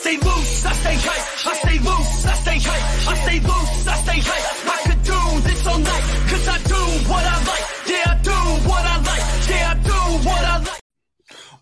stay 0.00 0.16
loose, 0.16 0.64
I 0.64 0.72
stay 0.72 0.96
hype. 0.96 1.46
I 1.46 1.54
stay 1.60 1.78
loose, 1.78 2.26
I 2.26 2.34
stay 2.34 2.58
hype. 2.58 3.08
I 3.08 3.14
stay 3.20 3.40
loose, 3.40 3.86
I 3.86 3.96
stay 4.00 4.20
hype. 4.24 4.46
I 4.66 4.78
could 4.88 5.02
do 5.02 5.48
this 5.48 5.66
all 5.66 5.78
night, 5.78 6.04
cause 6.30 6.48
I 6.48 6.58
do 6.64 6.80
what 7.10 7.24
I 7.24 7.36
like. 7.44 7.66
Yeah, 7.86 8.04
I 8.06 8.22
do 8.22 8.68
what 8.68 8.84
I 8.84 8.96
like. 8.96 9.50
Yeah, 9.50 9.70
I 9.70 9.82
do 9.84 10.28
what 10.28 10.42
I 10.42 10.58
like. 10.58 10.80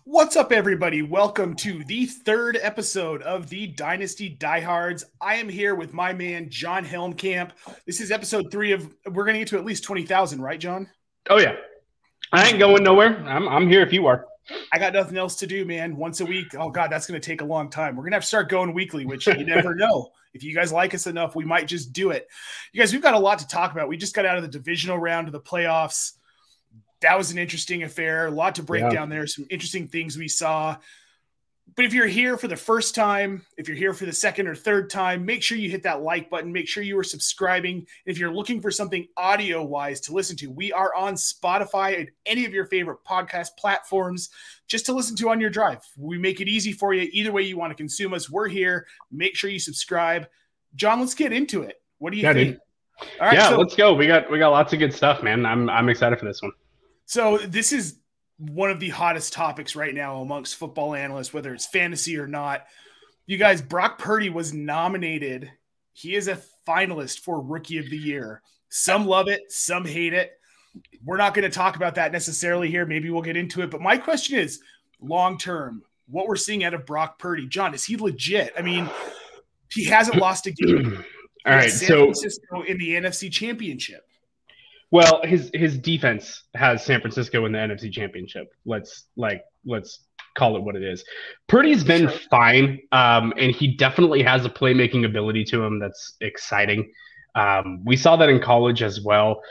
What's 0.05 0.37
up, 0.37 0.53
everybody? 0.53 1.01
Welcome 1.01 1.55
to 1.57 1.83
the 1.83 2.05
third 2.05 2.57
episode 2.61 3.21
of 3.23 3.49
the 3.49 3.67
Dynasty 3.67 4.29
Diehards. 4.29 5.03
I 5.19 5.35
am 5.35 5.49
here 5.49 5.75
with 5.75 5.93
my 5.93 6.13
man, 6.13 6.49
Jon 6.49 6.85
Helmkamp. 6.85 7.51
This 7.85 7.99
is 7.99 8.09
episode 8.09 8.51
three 8.51 8.71
of, 8.71 8.87
we're 9.05 9.25
going 9.25 9.35
to 9.35 9.39
get 9.39 9.49
to 9.49 9.57
at 9.57 9.65
least 9.65 9.83
20,000, 9.83 10.41
right, 10.41 10.59
Jon? 10.59 10.89
Oh, 11.29 11.39
yeah. 11.39 11.55
I 12.31 12.47
ain't 12.47 12.59
going 12.59 12.83
nowhere. 12.83 13.17
I'm, 13.27 13.49
I'm 13.49 13.67
here 13.67 13.81
if 13.81 13.91
you 13.91 14.07
are. 14.07 14.25
I 14.71 14.79
got 14.79 14.93
nothing 14.93 15.17
else 15.17 15.35
to 15.37 15.47
do, 15.47 15.65
man. 15.65 15.95
Once 15.95 16.21
a 16.21 16.25
week. 16.25 16.55
Oh, 16.57 16.69
God, 16.69 16.91
that's 16.91 17.07
going 17.07 17.19
to 17.19 17.25
take 17.25 17.41
a 17.41 17.45
long 17.45 17.69
time. 17.69 17.95
We're 17.95 18.03
going 18.03 18.11
to 18.11 18.17
have 18.17 18.23
to 18.23 18.27
start 18.27 18.49
going 18.49 18.73
weekly, 18.73 19.05
which 19.05 19.27
you 19.27 19.43
never 19.45 19.75
know. 19.75 20.09
If 20.33 20.43
you 20.43 20.53
guys 20.53 20.71
like 20.71 20.93
us 20.93 21.07
enough, 21.07 21.35
we 21.35 21.45
might 21.45 21.67
just 21.67 21.91
do 21.91 22.11
it. 22.11 22.27
You 22.71 22.79
guys, 22.79 22.93
we've 22.93 23.01
got 23.01 23.15
a 23.15 23.19
lot 23.19 23.39
to 23.39 23.47
talk 23.47 23.71
about. 23.71 23.89
We 23.89 23.97
just 23.97 24.15
got 24.15 24.25
out 24.25 24.37
of 24.37 24.43
the 24.43 24.49
divisional 24.49 24.97
round 24.97 25.27
of 25.27 25.33
the 25.33 25.39
playoffs 25.39 26.13
that 27.01 27.17
was 27.17 27.31
an 27.31 27.37
interesting 27.37 27.83
affair. 27.83 28.27
A 28.27 28.31
lot 28.31 28.55
to 28.55 28.63
break 28.63 28.83
yeah. 28.83 28.89
down 28.89 29.09
there. 29.09 29.25
Some 29.27 29.45
interesting 29.49 29.87
things 29.87 30.17
we 30.17 30.27
saw. 30.27 30.77
But 31.75 31.85
if 31.85 31.93
you're 31.93 32.07
here 32.07 32.37
for 32.37 32.47
the 32.47 32.55
first 32.55 32.95
time, 32.95 33.45
if 33.57 33.67
you're 33.67 33.77
here 33.77 33.93
for 33.93 34.05
the 34.05 34.13
second 34.13 34.47
or 34.47 34.55
third 34.55 34.89
time, 34.89 35.25
make 35.25 35.43
sure 35.43 35.57
you 35.57 35.69
hit 35.69 35.83
that 35.83 36.01
like 36.01 36.29
button. 36.29 36.51
Make 36.51 36.67
sure 36.67 36.83
you 36.83 36.97
are 36.97 37.03
subscribing. 37.03 37.75
And 37.75 37.87
if 38.05 38.17
you're 38.17 38.33
looking 38.33 38.61
for 38.61 38.71
something 38.71 39.07
audio 39.17 39.63
wise 39.63 39.99
to 40.01 40.13
listen 40.13 40.35
to, 40.37 40.47
we 40.47 40.71
are 40.71 40.93
on 40.95 41.15
Spotify 41.15 41.99
and 41.99 42.09
any 42.25 42.45
of 42.45 42.53
your 42.53 42.65
favorite 42.65 42.99
podcast 43.07 43.49
platforms 43.57 44.29
just 44.67 44.85
to 44.87 44.93
listen 44.93 45.15
to 45.17 45.29
on 45.29 45.41
your 45.41 45.49
drive. 45.49 45.81
We 45.97 46.17
make 46.17 46.41
it 46.41 46.47
easy 46.47 46.71
for 46.71 46.93
you. 46.93 47.09
Either 47.11 47.31
way 47.31 47.43
you 47.43 47.57
want 47.57 47.71
to 47.71 47.75
consume 47.75 48.13
us, 48.13 48.29
we're 48.29 48.47
here. 48.47 48.87
Make 49.11 49.35
sure 49.35 49.49
you 49.49 49.59
subscribe. 49.59 50.27
Jon, 50.75 50.99
let's 50.99 51.13
get 51.13 51.33
into 51.33 51.63
it. 51.63 51.81
What 51.97 52.11
do 52.11 52.17
you 52.17 52.23
yeah, 52.23 52.33
think? 52.33 52.51
Dude. 52.51 52.61
All 53.19 53.27
right, 53.27 53.35
yeah, 53.35 53.49
so- 53.49 53.57
let's 53.57 53.75
go. 53.75 53.93
We 53.93 54.07
got 54.07 54.29
we 54.29 54.39
got 54.39 54.49
lots 54.49 54.73
of 54.73 54.79
good 54.79 54.93
stuff, 54.93 55.23
man. 55.23 55.45
I'm 55.45 55.69
I'm 55.69 55.89
excited 55.89 56.19
for 56.19 56.25
this 56.25 56.41
one. 56.41 56.51
So 57.05 57.37
this 57.39 57.71
is 57.71 57.98
one 58.39 58.71
of 58.71 58.79
the 58.79 58.89
hottest 58.89 59.33
topics 59.33 59.75
right 59.75 59.93
now 59.93 60.21
amongst 60.21 60.55
football 60.55 60.95
analysts, 60.95 61.33
whether 61.33 61.53
it's 61.53 61.65
fantasy 61.65 62.17
or 62.17 62.27
not. 62.27 62.65
You 63.27 63.37
guys, 63.37 63.61
Brock 63.61 63.99
Purdy 63.99 64.29
was 64.29 64.53
nominated. 64.53 65.51
He 65.93 66.15
is 66.15 66.27
a 66.27 66.41
finalist 66.67 67.19
for 67.19 67.41
Rookie 67.41 67.77
of 67.77 67.89
the 67.89 67.97
Year. 67.97 68.41
Some 68.69 69.05
love 69.05 69.27
it, 69.27 69.51
some 69.51 69.85
hate 69.85 70.13
it. 70.13 70.31
We're 71.03 71.17
not 71.17 71.33
going 71.33 71.49
to 71.49 71.55
talk 71.55 71.75
about 71.75 71.95
that 71.95 72.11
necessarily 72.11 72.69
here. 72.69 72.85
Maybe 72.85 73.09
we'll 73.09 73.21
get 73.21 73.35
into 73.35 73.61
it. 73.61 73.69
But 73.69 73.81
my 73.81 73.97
question 73.97 74.39
is 74.39 74.61
long 75.01 75.37
term, 75.37 75.83
what 76.07 76.27
we're 76.27 76.35
seeing 76.35 76.63
out 76.63 76.73
of 76.73 76.85
Brock 76.85 77.19
Purdy. 77.19 77.45
Jon, 77.47 77.73
is 77.73 77.83
he 77.83 77.97
legit? 77.97 78.53
I 78.57 78.61
mean, 78.61 78.89
he 79.69 79.85
hasn't 79.85 80.17
lost 80.17 80.47
a 80.47 80.51
game. 80.51 81.03
All 81.45 81.53
right. 81.53 81.71
San 81.71 81.87
so 81.87 82.03
Francisco 82.05 82.61
in 82.61 82.77
the 82.77 82.91
NFC 82.91 83.31
Championship. 83.31 84.07
Well, 84.91 85.21
his 85.23 85.51
his 85.53 85.77
defense 85.77 86.43
has 86.55 86.83
San 86.83 86.99
Francisco 87.01 87.45
in 87.45 87.51
the 87.51 87.59
NFC 87.59 87.91
Championship. 87.91 88.47
Let's 88.65 89.05
like 89.15 89.43
let's 89.65 89.99
call 90.37 90.55
it 90.55 90.63
what 90.63 90.75
it 90.75 90.83
is. 90.83 91.03
Purdy's 91.47 91.83
been 91.83 92.09
sure. 92.09 92.19
fine, 92.31 92.79
um, 92.91 93.33
and 93.37 93.51
he 93.53 93.75
definitely 93.75 94.23
has 94.23 94.45
a 94.45 94.49
playmaking 94.49 95.05
ability 95.05 95.43
to 95.45 95.63
him 95.63 95.79
that's 95.79 96.15
exciting. 96.21 96.91
Um, 97.35 97.83
we 97.85 97.95
saw 97.95 98.15
that 98.15 98.29
in 98.29 98.39
college 98.39 98.81
as 98.81 99.01
well. 99.01 99.41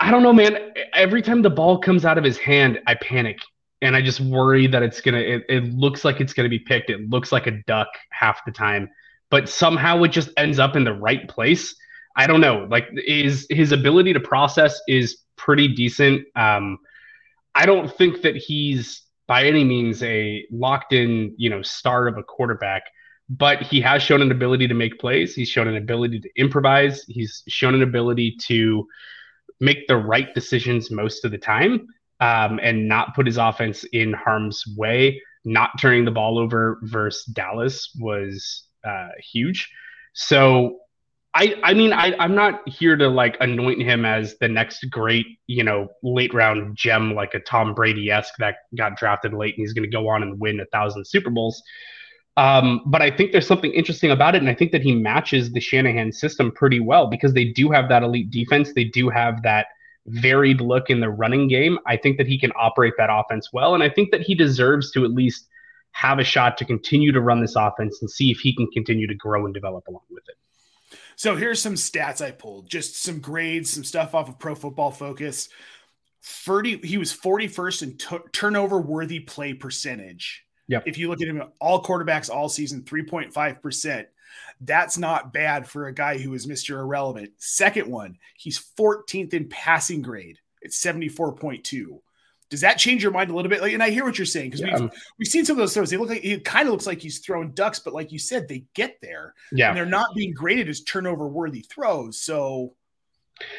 I 0.00 0.10
don't 0.10 0.22
know, 0.22 0.32
man. 0.32 0.72
Every 0.92 1.22
time 1.22 1.42
the 1.42 1.50
ball 1.50 1.78
comes 1.78 2.04
out 2.04 2.18
of 2.18 2.24
his 2.24 2.36
hand, 2.36 2.80
I 2.86 2.94
panic 2.94 3.38
and 3.80 3.94
I 3.94 4.02
just 4.02 4.20
worry 4.20 4.66
that 4.66 4.82
it's 4.82 5.00
gonna. 5.00 5.18
It, 5.18 5.44
it 5.48 5.64
looks 5.72 6.04
like 6.04 6.20
it's 6.20 6.32
gonna 6.32 6.48
be 6.48 6.58
picked. 6.58 6.90
It 6.90 7.08
looks 7.08 7.30
like 7.30 7.46
a 7.46 7.62
duck 7.66 7.88
half 8.10 8.44
the 8.44 8.52
time, 8.52 8.88
but 9.30 9.48
somehow 9.48 10.02
it 10.02 10.08
just 10.08 10.30
ends 10.36 10.58
up 10.58 10.74
in 10.74 10.82
the 10.82 10.94
right 10.94 11.28
place 11.28 11.76
I 12.16 12.26
don't 12.26 12.40
know. 12.40 12.66
Like 12.70 12.88
his 13.06 13.46
his 13.50 13.72
ability 13.72 14.14
to 14.14 14.20
process 14.20 14.80
is 14.88 15.18
pretty 15.36 15.68
decent. 15.68 16.26
Um, 16.34 16.78
I 17.54 17.66
don't 17.66 17.94
think 17.94 18.22
that 18.22 18.36
he's 18.36 19.02
by 19.26 19.44
any 19.44 19.64
means 19.64 20.02
a 20.02 20.46
locked 20.50 20.92
in, 20.92 21.34
you 21.36 21.50
know, 21.50 21.62
star 21.62 22.06
of 22.06 22.16
a 22.16 22.22
quarterback, 22.22 22.84
but 23.28 23.62
he 23.62 23.80
has 23.80 24.02
shown 24.02 24.22
an 24.22 24.30
ability 24.30 24.68
to 24.68 24.74
make 24.74 24.98
plays. 24.98 25.34
He's 25.34 25.48
shown 25.48 25.68
an 25.68 25.76
ability 25.76 26.20
to 26.20 26.30
improvise. 26.36 27.04
He's 27.04 27.42
shown 27.48 27.74
an 27.74 27.82
ability 27.82 28.36
to 28.42 28.86
make 29.60 29.86
the 29.88 29.96
right 29.96 30.32
decisions 30.34 30.90
most 30.90 31.24
of 31.24 31.30
the 31.30 31.38
time 31.38 31.86
um, 32.20 32.60
and 32.62 32.88
not 32.88 33.14
put 33.14 33.26
his 33.26 33.36
offense 33.36 33.84
in 33.84 34.12
harm's 34.12 34.64
way. 34.76 35.20
Not 35.44 35.70
turning 35.80 36.04
the 36.04 36.10
ball 36.10 36.38
over 36.38 36.78
versus 36.82 37.24
Dallas 37.26 37.90
was 37.98 38.64
uh, 38.84 39.08
huge. 39.32 39.70
So 40.12 40.78
I, 41.36 41.54
I 41.62 41.74
mean, 41.74 41.92
I, 41.92 42.14
I'm 42.18 42.34
not 42.34 42.66
here 42.66 42.96
to 42.96 43.08
like 43.08 43.36
anoint 43.40 43.82
him 43.82 44.06
as 44.06 44.38
the 44.38 44.48
next 44.48 44.86
great, 44.90 45.26
you 45.46 45.62
know, 45.62 45.88
late 46.02 46.32
round 46.32 46.74
gem 46.74 47.14
like 47.14 47.34
a 47.34 47.40
Tom 47.40 47.74
Brady 47.74 48.10
esque 48.10 48.32
that 48.38 48.56
got 48.74 48.96
drafted 48.96 49.34
late 49.34 49.54
and 49.54 49.62
he's 49.62 49.74
going 49.74 49.88
to 49.88 49.94
go 49.94 50.08
on 50.08 50.22
and 50.22 50.40
win 50.40 50.60
a 50.60 50.64
thousand 50.72 51.06
Super 51.06 51.28
Bowls. 51.28 51.62
Um, 52.38 52.80
but 52.86 53.02
I 53.02 53.10
think 53.10 53.32
there's 53.32 53.46
something 53.46 53.70
interesting 53.72 54.10
about 54.10 54.34
it, 54.34 54.40
and 54.40 54.48
I 54.48 54.54
think 54.54 54.72
that 54.72 54.80
he 54.80 54.94
matches 54.94 55.52
the 55.52 55.60
Shanahan 55.60 56.10
system 56.10 56.52
pretty 56.52 56.80
well 56.80 57.06
because 57.06 57.34
they 57.34 57.44
do 57.44 57.70
have 57.70 57.90
that 57.90 58.02
elite 58.02 58.30
defense. 58.30 58.72
They 58.72 58.84
do 58.84 59.10
have 59.10 59.42
that 59.42 59.66
varied 60.06 60.62
look 60.62 60.88
in 60.88 61.00
the 61.00 61.10
running 61.10 61.48
game. 61.48 61.78
I 61.86 61.98
think 61.98 62.16
that 62.16 62.26
he 62.26 62.38
can 62.38 62.52
operate 62.56 62.94
that 62.96 63.10
offense 63.12 63.50
well, 63.52 63.74
and 63.74 63.82
I 63.82 63.90
think 63.90 64.10
that 64.10 64.22
he 64.22 64.34
deserves 64.34 64.90
to 64.92 65.04
at 65.04 65.10
least 65.10 65.48
have 65.92 66.18
a 66.18 66.24
shot 66.24 66.56
to 66.58 66.64
continue 66.64 67.12
to 67.12 67.20
run 67.20 67.42
this 67.42 67.56
offense 67.56 68.00
and 68.00 68.10
see 68.10 68.30
if 68.30 68.38
he 68.38 68.56
can 68.56 68.66
continue 68.68 69.06
to 69.06 69.14
grow 69.14 69.44
and 69.44 69.52
develop 69.52 69.86
along 69.86 70.04
with 70.10 70.24
it. 70.28 70.36
So 71.16 71.34
here's 71.34 71.62
some 71.62 71.74
stats 71.74 72.24
I 72.24 72.30
pulled, 72.30 72.68
just 72.68 73.02
some 73.02 73.20
grades, 73.20 73.70
some 73.70 73.84
stuff 73.84 74.14
off 74.14 74.28
of 74.28 74.38
Pro 74.38 74.54
Football 74.54 74.90
Focus. 74.90 75.48
30, 76.22 76.86
he 76.86 76.98
was 76.98 77.12
41st 77.12 77.82
in 77.82 77.96
t- 77.96 78.28
turnover 78.32 78.78
worthy 78.78 79.20
play 79.20 79.54
percentage. 79.54 80.44
Yep. 80.68 80.84
If 80.86 80.98
you 80.98 81.08
look 81.08 81.22
at 81.22 81.28
him, 81.28 81.42
all 81.60 81.82
quarterbacks 81.82 82.28
all 82.28 82.48
season, 82.48 82.82
3.5%. 82.82 84.06
That's 84.60 84.98
not 84.98 85.32
bad 85.32 85.66
for 85.66 85.86
a 85.86 85.94
guy 85.94 86.18
who 86.18 86.34
is 86.34 86.46
Mr. 86.46 86.80
Irrelevant. 86.80 87.32
Second 87.38 87.90
one, 87.90 88.18
he's 88.36 88.62
14th 88.78 89.32
in 89.32 89.48
passing 89.48 90.02
grade. 90.02 90.38
It's 90.60 90.82
74.2 90.84 92.00
does 92.48 92.60
that 92.60 92.78
change 92.78 93.02
your 93.02 93.12
mind 93.12 93.30
a 93.30 93.34
little 93.34 93.50
bit? 93.50 93.60
Like, 93.60 93.72
and 93.72 93.82
I 93.82 93.90
hear 93.90 94.04
what 94.04 94.18
you're 94.18 94.26
saying 94.26 94.50
because 94.50 94.60
yeah. 94.60 94.78
we've 94.78 94.90
we've 95.18 95.28
seen 95.28 95.44
some 95.44 95.56
of 95.56 95.58
those 95.58 95.74
throws. 95.74 95.90
They 95.90 95.96
look 95.96 96.08
like 96.08 96.24
it 96.24 96.44
kind 96.44 96.68
of 96.68 96.72
looks 96.72 96.86
like 96.86 97.00
he's 97.00 97.18
throwing 97.18 97.50
ducks, 97.52 97.78
but 97.80 97.92
like 97.92 98.12
you 98.12 98.18
said, 98.18 98.48
they 98.48 98.64
get 98.74 98.98
there. 99.02 99.34
Yeah, 99.52 99.68
and 99.68 99.76
they're 99.76 99.86
not 99.86 100.14
being 100.14 100.32
graded 100.32 100.68
as 100.68 100.82
turnover 100.82 101.26
worthy 101.26 101.62
throws. 101.62 102.20
So, 102.20 102.74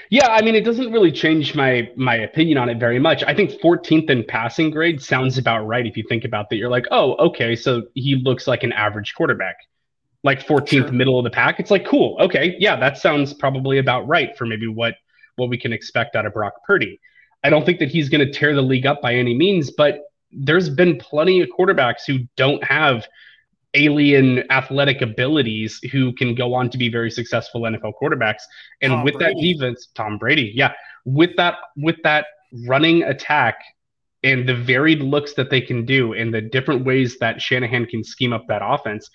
yeah, 0.09 0.27
I 0.27 0.41
mean, 0.41 0.55
it 0.55 0.63
doesn't 0.63 0.91
really 0.91 1.11
change 1.11 1.53
my 1.53 1.89
my 1.97 2.15
opinion 2.15 2.57
on 2.57 2.69
it 2.69 2.79
very 2.79 2.99
much. 2.99 3.23
I 3.23 3.33
think 3.33 3.51
14th 3.61 4.09
in 4.09 4.23
passing 4.23 4.71
grade 4.71 5.01
sounds 5.01 5.37
about 5.37 5.67
right 5.67 5.85
if 5.85 5.97
you 5.97 6.03
think 6.07 6.23
about 6.23 6.49
that. 6.49 6.55
You're 6.55 6.69
like, 6.69 6.85
oh, 6.91 7.15
okay, 7.27 7.55
so 7.55 7.83
he 7.93 8.15
looks 8.15 8.47
like 8.47 8.63
an 8.63 8.71
average 8.71 9.15
quarterback, 9.15 9.57
like 10.23 10.45
14th 10.47 10.69
sure. 10.69 10.91
middle 10.93 11.19
of 11.19 11.25
the 11.25 11.29
pack. 11.29 11.59
It's 11.59 11.71
like, 11.71 11.85
cool, 11.85 12.17
okay, 12.21 12.55
yeah, 12.57 12.77
that 12.77 12.97
sounds 12.97 13.33
probably 13.33 13.79
about 13.79 14.07
right 14.07 14.37
for 14.37 14.45
maybe 14.45 14.67
what 14.67 14.95
what 15.35 15.49
we 15.49 15.57
can 15.57 15.73
expect 15.73 16.15
out 16.15 16.25
of 16.25 16.33
Brock 16.33 16.53
Purdy. 16.65 17.01
I 17.43 17.49
don't 17.49 17.65
think 17.65 17.79
that 17.79 17.89
he's 17.89 18.09
going 18.09 18.25
to 18.25 18.31
tear 18.31 18.55
the 18.55 18.61
league 18.61 18.85
up 18.85 19.01
by 19.01 19.13
any 19.13 19.35
means, 19.35 19.71
but 19.71 20.01
there's 20.31 20.69
been 20.69 20.97
plenty 20.97 21.41
of 21.41 21.49
quarterbacks 21.57 22.01
who 22.05 22.19
don't 22.35 22.63
have 22.63 23.07
alien 23.73 24.49
athletic 24.51 25.01
abilities 25.01 25.79
who 25.91 26.13
can 26.13 26.33
go 26.33 26.53
on 26.53 26.69
to 26.69 26.77
be 26.77 26.89
very 26.89 27.11
successful 27.11 27.61
NFL 27.61 27.93
quarterbacks. 28.01 28.41
And 28.81 28.91
Tom 28.91 29.03
with 29.03 29.15
Brady. 29.15 29.33
that 29.33 29.41
defense, 29.41 29.87
Tom 29.93 30.17
Brady, 30.17 30.51
yeah, 30.55 30.73
with 31.05 31.35
that 31.37 31.55
with 31.75 31.97
that 32.03 32.25
running 32.65 33.03
attack 33.03 33.59
and 34.23 34.47
the 34.47 34.55
varied 34.55 35.01
looks 35.01 35.33
that 35.33 35.49
they 35.49 35.61
can 35.61 35.85
do 35.85 36.13
and 36.13 36.33
the 36.33 36.41
different 36.41 36.85
ways 36.85 37.17
that 37.19 37.41
Shanahan 37.41 37.85
can 37.85 38.03
scheme 38.03 38.33
up 38.33 38.45
that 38.47 38.61
offense, 38.63 39.09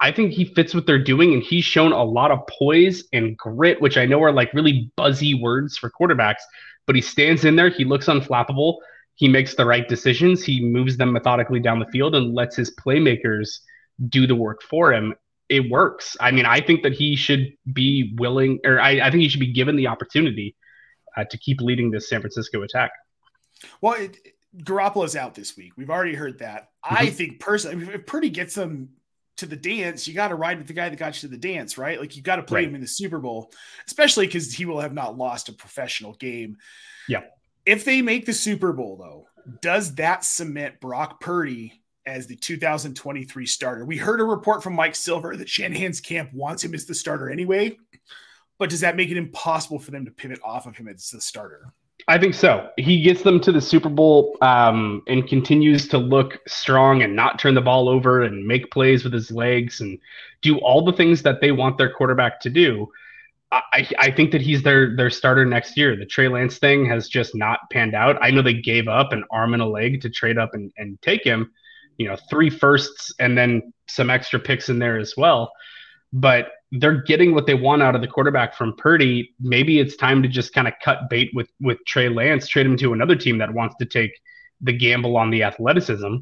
I 0.00 0.12
think 0.12 0.32
he 0.32 0.44
fits 0.44 0.74
what 0.74 0.86
they're 0.86 1.02
doing 1.02 1.32
and 1.32 1.42
he's 1.42 1.64
shown 1.64 1.92
a 1.92 2.02
lot 2.02 2.30
of 2.30 2.46
poise 2.46 3.04
and 3.12 3.36
grit, 3.36 3.80
which 3.80 3.96
I 3.96 4.06
know 4.06 4.22
are 4.22 4.32
like 4.32 4.52
really 4.54 4.90
buzzy 4.96 5.34
words 5.34 5.76
for 5.76 5.90
quarterbacks, 5.90 6.42
but 6.88 6.96
he 6.96 7.02
stands 7.02 7.44
in 7.44 7.54
there. 7.54 7.68
He 7.68 7.84
looks 7.84 8.06
unflappable. 8.06 8.78
He 9.14 9.28
makes 9.28 9.54
the 9.54 9.66
right 9.66 9.86
decisions. 9.86 10.42
He 10.42 10.64
moves 10.64 10.96
them 10.96 11.12
methodically 11.12 11.60
down 11.60 11.78
the 11.78 11.86
field 11.86 12.14
and 12.14 12.34
lets 12.34 12.56
his 12.56 12.74
playmakers 12.74 13.58
do 14.08 14.26
the 14.26 14.34
work 14.34 14.62
for 14.62 14.92
him. 14.92 15.14
It 15.50 15.70
works. 15.70 16.16
I 16.18 16.30
mean, 16.30 16.46
I 16.46 16.60
think 16.60 16.82
that 16.84 16.94
he 16.94 17.14
should 17.14 17.52
be 17.72 18.14
willing, 18.16 18.58
or 18.64 18.80
I, 18.80 19.00
I 19.00 19.10
think 19.10 19.22
he 19.22 19.28
should 19.28 19.40
be 19.40 19.52
given 19.52 19.76
the 19.76 19.86
opportunity 19.86 20.56
uh, 21.16 21.24
to 21.30 21.36
keep 21.36 21.60
leading 21.60 21.90
this 21.90 22.08
San 22.08 22.20
Francisco 22.20 22.62
attack. 22.62 22.90
Well, 23.82 23.94
it, 23.94 24.16
Garoppolo's 24.56 25.14
out 25.14 25.34
this 25.34 25.56
week. 25.58 25.72
We've 25.76 25.90
already 25.90 26.14
heard 26.14 26.38
that. 26.38 26.70
Mm-hmm. 26.86 26.96
I 26.96 27.10
think 27.10 27.38
personally, 27.38 27.86
if 27.92 28.06
Purdy 28.06 28.30
gets 28.30 28.54
them 28.54 28.90
to 29.38 29.46
the 29.46 29.56
dance, 29.56 30.06
you 30.06 30.14
got 30.14 30.28
to 30.28 30.34
ride 30.34 30.58
with 30.58 30.66
the 30.66 30.72
guy 30.72 30.88
that 30.88 30.98
got 30.98 31.14
you 31.14 31.28
to 31.28 31.34
the 31.34 31.40
dance, 31.40 31.78
right? 31.78 32.00
Like 32.00 32.16
you 32.16 32.22
got 32.22 32.36
to 32.36 32.42
play 32.42 32.60
right. 32.60 32.68
him 32.68 32.74
in 32.74 32.80
the 32.80 32.86
Super 32.86 33.18
Bowl, 33.18 33.52
especially 33.86 34.26
because 34.26 34.52
he 34.52 34.66
will 34.66 34.80
have 34.80 34.92
not 34.92 35.16
lost 35.16 35.48
a 35.48 35.52
professional 35.52 36.14
game. 36.14 36.56
Yeah. 37.08 37.22
If 37.64 37.84
they 37.84 38.02
make 38.02 38.26
the 38.26 38.32
Super 38.32 38.72
Bowl, 38.72 38.96
though, 38.96 39.26
does 39.60 39.94
that 39.96 40.24
cement 40.24 40.80
Brock 40.80 41.20
Purdy 41.20 41.82
as 42.08 42.26
the 42.26 42.36
2023 42.36 43.46
starter. 43.46 43.84
We 43.84 43.98
heard 43.98 44.20
a 44.20 44.24
report 44.24 44.62
from 44.62 44.74
Mike 44.74 44.94
Silver 44.94 45.36
that 45.36 45.48
Shanahan's 45.48 46.00
camp 46.00 46.32
wants 46.32 46.64
him 46.64 46.74
as 46.74 46.86
the 46.86 46.94
starter 46.94 47.30
anyway, 47.30 47.76
but 48.58 48.70
does 48.70 48.80
that 48.80 48.96
make 48.96 49.10
it 49.10 49.16
impossible 49.16 49.78
for 49.78 49.90
them 49.90 50.06
to 50.06 50.10
pivot 50.10 50.40
off 50.42 50.66
of 50.66 50.76
him 50.76 50.88
as 50.88 51.10
the 51.10 51.20
starter? 51.20 51.72
I 52.08 52.16
think 52.16 52.32
so. 52.32 52.70
He 52.78 53.02
gets 53.02 53.22
them 53.22 53.38
to 53.40 53.52
the 53.52 53.60
Super 53.60 53.90
Bowl 53.90 54.38
um, 54.40 55.02
and 55.06 55.28
continues 55.28 55.86
to 55.88 55.98
look 55.98 56.38
strong 56.48 57.02
and 57.02 57.14
not 57.14 57.38
turn 57.38 57.54
the 57.54 57.60
ball 57.60 57.86
over 57.86 58.22
and 58.22 58.46
make 58.46 58.70
plays 58.70 59.04
with 59.04 59.12
his 59.12 59.30
legs 59.30 59.82
and 59.82 59.98
do 60.40 60.56
all 60.60 60.82
the 60.82 60.92
things 60.92 61.22
that 61.22 61.42
they 61.42 61.52
want 61.52 61.76
their 61.76 61.92
quarterback 61.92 62.40
to 62.40 62.50
do. 62.50 62.88
I, 63.52 63.88
I 63.98 64.10
think 64.10 64.32
that 64.32 64.40
he's 64.40 64.62
their 64.62 64.96
their 64.96 65.10
starter 65.10 65.44
next 65.44 65.76
year. 65.76 65.96
The 65.96 66.06
Trey 66.06 66.28
Lance 66.28 66.58
thing 66.58 66.86
has 66.86 67.08
just 67.08 67.34
not 67.34 67.60
panned 67.70 67.94
out. 67.94 68.16
I 68.22 68.30
know 68.30 68.42
they 68.42 68.54
gave 68.54 68.88
up 68.88 69.12
an 69.12 69.24
arm 69.30 69.52
and 69.52 69.62
a 69.62 69.66
leg 69.66 70.00
to 70.02 70.10
trade 70.10 70.38
up 70.38 70.54
and, 70.54 70.72
and 70.78 71.00
take 71.02 71.24
him, 71.24 71.52
you 71.98 72.08
know, 72.08 72.16
three 72.30 72.50
firsts 72.50 73.12
and 73.18 73.36
then 73.36 73.72
some 73.86 74.08
extra 74.08 74.38
picks 74.38 74.70
in 74.70 74.78
there 74.78 74.98
as 74.98 75.14
well. 75.16 75.52
But 76.12 76.52
they're 76.72 77.02
getting 77.02 77.34
what 77.34 77.46
they 77.46 77.54
want 77.54 77.82
out 77.82 77.94
of 77.94 78.00
the 78.00 78.08
quarterback 78.08 78.54
from 78.54 78.74
Purdy. 78.76 79.34
Maybe 79.40 79.78
it's 79.78 79.96
time 79.96 80.22
to 80.22 80.28
just 80.28 80.52
kind 80.52 80.68
of 80.68 80.74
cut 80.82 81.08
bait 81.08 81.30
with 81.34 81.50
with 81.60 81.78
Trey 81.86 82.08
Lance, 82.08 82.48
trade 82.48 82.66
him 82.66 82.76
to 82.78 82.92
another 82.92 83.16
team 83.16 83.38
that 83.38 83.52
wants 83.52 83.76
to 83.76 83.86
take 83.86 84.12
the 84.60 84.72
gamble 84.72 85.16
on 85.16 85.30
the 85.30 85.42
athleticism 85.42 86.16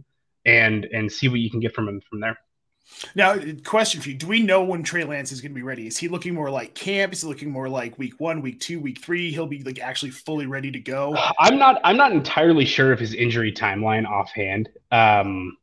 and 0.44 0.84
and 0.84 1.10
see 1.10 1.28
what 1.28 1.40
you 1.40 1.50
can 1.50 1.60
get 1.60 1.74
from 1.74 1.88
him 1.88 2.00
from 2.08 2.20
there. 2.20 2.38
Now, 3.16 3.36
question 3.64 4.00
for 4.00 4.10
you: 4.10 4.14
Do 4.14 4.28
we 4.28 4.42
know 4.42 4.62
when 4.62 4.84
Trey 4.84 5.02
Lance 5.02 5.32
is 5.32 5.40
going 5.40 5.50
to 5.50 5.56
be 5.56 5.62
ready? 5.62 5.88
Is 5.88 5.98
he 5.98 6.06
looking 6.06 6.34
more 6.34 6.50
like 6.50 6.74
camp? 6.74 7.12
Is 7.12 7.22
he 7.22 7.28
looking 7.28 7.50
more 7.50 7.68
like 7.68 7.98
week 7.98 8.14
one, 8.18 8.40
week 8.40 8.60
two, 8.60 8.78
week 8.78 9.00
three? 9.02 9.32
He'll 9.32 9.46
be 9.46 9.62
like 9.64 9.80
actually 9.80 10.12
fully 10.12 10.46
ready 10.46 10.70
to 10.70 10.78
go. 10.78 11.16
I'm 11.40 11.58
not. 11.58 11.80
I'm 11.82 11.96
not 11.96 12.12
entirely 12.12 12.64
sure 12.64 12.92
of 12.92 13.00
his 13.00 13.12
injury 13.12 13.52
timeline 13.52 14.06
offhand. 14.06 14.68
Um, 14.92 15.56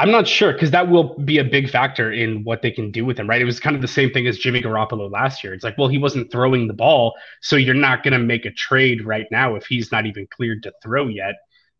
I'm 0.00 0.10
not 0.10 0.26
sure 0.26 0.54
because 0.54 0.70
that 0.70 0.88
will 0.88 1.14
be 1.18 1.36
a 1.36 1.44
big 1.44 1.68
factor 1.68 2.10
in 2.10 2.42
what 2.42 2.62
they 2.62 2.70
can 2.70 2.90
do 2.90 3.04
with 3.04 3.18
him, 3.18 3.28
right? 3.28 3.42
It 3.42 3.44
was 3.44 3.60
kind 3.60 3.76
of 3.76 3.82
the 3.82 3.88
same 3.88 4.10
thing 4.10 4.26
as 4.26 4.38
Jimmy 4.38 4.62
Garoppolo 4.62 5.10
last 5.10 5.44
year. 5.44 5.52
It's 5.52 5.62
like, 5.62 5.76
well, 5.76 5.88
he 5.88 5.98
wasn't 5.98 6.32
throwing 6.32 6.66
the 6.66 6.72
ball, 6.72 7.14
so 7.42 7.56
you're 7.56 7.74
not 7.74 8.02
going 8.02 8.14
to 8.14 8.18
make 8.18 8.46
a 8.46 8.50
trade 8.50 9.04
right 9.04 9.26
now 9.30 9.56
if 9.56 9.66
he's 9.66 9.92
not 9.92 10.06
even 10.06 10.26
cleared 10.34 10.62
to 10.62 10.72
throw 10.82 11.08
yet. 11.08 11.34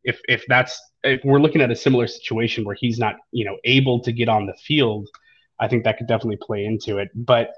If 0.05 0.21
if 0.29 0.45
that's 0.49 0.79
if 1.03 1.23
we're 1.25 1.41
looking 1.41 1.63
at 1.63 1.71
a 1.71 1.77
similar 1.77 2.07
situation 2.07 2.65
where 2.65 2.77
he's 2.79 2.99
not, 2.99 3.17
you 3.33 3.47
know, 3.47 3.57
able 3.65 4.03
to 4.03 4.13
get 4.13 4.29
on 4.29 4.45
the 4.45 4.55
field, 4.67 5.09
I 5.59 5.69
think 5.69 5.85
that 5.85 5.97
could 5.97 6.07
definitely 6.07 6.41
play 6.43 6.67
into 6.67 6.99
it. 6.99 7.09
But 7.15 7.55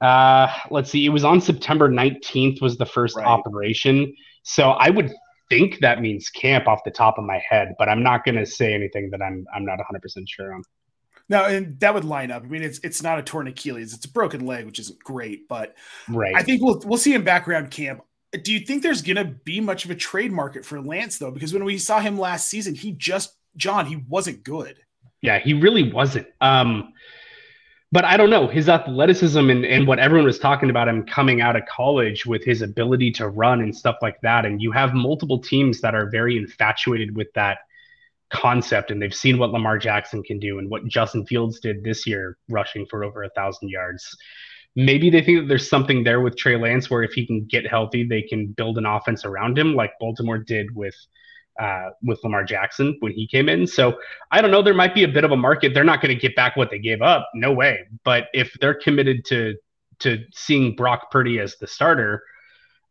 uh, 0.00 0.48
let's 0.70 0.90
see, 0.90 1.04
it 1.04 1.10
was 1.10 1.24
on 1.24 1.42
September 1.42 1.90
19th 1.90 2.62
was 2.62 2.78
the 2.78 2.86
first 2.86 3.16
right. 3.16 3.26
operation. 3.26 4.16
So 4.42 4.70
I 4.70 4.88
would 4.88 5.12
think 5.58 5.80
that 5.80 6.00
means 6.00 6.28
camp 6.28 6.68
off 6.68 6.80
the 6.84 6.90
top 6.90 7.18
of 7.18 7.24
my 7.24 7.42
head, 7.48 7.74
but 7.78 7.88
I'm 7.88 8.02
not 8.02 8.24
going 8.24 8.36
to 8.36 8.46
say 8.46 8.74
anything 8.74 9.10
that 9.10 9.22
I'm 9.22 9.46
I'm 9.54 9.64
not 9.64 9.78
100% 9.78 10.24
sure 10.26 10.54
on. 10.54 10.62
No, 11.28 11.44
and 11.44 11.78
that 11.80 11.94
would 11.94 12.04
line 12.04 12.30
up. 12.30 12.42
I 12.42 12.46
mean, 12.46 12.62
it's 12.62 12.78
it's 12.80 13.02
not 13.02 13.18
a 13.18 13.22
torn 13.22 13.48
Achilles; 13.48 13.94
it's 13.94 14.04
a 14.04 14.10
broken 14.10 14.44
leg, 14.44 14.66
which 14.66 14.78
isn't 14.78 14.98
great. 14.98 15.48
But 15.48 15.74
right. 16.08 16.34
I 16.34 16.42
think 16.42 16.62
we'll 16.62 16.82
we'll 16.84 16.98
see 16.98 17.14
him 17.14 17.24
back 17.24 17.48
around 17.48 17.70
camp. 17.70 18.02
Do 18.42 18.52
you 18.52 18.60
think 18.60 18.82
there's 18.82 19.02
going 19.02 19.16
to 19.16 19.24
be 19.24 19.60
much 19.60 19.84
of 19.84 19.90
a 19.90 19.94
trade 19.94 20.32
market 20.32 20.64
for 20.64 20.80
Lance 20.80 21.18
though? 21.18 21.30
Because 21.30 21.52
when 21.52 21.64
we 21.64 21.78
saw 21.78 22.00
him 22.00 22.18
last 22.18 22.48
season, 22.48 22.74
he 22.74 22.92
just 22.92 23.36
Jon, 23.56 23.86
he 23.86 23.96
wasn't 24.08 24.42
good. 24.42 24.76
Yeah, 25.20 25.38
he 25.38 25.54
really 25.54 25.92
wasn't. 25.92 26.26
Um, 26.40 26.92
but 27.92 28.06
I 28.06 28.16
don't 28.16 28.30
know 28.30 28.48
his 28.48 28.70
athleticism 28.70 29.50
and, 29.50 29.66
and 29.66 29.86
what 29.86 29.98
everyone 29.98 30.24
was 30.24 30.38
talking 30.38 30.70
about 30.70 30.88
him 30.88 31.04
coming 31.04 31.42
out 31.42 31.56
of 31.56 31.66
college 31.66 32.24
with 32.24 32.42
his 32.42 32.62
ability 32.62 33.12
to 33.12 33.28
run 33.28 33.60
and 33.60 33.76
stuff 33.76 33.96
like 34.00 34.18
that. 34.22 34.46
And 34.46 34.62
you 34.62 34.72
have 34.72 34.94
multiple 34.94 35.38
teams 35.38 35.82
that 35.82 35.94
are 35.94 36.08
very 36.08 36.38
infatuated 36.38 37.14
with 37.14 37.28
that 37.34 37.58
concept 38.30 38.90
and 38.90 39.00
they've 39.00 39.14
seen 39.14 39.38
what 39.38 39.50
Lamar 39.50 39.76
Jackson 39.76 40.22
can 40.22 40.38
do 40.38 40.58
and 40.58 40.70
what 40.70 40.86
Justin 40.88 41.26
Fields 41.26 41.60
did 41.60 41.84
this 41.84 42.06
year, 42.06 42.38
rushing 42.48 42.86
for 42.86 43.04
over 43.04 43.24
a 43.24 43.30
thousand 43.30 43.68
yards. 43.68 44.16
Maybe 44.74 45.10
they 45.10 45.20
think 45.20 45.40
that 45.40 45.48
there's 45.48 45.68
something 45.68 46.02
there 46.02 46.22
with 46.22 46.38
Trey 46.38 46.56
Lance 46.56 46.88
where 46.88 47.02
if 47.02 47.12
he 47.12 47.26
can 47.26 47.44
get 47.44 47.66
healthy, 47.66 48.04
they 48.04 48.22
can 48.22 48.46
build 48.46 48.78
an 48.78 48.86
offense 48.86 49.26
around 49.26 49.58
him 49.58 49.74
like 49.74 49.92
Baltimore 50.00 50.38
did 50.38 50.74
with 50.74 50.94
uh, 51.60 51.90
with 52.02 52.22
Lamar 52.24 52.44
Jackson 52.44 52.96
when 53.00 53.12
he 53.12 53.26
came 53.26 53.48
in. 53.48 53.66
So 53.66 53.98
I 54.30 54.40
don't 54.40 54.50
know. 54.50 54.62
There 54.62 54.74
might 54.74 54.94
be 54.94 55.04
a 55.04 55.08
bit 55.08 55.24
of 55.24 55.32
a 55.32 55.36
market. 55.36 55.74
They're 55.74 55.84
not 55.84 56.00
going 56.00 56.14
to 56.14 56.20
get 56.20 56.34
back 56.34 56.56
what 56.56 56.70
they 56.70 56.78
gave 56.78 57.02
up. 57.02 57.28
No 57.34 57.52
way. 57.52 57.80
But 58.04 58.28
if 58.32 58.52
they're 58.60 58.74
committed 58.74 59.24
to 59.26 59.54
to 60.00 60.24
seeing 60.32 60.74
Brock 60.74 61.10
Purdy 61.10 61.38
as 61.38 61.56
the 61.58 61.66
starter, 61.66 62.24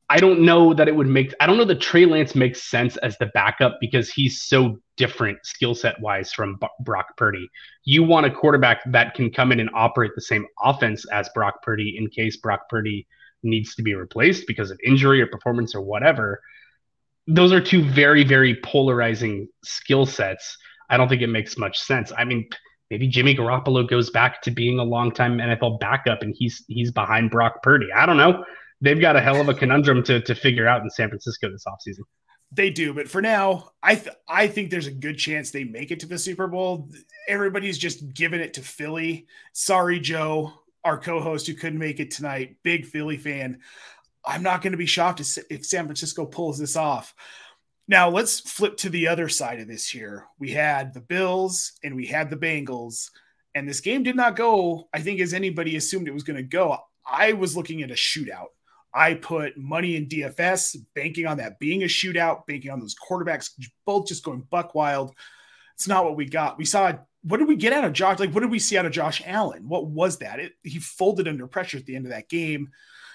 I 0.09 0.17
don't 0.17 0.41
know 0.41 0.73
that 0.73 0.87
it 0.87 0.95
would 0.95 1.07
make. 1.07 1.33
I 1.39 1.47
don't 1.47 1.57
know 1.57 1.65
that 1.65 1.81
Trey 1.81 2.05
Lance 2.05 2.35
makes 2.35 2.63
sense 2.63 2.97
as 2.97 3.17
the 3.17 3.27
backup 3.27 3.77
because 3.79 4.09
he's 4.09 4.41
so 4.41 4.77
different 4.97 5.39
skill 5.43 5.73
set 5.73 5.99
wise 5.99 6.31
from 6.31 6.57
B- 6.59 6.67
Brock 6.81 7.17
Purdy. 7.17 7.49
You 7.85 8.03
want 8.03 8.25
a 8.25 8.31
quarterback 8.31 8.81
that 8.91 9.13
can 9.13 9.31
come 9.31 9.51
in 9.51 9.59
and 9.59 9.69
operate 9.73 10.11
the 10.15 10.21
same 10.21 10.45
offense 10.61 11.05
as 11.11 11.29
Brock 11.33 11.61
Purdy 11.63 11.97
in 11.97 12.09
case 12.09 12.37
Brock 12.37 12.69
Purdy 12.69 13.07
needs 13.43 13.73
to 13.75 13.81
be 13.81 13.95
replaced 13.95 14.47
because 14.47 14.69
of 14.69 14.79
injury 14.85 15.21
or 15.21 15.27
performance 15.27 15.73
or 15.73 15.81
whatever 15.81 16.41
those 17.27 17.51
are 17.51 17.61
two 17.61 17.83
very 17.83 18.23
very 18.23 18.55
polarizing 18.63 19.47
skill 19.63 20.05
sets. 20.05 20.57
I 20.89 20.97
don't 20.97 21.07
think 21.07 21.21
it 21.21 21.27
makes 21.27 21.57
much 21.57 21.79
sense. 21.79 22.11
I 22.17 22.25
mean, 22.25 22.49
maybe 22.89 23.07
Jimmy 23.07 23.35
Garoppolo 23.35 23.87
goes 23.89 24.09
back 24.09 24.41
to 24.43 24.51
being 24.51 24.77
a 24.77 24.83
longtime 24.83 25.37
NFL 25.37 25.79
backup 25.79 26.21
and 26.21 26.35
he's 26.37 26.63
he's 26.67 26.91
behind 26.91 27.31
Brock 27.31 27.63
Purdy. 27.63 27.87
I 27.95 28.05
don't 28.05 28.17
know. 28.17 28.43
They've 28.81 28.99
got 28.99 29.15
a 29.15 29.21
hell 29.21 29.39
of 29.39 29.49
a 29.49 29.53
conundrum 29.53 30.03
to 30.03 30.21
to 30.21 30.35
figure 30.35 30.67
out 30.67 30.81
in 30.81 30.89
San 30.89 31.09
Francisco 31.09 31.49
this 31.49 31.63
offseason. 31.67 32.03
They 32.53 32.69
do, 32.69 32.93
but 32.93 33.07
for 33.07 33.21
now, 33.21 33.69
I 33.81 33.95
th- 33.95 34.15
I 34.27 34.47
think 34.47 34.69
there's 34.69 34.87
a 34.87 34.91
good 34.91 35.17
chance 35.17 35.51
they 35.51 35.63
make 35.63 35.89
it 35.91 36.01
to 36.01 36.05
the 36.05 36.17
Super 36.17 36.47
Bowl. 36.47 36.89
Everybody's 37.29 37.77
just 37.77 38.13
giving 38.13 38.41
it 38.41 38.55
to 38.55 38.61
Philly. 38.61 39.25
Sorry, 39.53 40.01
Joe, 40.01 40.51
our 40.83 40.97
co-host 40.97 41.47
who 41.47 41.53
couldn't 41.53 41.79
make 41.79 42.01
it 42.01 42.11
tonight. 42.11 42.57
Big 42.61 42.85
Philly 42.85 43.15
fan. 43.15 43.61
I'm 44.25 44.43
not 44.43 44.61
going 44.61 44.71
to 44.71 44.77
be 44.77 44.85
shocked 44.85 45.19
if 45.19 45.65
San 45.65 45.85
Francisco 45.85 46.25
pulls 46.25 46.59
this 46.59 46.75
off. 46.75 47.13
Now 47.87 48.09
let's 48.09 48.39
flip 48.39 48.77
to 48.77 48.89
the 48.89 49.07
other 49.07 49.27
side 49.27 49.59
of 49.59 49.67
this 49.67 49.87
here. 49.87 50.27
We 50.39 50.51
had 50.51 50.93
the 50.93 51.01
Bills 51.01 51.73
and 51.83 51.95
we 51.95 52.05
had 52.05 52.29
the 52.29 52.37
Bengals, 52.37 53.09
and 53.53 53.67
this 53.67 53.81
game 53.81 54.03
did 54.03 54.15
not 54.15 54.35
go, 54.35 54.87
I 54.93 55.01
think, 55.01 55.19
as 55.19 55.33
anybody 55.33 55.75
assumed 55.75 56.07
it 56.07 56.13
was 56.13 56.23
going 56.23 56.37
to 56.37 56.43
go. 56.43 56.77
I 57.09 57.33
was 57.33 57.57
looking 57.57 57.81
at 57.81 57.91
a 57.91 57.95
shootout. 57.95 58.47
I 58.93 59.15
put 59.15 59.57
money 59.57 59.95
in 59.95 60.07
DFS, 60.07 60.77
banking 60.95 61.25
on 61.25 61.37
that 61.37 61.59
being 61.59 61.83
a 61.83 61.87
shootout, 61.87 62.45
banking 62.45 62.71
on 62.71 62.79
those 62.79 62.95
quarterbacks 62.95 63.49
both 63.85 64.07
just 64.07 64.23
going 64.23 64.45
buck 64.49 64.75
wild. 64.75 65.13
It's 65.75 65.87
not 65.87 66.05
what 66.05 66.15
we 66.15 66.25
got. 66.25 66.57
We 66.57 66.65
saw 66.65 66.93
what 67.23 67.37
did 67.37 67.47
we 67.47 67.55
get 67.55 67.73
out 67.73 67.83
of 67.83 67.93
Josh? 67.93 68.19
Like, 68.19 68.31
what 68.33 68.41
did 68.41 68.51
we 68.51 68.59
see 68.59 68.77
out 68.77 68.85
of 68.85 68.91
Josh 68.91 69.21
Allen? 69.25 69.67
What 69.67 69.87
was 69.87 70.17
that? 70.19 70.39
It, 70.39 70.53
he 70.63 70.79
folded 70.79 71.27
under 71.27 71.47
pressure 71.47 71.77
at 71.77 71.85
the 71.85 71.95
end 71.95 72.05
of 72.05 72.11
that 72.11 72.29
game. 72.29 72.69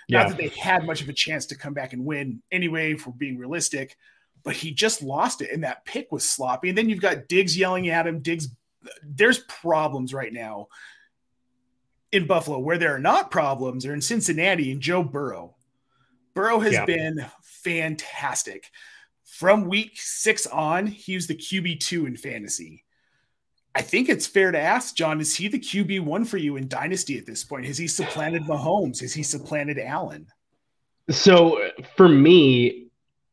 Yeah. 0.09 0.23
Not 0.23 0.29
that 0.29 0.39
they 0.39 0.49
had 0.49 0.87
much 0.87 1.03
of 1.03 1.09
a 1.09 1.13
chance 1.13 1.47
to 1.47 1.57
come 1.57 1.75
back 1.75 1.93
and 1.93 2.05
win 2.05 2.43
anyway, 2.53 2.95
for 2.95 3.11
being 3.11 3.39
realistic, 3.39 3.97
but 4.45 4.55
he 4.55 4.71
just 4.71 5.03
lost 5.03 5.43
it. 5.43 5.51
And 5.51 5.65
that 5.65 5.85
pick 5.85 6.13
was 6.13 6.29
sloppy. 6.29 6.69
And 6.69 6.79
then 6.79 6.89
you've 6.89 7.01
got 7.01 7.29
Diggs 7.29 7.59
yelling 7.59 7.89
at 7.89 8.07
him. 8.07 8.21
Diggs, 8.21 8.49
there's 9.03 9.39
problems 9.41 10.15
right 10.15 10.33
now 10.33 10.69
in 12.13 12.27
Buffalo. 12.27 12.59
Where 12.61 12.79
there 12.79 12.95
are 12.95 13.01
not 13.01 13.33
problems 13.33 13.85
are 13.85 13.95
in 13.95 14.01
Cincinnati 14.01 14.71
and 14.71 14.81
Joe 14.81 15.03
Burrow. 15.03 15.57
Burrow 16.35 16.61
has 16.61 16.75
yeah. 16.75 16.85
been 16.85 17.27
fantastic. 17.43 18.71
From 19.25 19.69
week 19.69 19.93
six 19.97 20.47
on, 20.47 20.87
he 20.87 21.17
was 21.17 21.27
the 21.27 21.35
QB2 21.35 22.07
in 22.07 22.17
fantasy. 22.17 22.85
I 23.77 23.83
think 23.83 24.09
it's 24.09 24.27
fair 24.27 24.53
to 24.53 24.59
ask, 24.59 24.97
Jon, 24.97 25.21
is 25.21 25.37
he 25.37 25.49
the 25.49 25.59
QB 25.59 26.01
one 26.01 26.25
for 26.25 26.39
you 26.39 26.57
in 26.57 26.67
Dynasty 26.67 27.19
at 27.19 27.27
this 27.27 27.45
point? 27.45 27.67
Has 27.67 27.77
he 27.77 27.87
supplanted 27.87 28.45
Mahomes? 28.45 29.01
Has 29.03 29.13
he 29.13 29.23
supplanted 29.23 29.79
Allen? 29.79 30.29
So 31.11 31.61
for 31.95 32.09
me, 32.09 32.87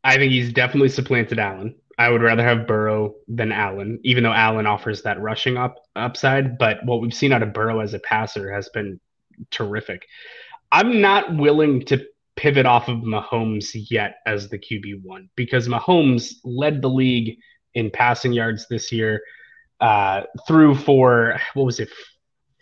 I 0.04 0.18
think 0.18 0.34
he's 0.34 0.52
definitely 0.52 0.90
supplanted 0.90 1.40
Allen. 1.40 1.76
I 1.98 2.10
would 2.10 2.22
rather 2.22 2.44
have 2.44 2.68
Burrow 2.68 3.16
than 3.30 3.54
Allen, 3.54 4.02
even 4.04 4.24
though 4.24 4.34
Allen 4.34 4.68
offers 4.68 5.02
that 5.04 5.22
rushing 5.22 5.56
up 5.56 5.76
upside. 5.96 6.58
But 6.58 6.84
what 6.84 7.00
we've 7.00 7.14
seen 7.14 7.32
out 7.32 7.42
of 7.42 7.54
Burrow 7.54 7.80
as 7.80 7.94
a 7.94 8.00
passer 8.00 8.52
has 8.52 8.68
been 8.68 9.00
terrific. 9.50 10.06
I'm 10.74 11.00
not 11.00 11.38
willing 11.38 11.86
to 11.86 12.06
pivot 12.36 12.66
off 12.66 12.90
of 12.90 12.98
Mahomes 12.98 13.70
yet 13.90 14.18
as 14.26 14.50
the 14.50 14.60
QB 14.60 15.04
one 15.04 15.30
because 15.38 15.70
Mahomes 15.70 16.34
led 16.44 16.82
the 16.82 16.90
league 16.90 17.38
in 17.76 17.90
passing 17.90 18.34
yards 18.34 18.68
this 18.68 18.92
year 18.92 19.22
uh, 19.84 20.24
threw 20.48 20.74
for 20.74 21.38
what 21.56 21.66
was 21.66 21.82
it, 21.82 21.90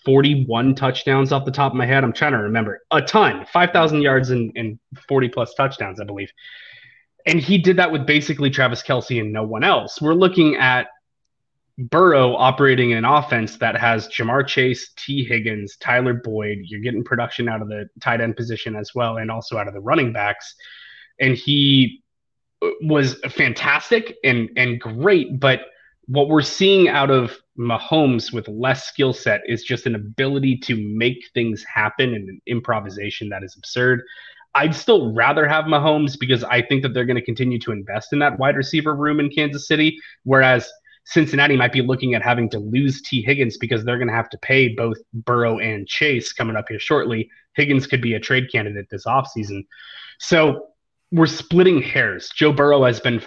41 0.05 0.73
touchdowns 0.73 1.31
off 1.31 1.45
the 1.45 1.51
top 1.51 1.71
of 1.71 1.77
my 1.77 1.85
head. 1.85 2.03
I'm 2.03 2.13
trying 2.13 2.31
to 2.31 2.39
remember 2.39 2.79
a 2.89 2.99
ton, 2.99 3.45
5,000 3.53 4.01
yards 4.01 4.31
and, 4.31 4.51
and 4.55 4.79
40 5.07 5.29
plus 5.29 5.53
touchdowns, 5.53 6.01
I 6.01 6.03
believe. 6.03 6.31
And 7.27 7.39
he 7.39 7.59
did 7.59 7.77
that 7.77 7.91
with 7.91 8.07
basically 8.07 8.49
Travis 8.49 8.81
Kelce 8.81 9.21
and 9.21 9.31
no 9.31 9.43
one 9.43 9.63
else. 9.63 10.01
We're 10.01 10.15
looking 10.15 10.55
at 10.55 10.87
Burrow 11.77 12.35
operating 12.35 12.93
an 12.93 13.05
offense 13.05 13.57
that 13.57 13.77
has 13.77 14.07
Ja'Marr 14.07 14.47
Chase, 14.47 14.91
Tee 14.97 15.23
Higgins, 15.23 15.77
Tyler 15.77 16.15
Boyd. 16.15 16.57
You're 16.63 16.81
getting 16.81 17.03
production 17.03 17.47
out 17.47 17.61
of 17.61 17.67
the 17.67 17.87
tight 17.99 18.19
end 18.19 18.35
position 18.35 18.75
as 18.75 18.95
well, 18.95 19.17
and 19.17 19.29
also 19.29 19.57
out 19.57 19.67
of 19.67 19.75
the 19.75 19.79
running 19.79 20.11
backs. 20.11 20.55
And 21.19 21.35
he 21.35 22.03
was 22.81 23.19
fantastic 23.29 24.17
and 24.23 24.49
and 24.57 24.81
great, 24.81 25.39
but 25.39 25.61
what 26.11 26.27
we're 26.27 26.41
seeing 26.41 26.89
out 26.89 27.09
of 27.09 27.37
Mahomes 27.57 28.33
with 28.33 28.45
less 28.49 28.85
skill 28.85 29.13
set 29.13 29.41
is 29.47 29.63
just 29.63 29.85
an 29.85 29.95
ability 29.95 30.57
to 30.57 30.75
make 30.75 31.29
things 31.33 31.63
happen 31.63 32.13
and 32.13 32.27
an 32.27 32.41
improvisation 32.47 33.29
that 33.29 33.43
is 33.43 33.55
absurd. 33.55 34.01
I'd 34.53 34.75
still 34.75 35.13
rather 35.13 35.47
have 35.47 35.65
Mahomes 35.65 36.19
because 36.19 36.43
I 36.43 36.63
think 36.63 36.83
that 36.83 36.93
they're 36.93 37.05
going 37.05 37.15
to 37.15 37.23
continue 37.23 37.59
to 37.59 37.71
invest 37.71 38.11
in 38.11 38.19
that 38.19 38.37
wide 38.37 38.57
receiver 38.57 38.93
room 38.93 39.21
in 39.21 39.29
Kansas 39.29 39.69
City. 39.69 39.97
Whereas 40.25 40.69
Cincinnati 41.05 41.55
might 41.55 41.71
be 41.71 41.81
looking 41.81 42.13
at 42.13 42.21
having 42.21 42.49
to 42.49 42.59
lose 42.59 43.01
Tee 43.01 43.21
Higgins 43.21 43.57
because 43.57 43.85
they're 43.85 43.97
going 43.97 44.09
to 44.09 44.13
have 44.13 44.29
to 44.31 44.37
pay 44.39 44.67
both 44.67 44.97
Burrow 45.13 45.59
and 45.59 45.87
Chase 45.87 46.33
coming 46.33 46.57
up 46.57 46.65
here 46.67 46.79
shortly. 46.79 47.29
Higgins 47.55 47.87
could 47.87 48.01
be 48.01 48.15
a 48.15 48.19
trade 48.19 48.51
candidate 48.51 48.87
this 48.91 49.05
offseason. 49.05 49.65
So 50.19 50.67
we're 51.13 51.25
splitting 51.25 51.81
hairs. 51.81 52.29
Joe 52.35 52.51
Burrow 52.51 52.83
has 52.83 52.99
been 52.99 53.23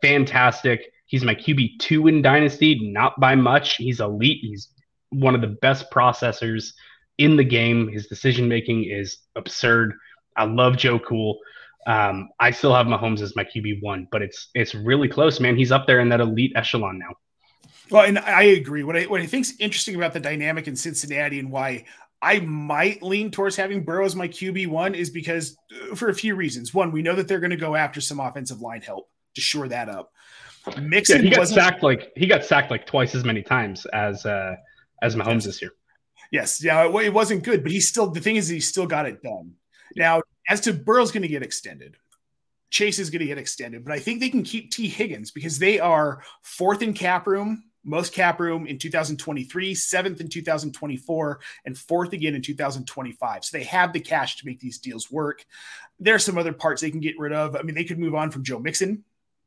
fantastic. 0.00 0.92
He's 1.14 1.22
my 1.22 1.36
QB 1.36 1.78
two 1.78 2.08
in 2.08 2.22
Dynasty, 2.22 2.90
not 2.90 3.20
by 3.20 3.36
much. 3.36 3.76
He's 3.76 4.00
elite. 4.00 4.40
He's 4.40 4.70
one 5.10 5.36
of 5.36 5.42
the 5.42 5.56
best 5.62 5.88
processors 5.92 6.72
in 7.18 7.36
the 7.36 7.44
game. 7.44 7.86
His 7.86 8.08
decision 8.08 8.48
making 8.48 8.90
is 8.90 9.18
absurd. 9.36 9.94
I 10.36 10.42
love 10.42 10.76
Joe 10.76 10.98
Cool. 10.98 11.38
Um, 11.86 12.30
I 12.40 12.50
still 12.50 12.74
have 12.74 12.88
Mahomes 12.88 13.20
as 13.20 13.36
my 13.36 13.44
QB 13.44 13.80
one, 13.80 14.08
but 14.10 14.22
it's 14.22 14.48
it's 14.56 14.74
really 14.74 15.06
close, 15.06 15.38
man. 15.38 15.56
He's 15.56 15.70
up 15.70 15.86
there 15.86 16.00
in 16.00 16.08
that 16.08 16.20
elite 16.20 16.50
echelon 16.56 16.98
now. 16.98 17.14
Well, 17.92 18.06
and 18.06 18.18
I 18.18 18.42
agree. 18.42 18.82
What 18.82 18.96
I 18.96 19.04
what 19.04 19.20
I 19.20 19.26
think's 19.26 19.52
interesting 19.60 19.94
about 19.94 20.14
the 20.14 20.18
dynamic 20.18 20.66
in 20.66 20.74
Cincinnati 20.74 21.38
and 21.38 21.48
why 21.48 21.84
I 22.22 22.40
might 22.40 23.04
lean 23.04 23.30
towards 23.30 23.54
having 23.54 23.84
Burrow 23.84 24.04
as 24.04 24.16
my 24.16 24.26
QB 24.26 24.66
one 24.66 24.96
is 24.96 25.10
because 25.10 25.56
uh, 25.92 25.94
for 25.94 26.08
a 26.08 26.14
few 26.14 26.34
reasons. 26.34 26.74
One, 26.74 26.90
we 26.90 27.02
know 27.02 27.14
that 27.14 27.28
they're 27.28 27.38
going 27.38 27.50
to 27.50 27.56
go 27.56 27.76
after 27.76 28.00
some 28.00 28.18
offensive 28.18 28.60
line 28.60 28.82
help 28.82 29.08
to 29.36 29.40
shore 29.40 29.68
that 29.68 29.88
up. 29.88 30.10
Mixon 30.80 31.24
yeah, 31.24 31.30
he 31.30 31.36
got 31.36 31.48
sacked 31.48 31.82
like 31.82 32.12
he 32.16 32.26
got 32.26 32.44
sacked 32.44 32.70
like 32.70 32.86
twice 32.86 33.14
as 33.14 33.24
many 33.24 33.42
times 33.42 33.86
as 33.86 34.24
uh 34.24 34.56
as 35.02 35.14
Mahomes 35.14 35.34
yes. 35.34 35.44
this 35.44 35.62
year. 35.62 35.70
Yes, 36.30 36.64
yeah, 36.64 36.86
it, 36.86 36.94
it 37.04 37.12
wasn't 37.12 37.44
good, 37.44 37.62
but 37.62 37.70
he 37.70 37.80
still 37.80 38.10
the 38.10 38.20
thing 38.20 38.36
is 38.36 38.48
he 38.48 38.60
still 38.60 38.86
got 38.86 39.06
it 39.06 39.22
done. 39.22 39.52
Now, 39.96 40.22
as 40.48 40.60
to 40.62 40.72
Burrow's 40.72 41.12
going 41.12 41.22
to 41.22 41.28
get 41.28 41.42
extended. 41.42 41.96
Chase 42.70 42.98
is 42.98 43.08
going 43.08 43.20
to 43.20 43.26
get 43.26 43.38
extended, 43.38 43.84
but 43.84 43.92
I 43.92 44.00
think 44.00 44.18
they 44.18 44.30
can 44.30 44.42
keep 44.42 44.72
Tee 44.72 44.88
Higgins 44.88 45.30
because 45.30 45.60
they 45.60 45.78
are 45.78 46.24
fourth 46.42 46.82
in 46.82 46.92
cap 46.92 47.28
room, 47.28 47.62
most 47.84 48.12
cap 48.12 48.40
room 48.40 48.66
in 48.66 48.78
2023, 48.78 49.76
seventh 49.76 50.20
in 50.20 50.28
2024, 50.28 51.40
and 51.66 51.78
fourth 51.78 52.12
again 52.12 52.34
in 52.34 52.42
2025. 52.42 53.44
So 53.44 53.56
they 53.56 53.62
have 53.64 53.92
the 53.92 54.00
cash 54.00 54.38
to 54.38 54.46
make 54.46 54.58
these 54.58 54.78
deals 54.78 55.08
work. 55.08 55.44
There 56.00 56.16
are 56.16 56.18
some 56.18 56.36
other 56.36 56.52
parts 56.52 56.82
they 56.82 56.90
can 56.90 56.98
get 56.98 57.16
rid 57.16 57.32
of. 57.32 57.54
I 57.54 57.62
mean, 57.62 57.76
they 57.76 57.84
could 57.84 58.00
move 58.00 58.16
on 58.16 58.32
from 58.32 58.42
Joe 58.42 58.58
Mixon, 58.58 59.04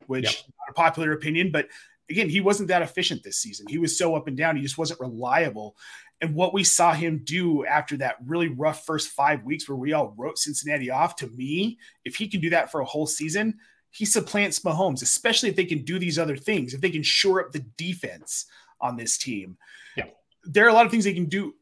which 0.08 0.26
yep. 0.26 0.36
not 0.60 0.72
a 0.72 0.74
popular 0.74 1.12
opinion, 1.14 1.52
but 1.52 1.68
again, 2.10 2.30
he 2.30 2.42
wasn't 2.42 2.70
that 2.70 2.82
efficient 2.82 3.24
this 3.24 3.40
season. 3.40 3.68
He 3.68 3.78
was 3.78 3.98
so 3.98 4.16
up 4.16 4.28
and 4.28 4.38
down. 4.38 4.56
He 4.56 4.62
just 4.62 4.78
wasn't 4.78 5.00
reliable. 5.00 5.76
And 6.22 6.34
what 6.34 6.54
we 6.54 6.64
saw 6.64 6.94
him 6.94 7.22
do 7.24 7.66
after 7.66 7.98
that 7.98 8.16
really 8.26 8.48
rough 8.48 8.86
first 8.86 9.10
five 9.10 9.44
weeks 9.44 9.70
where 9.70 9.76
we 9.76 9.94
all 9.94 10.16
wrote 10.18 10.40
Cincinnati 10.40 10.90
off, 10.90 11.16
to 11.18 11.28
me, 11.28 11.78
if 12.06 12.16
he 12.16 12.28
can 12.28 12.42
do 12.42 12.50
that 12.50 12.72
for 12.72 12.82
a 12.82 12.86
whole 12.86 13.06
season, 13.06 13.60
he 13.92 14.06
supplants 14.06 14.60
Mahomes, 14.60 15.02
especially 15.02 15.50
if 15.50 15.56
they 15.56 15.66
can 15.66 15.84
do 15.84 16.00
these 16.00 16.18
other 16.18 16.38
things, 16.38 16.74
if 16.74 16.82
they 16.82 16.90
can 16.90 17.04
shore 17.04 17.42
up 17.42 17.52
the 17.52 17.66
defense 17.78 18.46
on 18.82 18.96
this 18.96 19.18
team. 19.18 19.58
Yeah. 19.96 20.06
There 20.44 20.66
are 20.66 20.70
a 20.70 20.74
lot 20.74 20.86
of 20.86 20.92
things 20.92 21.04
they 21.04 21.14
can 21.14 21.26
do, 21.26 21.56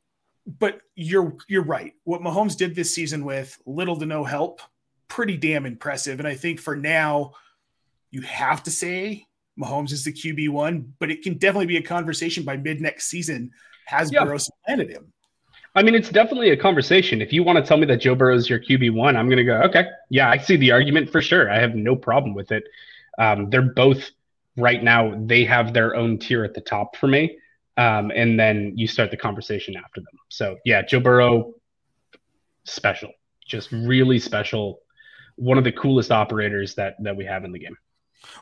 but 0.46 0.82
you're 0.96 1.36
you're 1.48 1.64
right. 1.64 1.94
What 2.04 2.22
Mahomes 2.22 2.58
did 2.58 2.76
this 2.76 2.94
season 2.94 3.26
with 3.26 3.58
little 3.66 3.98
to 3.98 4.06
no 4.06 4.24
help, 4.24 4.62
pretty 5.08 5.38
damn 5.38 5.66
impressive. 5.66 6.20
And 6.20 6.28
I 6.28 6.36
think 6.36 6.60
for 6.60 6.76
now, 6.76 7.34
you 8.16 8.22
have 8.22 8.64
to 8.64 8.72
say 8.72 9.26
Mahomes 9.62 9.92
is 9.92 10.06
the 10.06 10.14
QB 10.14 10.50
one, 10.50 10.94
but 11.00 11.12
it 11.12 11.22
can 11.22 11.38
definitely 11.38 11.66
be 11.66 11.76
a 11.76 11.82
conversation 11.82 12.44
by 12.44 12.56
mid 12.56 12.80
next 12.80 13.08
season. 13.08 13.52
Has 13.88 14.10
yeah. 14.10 14.24
Burrow 14.24 14.38
supplanted 14.38 14.90
him? 14.90 15.12
I 15.76 15.84
mean, 15.84 15.96
it's 15.96 16.10
definitely 16.10 16.52
a 16.52 16.58
conversation. 16.58 17.22
If 17.22 17.34
you 17.34 17.44
want 17.44 17.58
to 17.58 17.64
tell 17.64 17.76
me 17.76 17.86
that 17.88 17.98
Joe 17.98 18.16
Burrow 18.16 18.36
is 18.36 18.50
your 18.50 18.60
QB 18.60 18.94
one, 18.94 19.18
I'm 19.18 19.28
going 19.28 19.38
to 19.38 19.44
go, 19.44 19.62
okay, 19.64 19.88
yeah, 20.10 20.30
I 20.30 20.38
see 20.38 20.56
the 20.56 20.72
argument 20.72 21.10
for 21.12 21.22
sure. 21.22 21.52
I 21.52 21.60
have 21.60 21.76
no 21.76 21.94
problem 21.94 22.34
with 22.34 22.54
it. 22.54 22.64
Um, 23.20 23.50
they're 23.50 23.74
both 23.74 24.10
right 24.56 24.82
now, 24.82 25.14
they 25.26 25.44
have 25.44 25.74
their 25.74 25.94
own 25.98 26.18
tier 26.18 26.46
at 26.46 26.54
the 26.54 26.62
top 26.62 26.96
for 26.96 27.08
me. 27.08 27.38
Um, 27.76 28.14
and 28.16 28.40
then 28.40 28.72
you 28.78 28.88
start 28.88 29.12
the 29.12 29.18
conversation 29.18 29.76
after 29.76 30.00
them. 30.00 30.18
So, 30.30 30.56
yeah, 30.64 30.82
Joe 30.84 31.02
Burrow, 31.02 31.56
special, 32.64 33.12
just 33.46 33.70
really 33.74 34.20
special. 34.20 34.80
One 35.36 35.58
of 35.58 35.66
the 35.66 35.74
coolest 35.74 36.10
operators 36.10 36.76
that 36.76 36.96
that 37.04 37.18
we 37.18 37.26
have 37.26 37.44
in 37.44 37.52
the 37.52 37.60
game. 37.60 37.76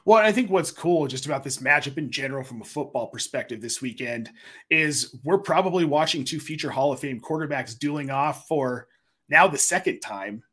Well, 0.05 0.17
I 0.17 0.31
think 0.31 0.49
what's 0.49 0.71
cool 0.71 1.07
just 1.07 1.25
about 1.25 1.43
this 1.43 1.57
matchup 1.57 1.97
in 1.97 2.11
general 2.11 2.43
from 2.43 2.61
a 2.61 2.65
football 2.65 3.07
perspective 3.07 3.61
this 3.61 3.81
weekend 3.81 4.29
is 4.69 5.15
we're 5.23 5.37
probably 5.37 5.85
watching 5.85 6.23
two 6.23 6.39
future 6.39 6.69
Hall 6.69 6.91
of 6.91 6.99
Fame 6.99 7.19
quarterbacks 7.19 7.77
dueling 7.77 8.09
off 8.09 8.47
for 8.47 8.87
now 9.29 9.47
the 9.47 9.57
second 9.57 9.99
time. 9.99 10.43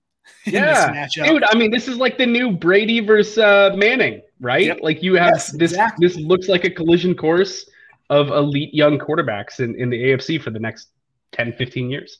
Yeah, 0.45 1.07
dude. 1.15 1.45
I 1.49 1.57
mean, 1.57 1.71
this 1.71 1.89
is 1.89 1.97
like 1.97 2.17
the 2.19 2.27
new 2.27 2.53
Brady 2.53 3.01
versus 3.01 3.39
uh, 3.39 3.75
Manning, 3.77 4.23
right? 4.41 4.67
Yep. 4.67 4.79
Like 4.83 5.03
you 5.03 5.15
have 5.15 5.33
yes, 5.35 5.53
this. 5.53 5.73
Exactly. 5.73 6.07
This 6.07 6.17
looks 6.17 6.49
like 6.49 6.65
a 6.65 6.71
collision 6.71 7.15
course 7.15 7.69
of 8.11 8.29
elite 8.29 8.75
young 8.75 8.99
quarterbacks 8.99 9.61
in, 9.61 9.75
in 9.77 9.91
the 9.91 9.97
AFC 9.97 10.41
for 10.41 10.51
the 10.51 10.59
next 10.59 10.89
10, 11.33 11.53
15 11.55 11.91
years. 11.91 12.19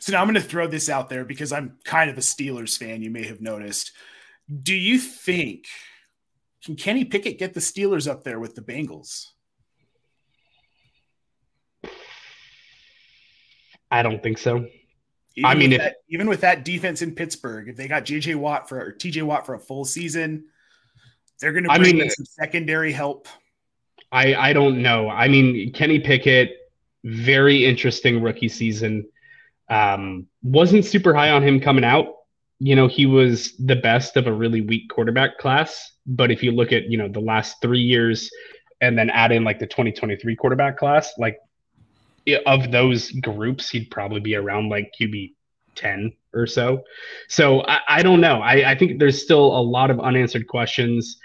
So 0.00 0.12
now 0.12 0.20
I'm 0.20 0.26
going 0.26 0.34
to 0.34 0.40
throw 0.40 0.66
this 0.66 0.88
out 0.88 1.08
there 1.08 1.24
because 1.24 1.52
I'm 1.52 1.78
kind 1.84 2.10
of 2.10 2.16
a 2.16 2.22
Steelers 2.22 2.78
fan. 2.78 3.02
You 3.02 3.10
may 3.10 3.24
have 3.24 3.40
noticed. 3.40 3.92
Do 4.62 4.74
you 4.74 4.98
think 4.98 5.66
can 6.64 6.76
Kenny 6.76 7.04
Pickett 7.04 7.38
get 7.38 7.54
the 7.54 7.60
Steelers 7.60 8.10
up 8.10 8.24
there 8.24 8.40
with 8.40 8.54
the 8.54 8.62
Bengals? 8.62 9.26
I 13.90 14.02
don't 14.02 14.22
think 14.22 14.38
so. 14.38 14.66
Even 15.36 15.44
I 15.44 15.54
mean, 15.54 15.72
if, 15.72 15.80
that, 15.80 15.96
even 16.08 16.28
with 16.28 16.40
that 16.40 16.64
defense 16.64 17.02
in 17.02 17.14
Pittsburgh, 17.14 17.68
if 17.68 17.76
they 17.76 17.88
got 17.88 18.04
JJ 18.04 18.36
Watt 18.36 18.68
for 18.68 18.78
or 18.78 18.92
TJ 18.92 19.22
Watt 19.22 19.44
for 19.44 19.54
a 19.54 19.60
full 19.60 19.84
season, 19.84 20.46
they're 21.40 21.52
going 21.52 21.64
to 21.64 21.68
bring 21.68 21.80
I 21.80 21.84
mean, 21.84 22.00
in 22.00 22.10
some 22.10 22.24
secondary 22.24 22.92
help. 22.92 23.28
I 24.10 24.34
I 24.34 24.52
don't 24.52 24.82
know. 24.82 25.10
I 25.10 25.28
mean, 25.28 25.72
Kenny 25.72 26.00
Pickett, 26.00 26.56
very 27.04 27.66
interesting 27.66 28.22
rookie 28.22 28.48
season. 28.48 29.08
Um, 29.68 30.26
wasn't 30.42 30.84
super 30.84 31.12
high 31.12 31.30
on 31.30 31.42
him 31.42 31.60
coming 31.60 31.84
out. 31.84 32.15
You 32.58 32.74
know, 32.74 32.88
he 32.88 33.06
was 33.06 33.54
the 33.58 33.76
best 33.76 34.16
of 34.16 34.26
a 34.26 34.32
really 34.32 34.60
weak 34.60 34.88
quarterback 34.88 35.38
class. 35.38 35.92
But 36.06 36.30
if 36.30 36.42
you 36.42 36.52
look 36.52 36.72
at, 36.72 36.90
you 36.90 36.96
know, 36.96 37.08
the 37.08 37.20
last 37.20 37.56
three 37.60 37.80
years 37.80 38.30
and 38.80 38.98
then 38.98 39.10
add 39.10 39.32
in 39.32 39.44
like 39.44 39.58
the 39.58 39.66
2023 39.66 40.36
quarterback 40.36 40.78
class, 40.78 41.12
like 41.18 41.38
of 42.46 42.70
those 42.70 43.10
groups, 43.12 43.70
he'd 43.70 43.90
probably 43.90 44.20
be 44.20 44.34
around 44.34 44.68
like 44.68 44.92
QB 44.98 45.34
10 45.74 46.12
or 46.34 46.46
so. 46.46 46.82
So 47.28 47.62
I, 47.62 47.80
I 47.88 48.02
don't 48.02 48.20
know. 48.20 48.40
I, 48.40 48.70
I, 48.70 48.74
think 48.76 48.98
there's 48.98 49.22
still 49.22 49.56
a 49.56 49.60
lot 49.60 49.90
of 49.90 50.00
unanswered 50.00 50.48
questions. 50.48 51.18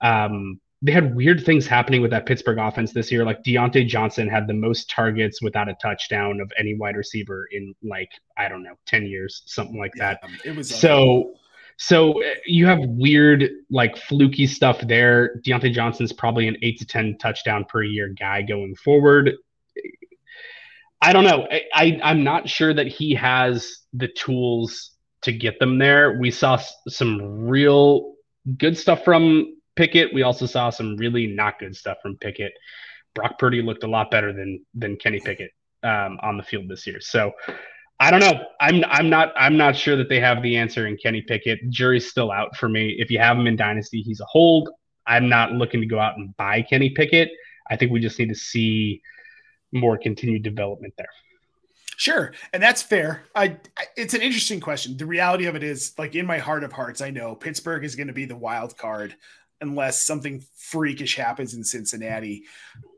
Um, 0.00 0.60
they 0.84 0.92
had 0.92 1.14
weird 1.14 1.42
things 1.42 1.66
happening 1.66 2.02
with 2.02 2.10
that 2.10 2.26
Pittsburgh 2.26 2.58
offense 2.58 2.92
this 2.92 3.10
year. 3.10 3.24
Like 3.24 3.42
Diontae 3.42 3.88
Johnson 3.88 4.28
had 4.28 4.46
the 4.46 4.52
most 4.52 4.90
targets 4.90 5.40
without 5.40 5.66
a 5.66 5.74
touchdown 5.80 6.40
of 6.42 6.52
any 6.58 6.74
wide 6.74 6.94
receiver 6.94 7.48
in 7.52 7.74
like, 7.82 8.10
I 8.36 8.48
don't 8.48 8.62
know, 8.62 8.74
10 8.84 9.06
years, 9.06 9.44
something 9.46 9.78
like 9.78 9.94
that. 9.96 10.20
It 10.44 10.54
was 10.54 10.68
so. 10.68 11.32
So 11.76 12.22
uh, 12.22 12.26
you 12.46 12.66
have 12.66 12.80
weird, 12.82 13.48
like 13.70 13.96
fluky 13.96 14.46
stuff 14.46 14.78
there. 14.82 15.40
Diontae 15.40 15.72
Johnson's 15.72 16.12
probably 16.12 16.46
an 16.46 16.56
eight 16.62 16.78
to 16.78 16.86
10 16.86 17.16
touchdown 17.18 17.64
per 17.64 17.82
year 17.82 18.14
guy 18.16 18.42
going 18.42 18.76
forward. 18.76 19.32
I 21.00 21.12
don't 21.12 21.24
know. 21.24 21.48
I, 21.50 21.98
I, 22.02 22.10
am 22.12 22.22
not 22.22 22.48
sure 22.48 22.72
that 22.72 22.86
he 22.86 23.14
has 23.14 23.78
the 23.92 24.06
tools 24.06 24.92
to 25.22 25.32
get 25.32 25.58
them 25.58 25.78
there. 25.78 26.16
We 26.18 26.30
saw 26.30 26.60
some 26.88 27.46
real 27.46 28.14
good 28.56 28.78
stuff 28.78 29.04
from 29.04 29.54
Pickett. 29.76 30.12
We 30.12 30.22
also 30.22 30.46
saw 30.46 30.70
some 30.70 30.96
really 30.96 31.26
not 31.26 31.58
good 31.58 31.76
stuff 31.76 31.98
from 32.02 32.16
Pickett. 32.16 32.52
Brock 33.14 33.38
Purdy 33.38 33.62
looked 33.62 33.84
a 33.84 33.88
lot 33.88 34.10
better 34.10 34.32
than 34.32 34.64
than 34.74 34.96
Kenny 34.96 35.20
Pickett 35.20 35.50
um, 35.82 36.18
on 36.22 36.36
the 36.36 36.42
field 36.42 36.68
this 36.68 36.86
year. 36.86 37.00
So 37.00 37.32
I 38.00 38.10
don't 38.10 38.20
know. 38.20 38.44
I'm 38.60 38.84
I'm 38.86 39.08
not 39.08 39.32
I'm 39.36 39.56
not 39.56 39.76
sure 39.76 39.96
that 39.96 40.08
they 40.08 40.20
have 40.20 40.42
the 40.42 40.56
answer 40.56 40.86
in 40.86 40.96
Kenny 40.96 41.22
Pickett. 41.22 41.60
Jury's 41.70 42.10
still 42.10 42.32
out 42.32 42.56
for 42.56 42.68
me. 42.68 42.96
If 42.98 43.10
you 43.10 43.18
have 43.18 43.38
him 43.38 43.46
in 43.46 43.56
Dynasty, 43.56 44.02
he's 44.02 44.20
a 44.20 44.26
hold. 44.26 44.68
I'm 45.06 45.28
not 45.28 45.52
looking 45.52 45.80
to 45.80 45.86
go 45.86 45.98
out 45.98 46.16
and 46.16 46.36
buy 46.36 46.62
Kenny 46.62 46.90
Pickett. 46.90 47.30
I 47.70 47.76
think 47.76 47.92
we 47.92 48.00
just 48.00 48.18
need 48.18 48.28
to 48.28 48.34
see 48.34 49.00
more 49.72 49.96
continued 49.98 50.42
development 50.42 50.94
there. 50.96 51.08
Sure, 51.96 52.32
and 52.52 52.60
that's 52.62 52.82
fair. 52.82 53.24
I, 53.36 53.56
I, 53.78 53.84
it's 53.96 54.14
an 54.14 54.20
interesting 54.20 54.58
question. 54.58 54.96
The 54.96 55.06
reality 55.06 55.46
of 55.46 55.54
it 55.54 55.62
is, 55.62 55.94
like 55.96 56.16
in 56.16 56.26
my 56.26 56.38
heart 56.38 56.64
of 56.64 56.72
hearts, 56.72 57.00
I 57.00 57.10
know 57.10 57.36
Pittsburgh 57.36 57.84
is 57.84 57.94
going 57.94 58.08
to 58.08 58.12
be 58.12 58.24
the 58.24 58.36
wild 58.36 58.76
card 58.76 59.14
unless 59.60 60.02
something 60.04 60.44
freakish 60.56 61.16
happens 61.16 61.54
in 61.54 61.64
Cincinnati. 61.64 62.44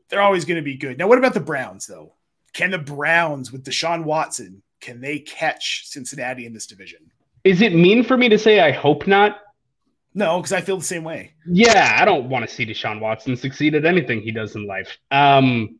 They're 0.09 0.21
always 0.21 0.45
going 0.45 0.57
to 0.57 0.61
be 0.63 0.77
good. 0.77 0.97
Now, 0.97 1.07
what 1.07 1.17
about 1.17 1.33
the 1.33 1.39
Browns 1.39 1.85
though? 1.87 2.13
Can 2.53 2.71
the 2.71 2.77
Browns 2.77 3.51
with 3.51 3.63
Deshaun 3.65 4.03
Watson 4.03 4.61
can 4.79 5.01
they 5.01 5.19
catch 5.19 5.87
Cincinnati 5.87 6.45
in 6.45 6.53
this 6.53 6.67
division? 6.67 6.99
Is 7.43 7.61
it 7.61 7.73
mean 7.73 8.03
for 8.03 8.15
me 8.15 8.29
to 8.29 8.37
say 8.37 8.59
I 8.59 8.71
hope 8.71 9.07
not? 9.07 9.39
No, 10.13 10.37
because 10.39 10.53
I 10.53 10.61
feel 10.61 10.77
the 10.77 10.83
same 10.83 11.03
way. 11.03 11.33
Yeah, 11.45 11.97
I 11.99 12.05
don't 12.05 12.29
want 12.29 12.47
to 12.47 12.53
see 12.53 12.65
Deshaun 12.65 12.99
Watson 12.99 13.35
succeed 13.35 13.73
at 13.75 13.85
anything 13.85 14.21
he 14.21 14.31
does 14.31 14.55
in 14.55 14.65
life. 14.67 14.97
Um, 15.11 15.79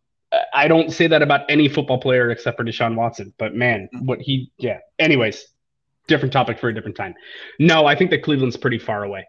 I 0.53 0.67
don't 0.67 0.91
say 0.91 1.07
that 1.07 1.21
about 1.21 1.41
any 1.49 1.67
football 1.69 1.99
player 1.99 2.29
except 2.31 2.57
for 2.57 2.63
Deshaun 2.63 2.95
Watson. 2.95 3.33
But 3.37 3.55
man, 3.55 3.87
Mm-hmm. 3.93 4.05
what 4.05 4.19
he, 4.19 4.51
yeah. 4.57 4.79
Anyways, 4.99 5.45
different 6.07 6.33
topic 6.33 6.59
for 6.59 6.69
a 6.69 6.73
different 6.73 6.97
time. 6.97 7.15
No, 7.59 7.85
I 7.85 7.95
think 7.95 8.11
that 8.11 8.23
Cleveland's 8.23 8.57
pretty 8.57 8.79
far 8.79 9.03
away. 9.03 9.27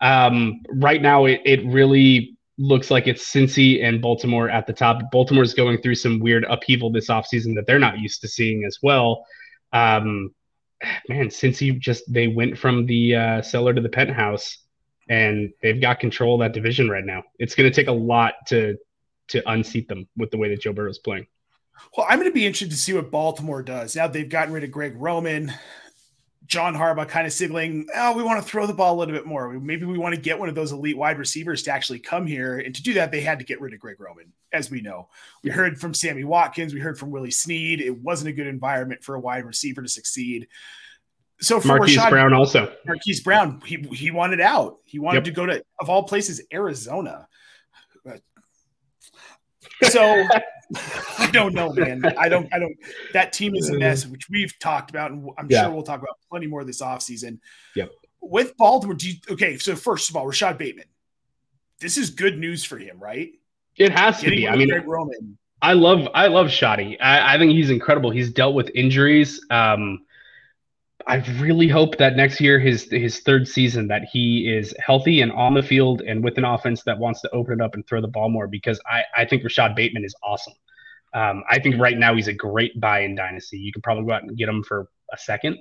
Um, 0.00 0.62
right 0.70 1.02
now, 1.02 1.26
it, 1.26 1.40
it 1.44 1.64
really 1.66 2.36
looks 2.58 2.90
like 2.90 3.06
it's 3.06 3.32
Cincy 3.32 3.82
and 3.82 4.02
Baltimore 4.02 4.50
at 4.50 4.66
the 4.66 4.72
top. 4.72 5.02
Baltimore's 5.10 5.54
going 5.54 5.80
through 5.80 5.94
some 5.94 6.20
weird 6.20 6.44
upheaval 6.48 6.90
this 6.90 7.08
offseason 7.08 7.54
that 7.54 7.66
they're 7.66 7.78
not 7.78 7.98
used 7.98 8.20
to 8.20 8.28
seeing 8.28 8.64
as 8.64 8.78
well. 8.82 9.24
Um, 9.72 10.34
man, 11.08 11.28
Cincy 11.28 11.78
just 11.78 12.10
they 12.12 12.28
went 12.28 12.58
from 12.58 12.86
the 12.86 13.16
uh, 13.16 13.42
cellar 13.42 13.74
to 13.74 13.80
the 13.80 13.88
penthouse, 13.88 14.58
and 15.08 15.52
they've 15.62 15.80
got 15.80 16.00
control 16.00 16.34
of 16.34 16.40
that 16.40 16.52
division 16.52 16.88
right 16.88 17.04
now. 17.04 17.22
It's 17.38 17.54
going 17.54 17.70
to 17.70 17.74
take 17.74 17.88
a 17.88 17.92
lot 17.92 18.34
to 18.48 18.76
to 19.28 19.48
unseat 19.50 19.88
them 19.88 20.08
with 20.16 20.30
the 20.30 20.38
way 20.38 20.48
that 20.48 20.60
Joe 20.60 20.72
Burrow's 20.72 20.98
playing. 20.98 21.26
Well, 21.96 22.06
I'm 22.08 22.18
going 22.18 22.28
to 22.28 22.34
be 22.34 22.46
interested 22.46 22.70
to 22.70 22.76
see 22.76 22.92
what 22.92 23.10
Baltimore 23.10 23.62
does. 23.62 23.96
Now 23.96 24.06
they've 24.06 24.28
gotten 24.28 24.52
rid 24.52 24.64
of 24.64 24.70
Greg 24.70 24.94
Roman. 24.96 25.52
John 26.50 26.74
Harbaugh 26.74 27.08
kind 27.08 27.28
of 27.28 27.32
signaling, 27.32 27.86
oh, 27.94 28.12
we 28.12 28.24
want 28.24 28.42
to 28.42 28.46
throw 28.46 28.66
the 28.66 28.74
ball 28.74 28.96
a 28.96 28.98
little 28.98 29.14
bit 29.14 29.24
more. 29.24 29.52
Maybe 29.60 29.86
we 29.86 29.96
want 29.96 30.16
to 30.16 30.20
get 30.20 30.36
one 30.36 30.48
of 30.48 30.56
those 30.56 30.72
elite 30.72 30.96
wide 30.96 31.16
receivers 31.16 31.62
to 31.62 31.70
actually 31.70 32.00
come 32.00 32.26
here. 32.26 32.58
And 32.58 32.74
to 32.74 32.82
do 32.82 32.92
that, 32.94 33.12
they 33.12 33.20
had 33.20 33.38
to 33.38 33.44
get 33.44 33.60
rid 33.60 33.72
of 33.72 33.78
Greg 33.78 34.00
Roman, 34.00 34.32
as 34.52 34.68
we 34.68 34.80
know. 34.80 35.08
We 35.44 35.50
heard 35.50 35.80
from 35.80 35.94
Sammy 35.94 36.24
Watkins, 36.24 36.74
we 36.74 36.80
heard 36.80 36.98
from 36.98 37.12
Willie 37.12 37.30
Snead. 37.30 37.80
It 37.80 37.96
wasn't 38.02 38.30
a 38.30 38.32
good 38.32 38.48
environment 38.48 39.04
for 39.04 39.14
a 39.14 39.20
wide 39.20 39.44
receiver 39.46 39.80
to 39.80 39.88
succeed. 39.88 40.48
So 41.40 41.60
for 41.60 41.68
Marquise 41.68 41.96
Rashad, 41.96 42.10
Brown 42.10 42.34
also. 42.34 42.74
Marquise 42.84 43.20
Brown, 43.20 43.62
he 43.64 43.76
he 43.92 44.10
wanted 44.10 44.40
out. 44.40 44.78
He 44.84 44.98
wanted 44.98 45.18
Yep. 45.18 45.24
to 45.24 45.30
go 45.30 45.46
to 45.46 45.64
of 45.78 45.88
all 45.88 46.02
places, 46.02 46.42
Arizona. 46.52 47.28
So 49.84 50.26
I 51.18 51.30
don't 51.32 51.54
know, 51.54 51.72
man. 51.72 52.04
I 52.18 52.28
don't 52.28 52.52
I 52.52 52.58
don't 52.58 52.76
that 53.12 53.32
team 53.32 53.54
is 53.54 53.68
a 53.70 53.78
mess, 53.78 54.06
which 54.06 54.28
we've 54.30 54.56
talked 54.58 54.90
about, 54.90 55.10
and 55.10 55.28
I'm 55.38 55.46
Yeah. 55.50 55.64
sure 55.64 55.72
we'll 55.72 55.82
talk 55.82 56.00
about 56.00 56.16
plenty 56.28 56.46
more 56.46 56.64
this 56.64 56.80
offseason. 56.82 57.38
Yep. 57.76 57.90
With 58.20 58.56
Baltimore, 58.56 58.94
do 58.94 59.08
you 59.08 59.16
okay, 59.30 59.56
so 59.58 59.74
first 59.74 60.10
of 60.10 60.16
all, 60.16 60.26
Rashod 60.26 60.58
Bateman. 60.58 60.84
This 61.80 61.96
is 61.96 62.10
good 62.10 62.38
news 62.38 62.64
for 62.64 62.76
him, 62.78 62.98
right? 62.98 63.30
It 63.76 63.92
has 63.92 64.20
to 64.20 64.28
be. 64.30 64.46
I 64.46 64.56
mean, 64.56 64.68
Greg 64.68 64.86
Roman. 64.86 65.38
I 65.62 65.72
love 65.72 66.08
I 66.14 66.26
love 66.26 66.50
Shoddy. 66.50 66.98
I, 67.00 67.34
I 67.34 67.38
think 67.38 67.52
he's 67.52 67.70
incredible. 67.70 68.10
He's 68.10 68.30
dealt 68.30 68.54
with 68.54 68.70
injuries. 68.74 69.44
Um, 69.50 70.00
I 71.06 71.16
really 71.38 71.68
hope 71.68 71.96
that 71.98 72.16
next 72.16 72.40
year, 72.40 72.58
his 72.58 72.84
his 72.90 73.20
third 73.20 73.48
season, 73.48 73.88
that 73.88 74.02
he 74.10 74.52
is 74.52 74.74
healthy 74.84 75.20
and 75.20 75.32
on 75.32 75.54
the 75.54 75.62
field 75.62 76.02
and 76.02 76.22
with 76.22 76.38
an 76.38 76.44
offense 76.44 76.82
that 76.84 76.98
wants 76.98 77.20
to 77.22 77.30
open 77.30 77.60
it 77.60 77.64
up 77.64 77.74
and 77.74 77.86
throw 77.86 78.00
the 78.00 78.08
ball 78.08 78.28
more. 78.28 78.46
Because 78.46 78.80
I 78.90 79.02
I 79.16 79.24
think 79.24 79.42
Rashod 79.44 79.74
Bateman 79.74 80.04
is 80.04 80.14
awesome. 80.22 80.54
Um, 81.12 81.42
I 81.50 81.58
think 81.58 81.80
right 81.80 81.98
now 81.98 82.14
he's 82.14 82.28
a 82.28 82.32
great 82.32 82.80
buy 82.80 83.00
in 83.00 83.14
dynasty. 83.16 83.58
You 83.58 83.72
could 83.72 83.82
probably 83.82 84.04
go 84.04 84.12
out 84.12 84.22
and 84.22 84.36
get 84.36 84.48
him 84.48 84.62
for 84.62 84.88
a 85.12 85.18
second, 85.18 85.58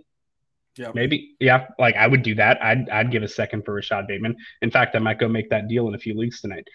Yep. 0.78 0.96
maybe. 0.96 1.36
Yeah, 1.40 1.68
like 1.80 1.96
I 1.96 2.08
would 2.08 2.22
do 2.24 2.36
that. 2.36 2.64
I'd 2.64 2.90
I'd 2.90 3.12
give 3.12 3.24
a 3.24 3.28
second 3.28 3.66
for 3.66 3.74
Rashod 3.74 4.08
Bateman. 4.08 4.36
In 4.62 4.72
fact, 4.72 4.96
I 4.96 5.00
might 5.00 5.20
go 5.20 5.28
make 5.28 5.50
that 5.50 5.68
deal 5.68 5.88
in 5.88 5.96
a 5.96 6.00
few 6.00 6.16
leagues 6.16 6.42
tonight. 6.42 6.68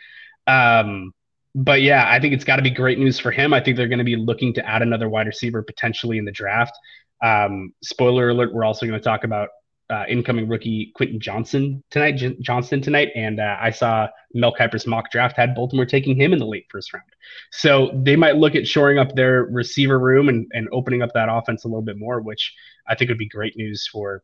Um, 0.47 1.13
but 1.55 1.83
yeah, 1.83 2.11
I 2.11 2.19
think 2.19 2.35
it's 2.35 2.45
got 2.45 2.57
to 2.57 2.63
be 2.63 2.71
great 2.71 2.99
news 2.99 3.19
for 3.21 3.31
him. 3.31 3.55
I 3.55 3.61
think 3.61 3.77
they're 3.77 3.89
going 3.89 3.99
to 4.01 4.05
be 4.05 4.17
looking 4.17 4.53
to 4.55 4.69
add 4.69 4.83
another 4.83 5.09
wide 5.09 5.29
receiver 5.29 5.63
potentially 5.63 6.19
in 6.19 6.25
the 6.25 6.33
draft. 6.33 6.77
Um, 7.25 7.73
spoiler 7.83 8.29
alert: 8.29 8.53
We're 8.53 8.65
also 8.65 8.87
going 8.87 8.99
to 8.99 9.05
talk 9.05 9.25
about 9.25 9.49
uh, 9.91 10.05
incoming 10.09 10.49
rookie 10.49 10.93
Quentin 10.95 11.21
Johnson 11.21 11.83
tonight. 11.91 12.13
J- 12.13 12.37
Johnston 12.41 12.81
tonight, 12.81 13.11
and 13.15 13.41
uh, 13.41 13.57
I 13.61 13.71
saw 13.71 14.09
Mel 14.33 14.55
Kiper's 14.55 14.87
mock 14.87 15.11
draft 15.11 15.37
had 15.37 15.55
Baltimore 15.55 15.87
taking 15.87 16.17
him 16.17 16.33
in 16.33 16.39
the 16.39 16.47
late 16.47 16.67
first 16.71 16.93
round. 16.93 17.05
So 17.53 17.91
they 18.05 18.17
might 18.17 18.37
look 18.37 18.55
at 18.55 18.67
shoring 18.67 18.99
up 18.99 19.15
their 19.15 19.45
receiver 19.45 19.99
room 19.99 20.29
and, 20.29 20.47
and 20.53 20.69
opening 20.73 21.03
up 21.03 21.13
that 21.15 21.29
offense 21.31 21.65
a 21.65 21.69
little 21.69 21.83
bit 21.83 21.99
more, 21.99 22.21
which 22.21 22.55
I 22.89 22.95
think 22.95 23.09
would 23.09 23.19
be 23.19 23.29
great 23.29 23.57
news 23.57 23.89
for 23.91 24.23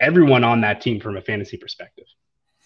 everyone 0.00 0.44
on 0.44 0.60
that 0.62 0.80
team 0.80 1.00
from 1.00 1.16
a 1.16 1.22
fantasy 1.22 1.56
perspective. 1.56 2.06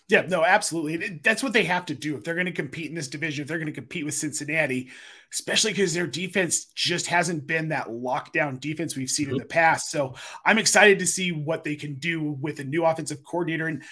Yeah, 0.09 0.23
no, 0.23 0.43
absolutely. 0.43 1.21
That's 1.23 1.43
what 1.43 1.53
they 1.53 1.65
have 1.65 1.85
to 1.87 1.95
do 1.95 2.17
if 2.17 2.25
they're 2.25 2.35
going 2.35 2.47
to 2.47 2.53
compete 2.53 2.89
in 2.89 2.95
this 2.95 3.09
division. 3.09 3.43
If 3.43 3.49
they're 3.49 3.59
going 3.59 3.67
to 3.67 3.73
compete 3.73 4.07
with 4.07 4.15
Cincinnati, 4.15 4.89
especially 5.35 5.73
because 5.73 5.93
their 5.93 6.07
defense 6.07 6.65
just 6.75 7.07
hasn't 7.07 7.47
been 7.47 7.69
that 7.69 7.89
lockdown 7.89 8.59
defense 8.59 8.97
we've 8.97 9.11
seen 9.11 9.27
in 9.27 9.33
mm-hmm. 9.33 9.41
the 9.41 9.47
past. 9.47 9.91
So 9.91 10.15
I'm 10.47 10.57
excited 10.57 10.99
to 11.01 11.07
see 11.07 11.33
what 11.33 11.63
they 11.63 11.77
can 11.77 11.97
do 11.97 12.23
with 12.41 12.59
a 12.61 12.65
new 12.65 12.87
offensive 12.87 13.23
coordinator 13.23 13.67
and 13.67 13.83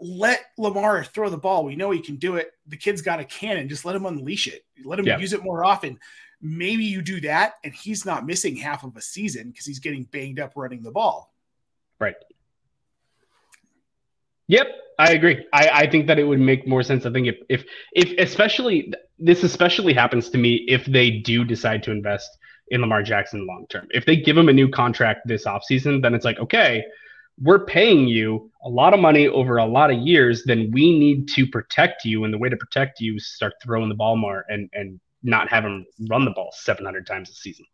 let 0.00 0.44
Lamar 0.58 1.04
throw 1.04 1.30
the 1.30 1.38
ball. 1.38 1.64
We 1.64 1.76
know 1.76 1.92
he 1.92 2.00
can 2.00 2.16
do 2.16 2.34
it. 2.34 2.50
The 2.66 2.76
kid's 2.76 3.00
got 3.00 3.20
a 3.20 3.24
cannon. 3.24 3.68
Just 3.68 3.84
let 3.84 3.94
him 3.94 4.06
unleash 4.06 4.48
it. 4.48 4.64
Let 4.84 4.98
him 4.98 5.06
Yeah. 5.06 5.18
use 5.18 5.32
it 5.32 5.44
more 5.44 5.64
often. 5.64 6.00
Maybe 6.40 6.84
you 6.84 7.00
do 7.00 7.20
that, 7.22 7.54
and 7.62 7.72
he's 7.72 8.04
not 8.04 8.26
missing 8.26 8.56
half 8.56 8.82
of 8.82 8.96
a 8.96 9.00
season 9.00 9.50
because 9.50 9.66
he's 9.66 9.78
getting 9.78 10.02
banged 10.04 10.40
up 10.40 10.54
running 10.56 10.82
the 10.82 10.90
ball. 10.90 11.32
Right. 12.00 12.16
Yep, 14.48 14.66
I 14.98 15.12
agree. 15.12 15.46
I, 15.52 15.70
I 15.72 15.90
think 15.90 16.06
that 16.06 16.18
it 16.18 16.24
would 16.24 16.40
make 16.40 16.66
more 16.66 16.82
sense. 16.82 17.06
I 17.06 17.10
think 17.10 17.26
if, 17.26 17.36
if 17.48 17.64
if 17.92 18.18
especially 18.18 18.92
this 19.18 19.42
especially 19.42 19.94
happens 19.94 20.30
to 20.30 20.38
me 20.38 20.64
if 20.68 20.84
they 20.86 21.10
do 21.10 21.44
decide 21.44 21.82
to 21.84 21.90
invest 21.90 22.30
in 22.68 22.80
Lamar 22.80 23.02
Jackson 23.02 23.46
long 23.46 23.66
term. 23.68 23.86
If 23.90 24.06
they 24.06 24.16
give 24.16 24.36
him 24.36 24.48
a 24.48 24.52
new 24.52 24.68
contract 24.68 25.26
this 25.26 25.44
offseason, 25.44 26.02
then 26.02 26.14
it's 26.14 26.24
like, 26.24 26.38
okay, 26.38 26.84
we're 27.42 27.64
paying 27.64 28.06
you 28.06 28.50
a 28.64 28.68
lot 28.68 28.94
of 28.94 29.00
money 29.00 29.28
over 29.28 29.56
a 29.56 29.66
lot 29.66 29.90
of 29.90 29.98
years, 29.98 30.44
then 30.44 30.70
we 30.72 30.98
need 30.98 31.28
to 31.28 31.46
protect 31.46 32.04
you. 32.04 32.24
And 32.24 32.32
the 32.32 32.38
way 32.38 32.48
to 32.48 32.56
protect 32.56 33.00
you 33.00 33.16
is 33.16 33.26
start 33.34 33.54
throwing 33.62 33.88
the 33.88 33.94
ball 33.94 34.16
more 34.16 34.44
and 34.48 34.70
and 34.72 35.00
not 35.24 35.48
have 35.48 35.64
him 35.64 35.86
run 36.08 36.24
the 36.24 36.30
ball 36.30 36.50
700 36.52 37.06
times 37.06 37.30
a 37.30 37.32
season. 37.32 37.64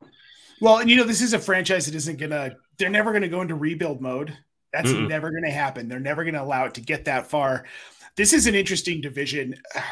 Well, 0.61 0.79
and 0.79 0.89
you 0.89 0.97
know, 0.97 1.05
this 1.05 1.21
is 1.21 1.33
a 1.33 1.39
franchise 1.39 1.87
that 1.87 1.95
isn't 1.95 2.19
gonna, 2.19 2.55
they're 2.79 2.91
never 2.91 3.13
gonna 3.13 3.29
go 3.29 3.41
into 3.41 3.55
rebuild 3.55 4.01
mode. 4.01 4.37
That's 4.73 4.91
Mm-mm. 4.91 5.09
never 5.09 5.31
gonna 5.31 5.51
happen. 5.51 5.89
They're 5.89 5.99
never 6.01 6.25
gonna 6.25 6.43
allow 6.43 6.67
it 6.67 6.75
to 6.75 6.81
get 6.81 7.05
that 7.07 7.27
far. 7.29 7.65
This 8.17 8.33
is 8.33 8.47
an 8.47 8.55
interesting 8.55 9.01
division. 9.01 9.55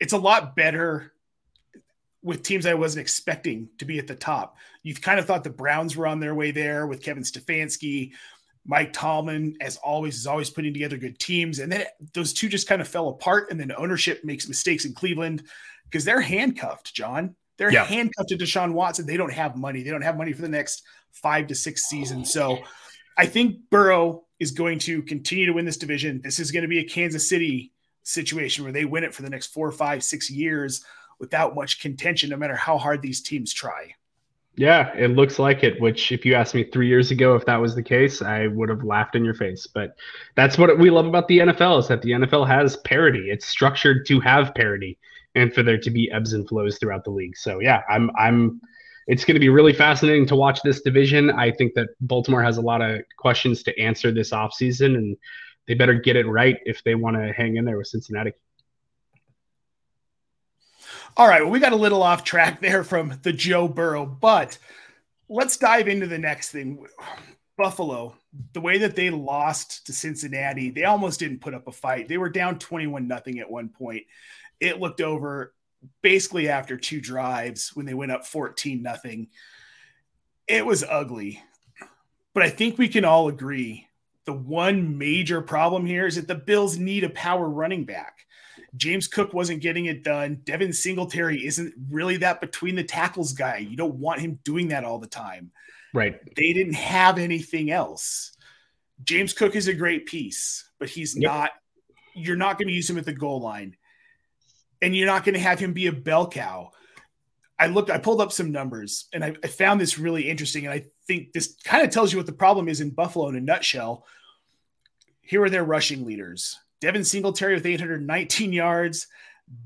It's 0.00 0.14
a 0.14 0.18
lot 0.18 0.56
better 0.56 1.12
with 2.22 2.42
teams 2.42 2.64
I 2.64 2.72
wasn't 2.72 3.02
expecting 3.02 3.68
to 3.76 3.84
be 3.84 3.98
at 3.98 4.06
the 4.06 4.14
top. 4.14 4.56
You've 4.82 5.02
kind 5.02 5.18
of 5.18 5.26
thought 5.26 5.44
the 5.44 5.50
Browns 5.50 5.94
were 5.94 6.06
on 6.06 6.20
their 6.20 6.34
way 6.34 6.52
there 6.52 6.86
with 6.86 7.02
Kevin 7.02 7.22
Stefanski. 7.22 8.12
Mike 8.66 8.94
Tomlin, 8.94 9.56
as 9.60 9.76
always, 9.76 10.16
is 10.16 10.26
always 10.26 10.48
putting 10.48 10.72
together 10.72 10.96
good 10.96 11.18
teams. 11.18 11.58
And 11.58 11.70
then 11.70 11.84
those 12.14 12.32
two 12.32 12.48
just 12.48 12.66
kind 12.66 12.80
of 12.80 12.88
fell 12.88 13.08
apart. 13.10 13.50
And 13.50 13.60
then 13.60 13.72
ownership 13.76 14.24
makes 14.24 14.48
mistakes 14.48 14.86
in 14.86 14.94
Cleveland 14.94 15.42
because 15.84 16.06
they're 16.06 16.20
handcuffed, 16.22 16.94
Jon. 16.94 17.36
They're 17.58 17.70
Yeah. 17.70 17.84
handcuffed 17.84 18.30
to 18.30 18.38
Deshaun 18.38 18.72
Watson. 18.72 19.04
They 19.04 19.18
don't 19.18 19.32
have 19.34 19.56
money. 19.56 19.82
They 19.82 19.90
don't 19.90 20.00
have 20.00 20.16
money 20.16 20.32
for 20.32 20.40
the 20.40 20.48
next 20.48 20.82
five 21.12 21.46
to 21.48 21.54
six 21.54 21.90
seasons. 21.90 22.32
So 22.32 22.58
I 23.20 23.26
think 23.26 23.68
Burrow 23.68 24.24
is 24.38 24.50
going 24.50 24.78
to 24.78 25.02
continue 25.02 25.44
to 25.44 25.52
win 25.52 25.66
this 25.66 25.76
division. 25.76 26.22
This 26.24 26.38
is 26.38 26.50
going 26.50 26.62
to 26.62 26.68
be 26.68 26.78
a 26.78 26.88
Kansas 26.88 27.28
City 27.28 27.70
situation 28.02 28.64
where 28.64 28.72
they 28.72 28.86
win 28.86 29.04
it 29.04 29.14
for 29.14 29.20
the 29.20 29.28
next 29.28 29.48
four, 29.48 29.70
five, 29.70 30.02
six 30.02 30.30
years 30.30 30.82
without 31.18 31.54
much 31.54 31.82
contention, 31.82 32.30
no 32.30 32.38
matter 32.38 32.56
how 32.56 32.78
hard 32.78 33.02
these 33.02 33.20
teams 33.20 33.52
try. 33.52 33.94
Yeah, 34.56 34.90
it 34.96 35.08
looks 35.08 35.38
like 35.38 35.62
it. 35.62 35.78
Which, 35.82 36.12
if 36.12 36.24
you 36.24 36.34
asked 36.34 36.54
me 36.54 36.64
three 36.64 36.88
years 36.88 37.10
ago 37.10 37.34
if 37.34 37.44
that 37.44 37.60
was 37.60 37.74
the 37.74 37.82
case, 37.82 38.22
I 38.22 38.46
would 38.46 38.70
have 38.70 38.84
laughed 38.84 39.14
in 39.14 39.22
your 39.22 39.34
face. 39.34 39.66
But 39.66 39.96
that's 40.34 40.56
what 40.56 40.78
we 40.78 40.88
love 40.88 41.04
about 41.04 41.28
the 41.28 41.40
NFL 41.40 41.80
is 41.80 41.88
that 41.88 42.00
the 42.00 42.12
NFL 42.12 42.48
has 42.48 42.78
parity. 42.78 43.30
It's 43.30 43.46
structured 43.46 44.06
to 44.06 44.18
have 44.20 44.54
parity, 44.54 44.98
and 45.34 45.52
for 45.52 45.62
there 45.62 45.78
to 45.78 45.90
be 45.90 46.10
ebbs 46.10 46.32
and 46.32 46.48
flows 46.48 46.78
throughout 46.78 47.04
the 47.04 47.10
league. 47.10 47.36
So 47.36 47.60
yeah, 47.60 47.82
I'm 47.90 48.10
I'm. 48.16 48.62
It's 49.10 49.24
going 49.24 49.34
to 49.34 49.40
be 49.40 49.48
really 49.48 49.72
fascinating 49.72 50.24
to 50.26 50.36
watch 50.36 50.62
this 50.62 50.82
division. 50.82 51.32
I 51.32 51.50
think 51.50 51.74
that 51.74 51.88
Baltimore 52.00 52.44
has 52.44 52.58
a 52.58 52.60
lot 52.60 52.80
of 52.80 53.00
questions 53.18 53.64
to 53.64 53.76
answer 53.76 54.12
this 54.12 54.30
offseason, 54.30 54.94
and 54.94 55.16
they 55.66 55.74
better 55.74 55.94
get 55.94 56.14
it 56.14 56.28
right 56.28 56.58
if 56.64 56.84
they 56.84 56.94
want 56.94 57.16
to 57.16 57.32
hang 57.32 57.56
in 57.56 57.64
there 57.64 57.76
with 57.76 57.88
Cincinnati. 57.88 58.34
All 61.16 61.26
right, 61.26 61.42
well, 61.42 61.50
we 61.50 61.58
got 61.58 61.72
a 61.72 61.76
little 61.76 62.04
off 62.04 62.22
track 62.22 62.60
there 62.62 62.84
from 62.84 63.18
the 63.24 63.32
Joe 63.32 63.66
Burrow, 63.66 64.06
but 64.06 64.56
let's 65.28 65.56
dive 65.56 65.88
into 65.88 66.06
the 66.06 66.18
next 66.18 66.50
thing. 66.50 66.86
Buffalo, 67.56 68.14
the 68.52 68.60
way 68.60 68.78
that 68.78 68.94
they 68.94 69.10
lost 69.10 69.86
to 69.86 69.92
Cincinnati, 69.92 70.70
they 70.70 70.84
almost 70.84 71.18
didn't 71.18 71.40
put 71.40 71.52
up 71.52 71.66
a 71.66 71.72
fight. 71.72 72.06
They 72.06 72.16
were 72.16 72.30
down 72.30 72.60
21 72.60 73.08
nothing 73.08 73.40
at 73.40 73.50
one 73.50 73.70
point. 73.70 74.04
It 74.60 74.78
looked 74.78 75.00
over 75.00 75.52
basically 76.02 76.48
after 76.48 76.76
two 76.76 77.00
drives 77.00 77.70
when 77.74 77.86
they 77.86 77.94
went 77.94 78.12
up 78.12 78.26
14 78.26 78.82
nothing. 78.82 79.28
It 80.46 80.64
was 80.66 80.84
ugly. 80.84 81.42
But 82.34 82.42
I 82.42 82.50
think 82.50 82.78
we 82.78 82.88
can 82.88 83.04
all 83.04 83.28
agree 83.28 83.86
the 84.26 84.32
one 84.32 84.98
major 84.98 85.40
problem 85.40 85.86
here 85.86 86.06
is 86.06 86.16
that 86.16 86.28
the 86.28 86.34
Bills 86.34 86.78
need 86.78 87.04
a 87.04 87.10
power 87.10 87.48
running 87.48 87.84
back. 87.84 88.26
James 88.76 89.08
Cook 89.08 89.34
wasn't 89.34 89.62
getting 89.62 89.86
it 89.86 90.04
done. 90.04 90.40
Devin 90.44 90.72
Singletary 90.72 91.44
isn't 91.44 91.74
really 91.90 92.16
that 92.18 92.40
between 92.40 92.76
the 92.76 92.84
tackles 92.84 93.32
guy. 93.32 93.56
You 93.56 93.76
don't 93.76 93.96
want 93.96 94.20
him 94.20 94.38
doing 94.44 94.68
that 94.68 94.84
all 94.84 94.98
the 94.98 95.08
time. 95.08 95.50
Right. 95.92 96.20
They 96.36 96.52
didn't 96.52 96.74
have 96.74 97.18
anything 97.18 97.70
else. 97.70 98.32
James 99.02 99.32
Cook 99.32 99.56
is 99.56 99.66
a 99.66 99.74
great 99.74 100.06
piece, 100.06 100.70
but 100.78 100.88
he's 100.88 101.16
Yep. 101.16 101.22
not 101.22 101.50
you're 102.14 102.36
not 102.36 102.58
going 102.58 102.68
to 102.68 102.74
use 102.74 102.90
him 102.90 102.98
at 102.98 103.04
the 103.04 103.12
goal 103.12 103.40
line, 103.40 103.76
and 104.82 104.96
you're 104.96 105.06
not 105.06 105.24
going 105.24 105.34
to 105.34 105.40
have 105.40 105.58
him 105.58 105.72
be 105.72 105.86
a 105.86 105.92
bell 105.92 106.28
cow. 106.28 106.70
I 107.58 107.66
looked, 107.66 107.90
I 107.90 107.98
pulled 107.98 108.22
up 108.22 108.32
some 108.32 108.52
numbers, 108.52 109.06
and 109.12 109.22
I, 109.22 109.34
I 109.44 109.48
found 109.48 109.80
this 109.80 109.98
really 109.98 110.30
interesting, 110.30 110.64
and 110.64 110.72
I 110.72 110.86
think 111.06 111.32
this 111.32 111.56
kind 111.62 111.84
of 111.84 111.90
tells 111.90 112.12
you 112.12 112.18
what 112.18 112.26
the 112.26 112.32
problem 112.32 112.68
is 112.68 112.80
in 112.80 112.90
Buffalo 112.90 113.28
in 113.28 113.36
a 113.36 113.40
nutshell. 113.40 114.06
Here 115.20 115.42
are 115.42 115.50
their 115.50 115.64
rushing 115.64 116.06
leaders: 116.06 116.58
Devin 116.80 117.04
Singletary 117.04 117.54
with 117.54 117.66
819 117.66 118.52
yards, 118.54 119.08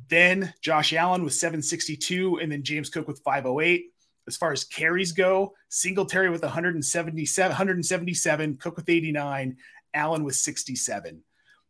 then 0.08 0.52
Josh 0.60 0.92
Allen 0.92 1.22
with 1.22 1.34
762, 1.34 2.40
and 2.40 2.50
then 2.50 2.64
James 2.64 2.90
Cook 2.90 3.06
with 3.06 3.20
508 3.20 3.92
as 4.26 4.36
far 4.36 4.52
as 4.52 4.64
carries 4.64 5.12
go, 5.12 5.54
Singletary 5.68 6.30
with 6.30 6.42
177, 6.42 7.50
177, 7.50 8.56
Cook 8.56 8.76
with 8.76 8.88
89, 8.88 9.56
Allen 9.92 10.24
with 10.24 10.36
67. 10.36 11.22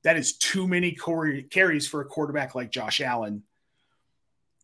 That 0.04 0.16
is 0.16 0.36
too 0.36 0.68
many 0.68 0.96
carries 1.50 1.88
for 1.88 2.00
a 2.00 2.04
quarterback 2.04 2.54
like 2.54 2.70
Josh 2.70 3.00
Allen. 3.00 3.42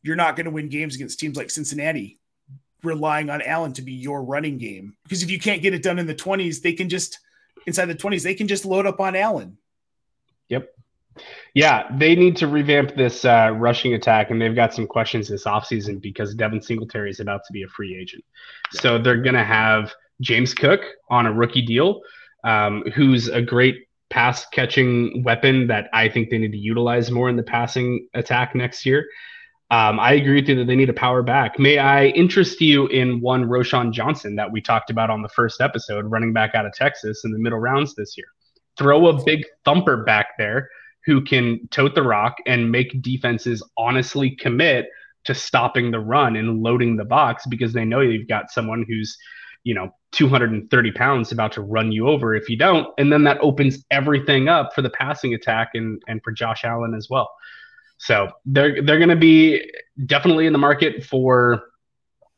You're 0.03 0.16
not 0.16 0.37
going 0.37 0.44
to 0.44 0.50
win 0.50 0.68
games 0.68 0.94
against 0.94 1.18
teams 1.18 1.37
like 1.37 1.50
Cincinnati 1.50 2.18
relying 2.83 3.31
on 3.31 3.42
Allen 3.42 3.72
to 3.74 3.83
be 3.83 3.92
your 3.92 4.22
running 4.22 4.59
game. 4.59 4.96
Because 5.03 5.22
if 5.22 5.31
you 5.31 5.38
can't 5.38 5.62
get 5.62 5.74
it 5.74 5.83
done 5.83 5.98
in 5.98 6.07
the 6.07 6.14
20s, 6.14 6.62
they 6.62 6.72
can 6.72 6.88
just 6.88 7.18
inside 7.66 7.87
the 7.87 7.94
20s, 7.94 8.22
they 8.22 8.35
can 8.35 8.48
just 8.48 8.64
load 8.64 8.87
up 8.87 9.00
on 9.00 9.16
Allen. 9.16 9.59
Yep. 10.48 10.68
Yeah, 11.55 11.94
they 11.98 12.14
need 12.14 12.37
to 12.37 12.46
revamp 12.46 12.96
this 12.96 13.24
uh, 13.24 13.53
rushing 13.55 13.94
attack, 13.94 14.31
and 14.31 14.40
they've 14.40 14.55
got 14.55 14.72
some 14.72 14.87
questions 14.87 15.29
this 15.29 15.44
offseason 15.44 16.00
because 16.00 16.35
Devin 16.35 16.62
Singletary 16.62 17.11
is 17.11 17.20
about 17.20 17.42
to 17.46 17.53
be 17.53 17.62
a 17.62 17.68
free 17.68 17.96
agent. 17.96 18.24
So 18.72 18.96
they're 18.96 19.20
going 19.20 19.35
to 19.35 19.44
have 19.44 19.92
James 20.20 20.55
Cook 20.55 20.81
on 21.11 21.26
a 21.26 21.33
rookie 21.33 21.62
deal, 21.62 22.00
um, 22.44 22.85
who's 22.94 23.29
a 23.29 23.42
great 23.42 23.88
pass 24.11 24.46
catching 24.46 25.23
weapon 25.23 25.66
that 25.68 25.88
I 25.92 26.09
think 26.09 26.31
they 26.31 26.38
need 26.38 26.53
to 26.53 26.59
utilize 26.59 27.11
more 27.11 27.29
in 27.29 27.37
the 27.37 27.42
passing 27.42 28.09
attack 28.14 28.55
next 28.55 28.85
year. 28.85 29.07
Um, 29.70 30.01
I 30.01 30.14
agree 30.14 30.35
with 30.40 30.49
you 30.49 30.57
that 30.57 30.66
they 30.66 30.75
need 30.75 30.90
a 30.90 30.94
power 30.94 31.23
back. 31.23 31.59
May 31.59 31.79
I 31.79 32.07
interest 32.07 32.61
you 32.61 32.88
in 32.88 33.20
one 33.20 33.44
Roschon 33.44 33.92
Johnson 33.92 34.35
that 34.35 34.51
we 34.51 34.61
talked 34.61 34.90
about 34.90 35.11
on 35.11 35.23
the 35.23 35.29
first 35.29 35.61
episode, 35.61 36.07
running 36.07 36.33
back 36.33 36.57
out 36.57 36.66
of 36.66 36.73
Texas 36.73 37.25
in 37.25 37.31
the 37.31 37.38
middle 37.38 37.61
rounds 37.61 37.94
this 37.94 38.16
year? 38.16 38.27
Throw 38.77 39.07
a 39.07 39.25
big 39.25 39.46
thumper 39.64 39.99
back 39.99 40.31
there 40.38 40.68
who 41.07 41.23
can 41.23 41.68
tote 41.70 41.94
the 41.94 42.03
rock 42.03 42.37
and 42.46 42.73
make 42.73 43.01
defenses 43.01 43.62
honestly 43.79 44.33
commit 44.33 44.88
to 45.25 45.35
stopping 45.35 45.90
the 45.90 46.01
run 46.01 46.37
and 46.37 46.62
loading 46.62 46.96
the 46.96 47.05
box 47.05 47.46
because 47.46 47.73
they 47.73 47.85
know 47.85 48.01
you've 48.01 48.29
got 48.29 48.51
someone 48.51 48.85
who's, 48.88 49.16
you 49.64 49.75
know, 49.75 49.90
230 50.12 50.92
pounds 50.92 51.33
about 51.33 51.53
to 51.53 51.61
run 51.61 51.92
you 51.92 52.09
over 52.09 52.35
if 52.35 52.49
you 52.49 52.57
don't. 52.57 52.88
And 52.99 53.12
then 53.12 53.25
that 53.25 53.38
opens 53.40 53.85
everything 53.90 54.49
up 54.49 54.75
for 54.75 54.83
the 54.83 54.90
passing 54.90 55.35
attack 55.35 55.70
and, 55.75 56.03
and 56.09 56.23
for 56.23 56.33
Josh 56.33 56.64
Allen 56.64 56.94
as 56.94 57.09
well. 57.09 57.31
So 57.99 58.31
they're 58.46 58.83
they're 58.83 58.99
going 58.99 59.11
to 59.11 59.16
be 59.16 59.70
definitely 60.07 60.46
in 60.46 60.53
the 60.53 60.59
market 60.59 61.05
for 61.05 61.62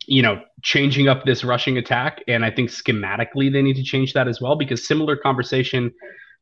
you 0.06 0.20
know 0.20 0.42
changing 0.62 1.08
up 1.08 1.24
this 1.24 1.44
rushing 1.44 1.78
attack 1.78 2.20
and 2.26 2.44
I 2.44 2.50
think 2.50 2.70
schematically 2.70 3.52
they 3.52 3.62
need 3.62 3.76
to 3.76 3.84
change 3.84 4.12
that 4.14 4.26
as 4.26 4.40
well 4.40 4.56
because 4.56 4.84
similar 4.84 5.16
conversation 5.16 5.92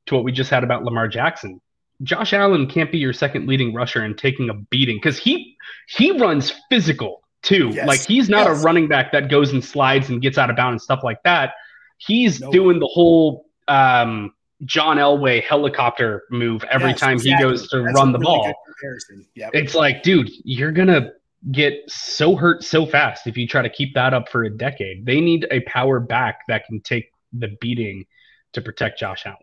to 0.06 0.14
what 0.14 0.24
we 0.24 0.32
just 0.32 0.48
had 0.48 0.64
about 0.64 0.84
Lamar 0.84 1.06
Jackson 1.08 1.60
Josh 2.02 2.32
Allen 2.32 2.66
can't 2.66 2.90
be 2.90 2.96
your 2.96 3.12
second 3.12 3.46
leading 3.46 3.74
rusher 3.74 4.02
and 4.02 4.16
taking 4.16 4.48
a 4.48 4.54
beating 4.54 4.96
because 4.96 5.18
he 5.18 5.56
he 5.86 6.18
runs 6.18 6.54
physical 6.70 7.22
too. 7.42 7.70
Yes. 7.72 7.86
Like 7.86 8.00
he's 8.00 8.28
not 8.28 8.46
yes. 8.46 8.60
a 8.60 8.64
running 8.64 8.88
back 8.88 9.12
that 9.12 9.30
goes 9.30 9.52
and 9.52 9.64
slides 9.64 10.08
and 10.08 10.20
gets 10.20 10.38
out 10.38 10.50
of 10.50 10.56
bounds 10.56 10.74
and 10.74 10.82
stuff 10.82 11.00
like 11.02 11.22
that. 11.24 11.54
He's 11.98 12.40
no. 12.40 12.50
doing 12.50 12.78
the 12.78 12.86
whole 12.86 13.46
um, 13.68 14.34
John 14.64 14.98
Elway 14.98 15.42
helicopter 15.42 16.24
move 16.30 16.64
every 16.64 16.90
yes, 16.90 17.00
time 17.00 17.14
exactly. 17.14 17.36
he 17.36 17.42
goes 17.42 17.68
to 17.68 17.82
That's 17.82 17.94
run 17.94 18.12
the 18.12 18.18
really 18.18 18.38
ball. 18.38 18.54
Yep. 19.34 19.50
It's 19.54 19.74
like, 19.74 20.02
dude, 20.02 20.30
you're 20.44 20.72
gonna 20.72 21.12
get 21.50 21.82
so 21.88 22.36
hurt 22.36 22.62
so 22.62 22.84
fast 22.84 23.26
if 23.26 23.36
you 23.36 23.46
try 23.46 23.62
to 23.62 23.70
keep 23.70 23.94
that 23.94 24.12
up 24.12 24.28
for 24.28 24.44
a 24.44 24.50
decade. 24.50 25.06
They 25.06 25.20
need 25.20 25.46
a 25.50 25.60
power 25.60 26.00
back 26.00 26.40
that 26.48 26.66
can 26.66 26.80
take 26.80 27.12
the 27.32 27.56
beating 27.60 28.06
to 28.52 28.60
protect 28.60 28.98
Josh 28.98 29.24
Allen. 29.24 29.38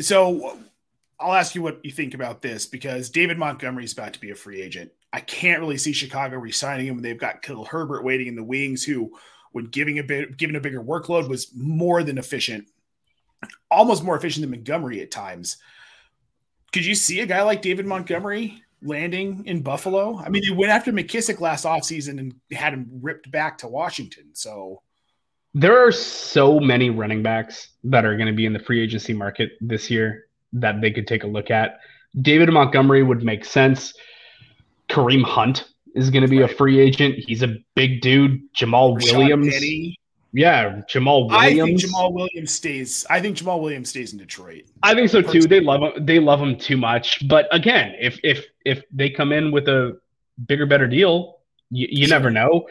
So 0.00 0.58
I'll 1.18 1.34
ask 1.34 1.54
you 1.54 1.62
what 1.62 1.84
you 1.84 1.90
think 1.90 2.14
about 2.14 2.42
this 2.42 2.66
because 2.66 3.10
David 3.10 3.38
Montgomery 3.38 3.84
is 3.84 3.92
about 3.92 4.14
to 4.14 4.20
be 4.20 4.30
a 4.30 4.34
free 4.34 4.60
agent. 4.60 4.90
I 5.12 5.20
can't 5.20 5.60
really 5.60 5.78
see 5.78 5.92
Chicago 5.92 6.36
resigning 6.36 6.86
him. 6.86 7.02
They've 7.02 7.18
got 7.18 7.42
Khalil 7.42 7.64
Herbert 7.64 8.04
waiting 8.04 8.28
in 8.28 8.36
the 8.36 8.44
wings, 8.44 8.84
who, 8.84 9.12
when 9.52 9.64
giving 9.66 9.98
a 9.98 10.04
bit, 10.04 10.36
given 10.36 10.56
a 10.56 10.60
bigger 10.60 10.82
workload, 10.82 11.28
was 11.28 11.50
more 11.54 12.02
than 12.02 12.18
efficient, 12.18 12.68
almost 13.70 14.04
more 14.04 14.16
efficient 14.16 14.42
than 14.42 14.50
Montgomery 14.50 15.00
at 15.02 15.10
times. 15.10 15.56
Could 16.72 16.86
you 16.86 16.94
see 16.94 17.20
a 17.20 17.26
guy 17.26 17.42
like 17.42 17.62
David 17.62 17.86
Montgomery 17.86 18.62
landing 18.82 19.44
in 19.46 19.62
Buffalo? 19.62 20.18
I 20.18 20.28
mean, 20.28 20.42
they 20.46 20.54
went 20.54 20.70
after 20.70 20.92
McKissic 20.92 21.40
last 21.40 21.64
offseason 21.64 22.20
and 22.20 22.34
had 22.52 22.72
him 22.72 22.88
ripped 23.02 23.30
back 23.32 23.58
to 23.58 23.68
Washington. 23.68 24.30
So 24.34 24.82
there 25.52 25.76
are 25.84 25.90
so 25.90 26.60
many 26.60 26.90
running 26.90 27.24
backs 27.24 27.70
that 27.82 28.04
are 28.04 28.16
going 28.16 28.28
to 28.28 28.32
be 28.32 28.46
in 28.46 28.52
the 28.52 28.60
free 28.60 28.80
agency 28.80 29.12
market 29.12 29.50
this 29.60 29.90
year 29.90 30.26
that 30.52 30.80
they 30.80 30.92
could 30.92 31.08
take 31.08 31.24
a 31.24 31.26
look 31.26 31.50
at. 31.50 31.80
David 32.22 32.50
Montgomery 32.50 33.02
would 33.02 33.24
make 33.24 33.44
sense. 33.44 33.94
Kareem 34.90 35.22
Hunt 35.22 35.68
is 35.94 36.10
going 36.10 36.22
to 36.22 36.28
be 36.28 36.40
right. 36.40 36.50
a 36.50 36.54
free 36.54 36.80
agent. 36.80 37.16
He's 37.16 37.42
a 37.42 37.56
big 37.74 38.00
dude. 38.00 38.40
Jamaal 38.54 38.98
Rashad 38.98 39.16
Williams. 39.16 39.54
Penny. 39.54 39.96
Yeah, 40.32 40.82
Jamaal 40.88 41.28
Williams. 41.28 41.32
I 41.32 41.54
think 41.54 41.80
Jamaal 41.80 42.12
Williams 42.12 42.50
stays. 42.52 43.06
I 43.10 43.20
think 43.20 43.36
Jamaal 43.36 43.60
Williams 43.60 43.90
stays 43.90 44.12
in 44.12 44.18
Detroit. 44.18 44.64
I 44.82 44.94
think 44.94 45.10
so 45.10 45.22
too. 45.22 45.40
They 45.42 45.60
love 45.60 45.82
him. 45.82 46.06
They 46.06 46.20
love 46.20 46.40
him 46.40 46.56
too 46.56 46.76
much. 46.76 47.26
But 47.28 47.48
again, 47.50 47.94
if 47.98 48.18
if 48.22 48.46
if 48.64 48.82
they 48.92 49.10
come 49.10 49.32
in 49.32 49.50
with 49.50 49.66
a 49.68 49.98
bigger, 50.46 50.66
better 50.66 50.86
deal, 50.86 51.40
you, 51.70 51.88
you 51.90 52.06
sure. 52.06 52.16
never 52.16 52.30
know. 52.30 52.66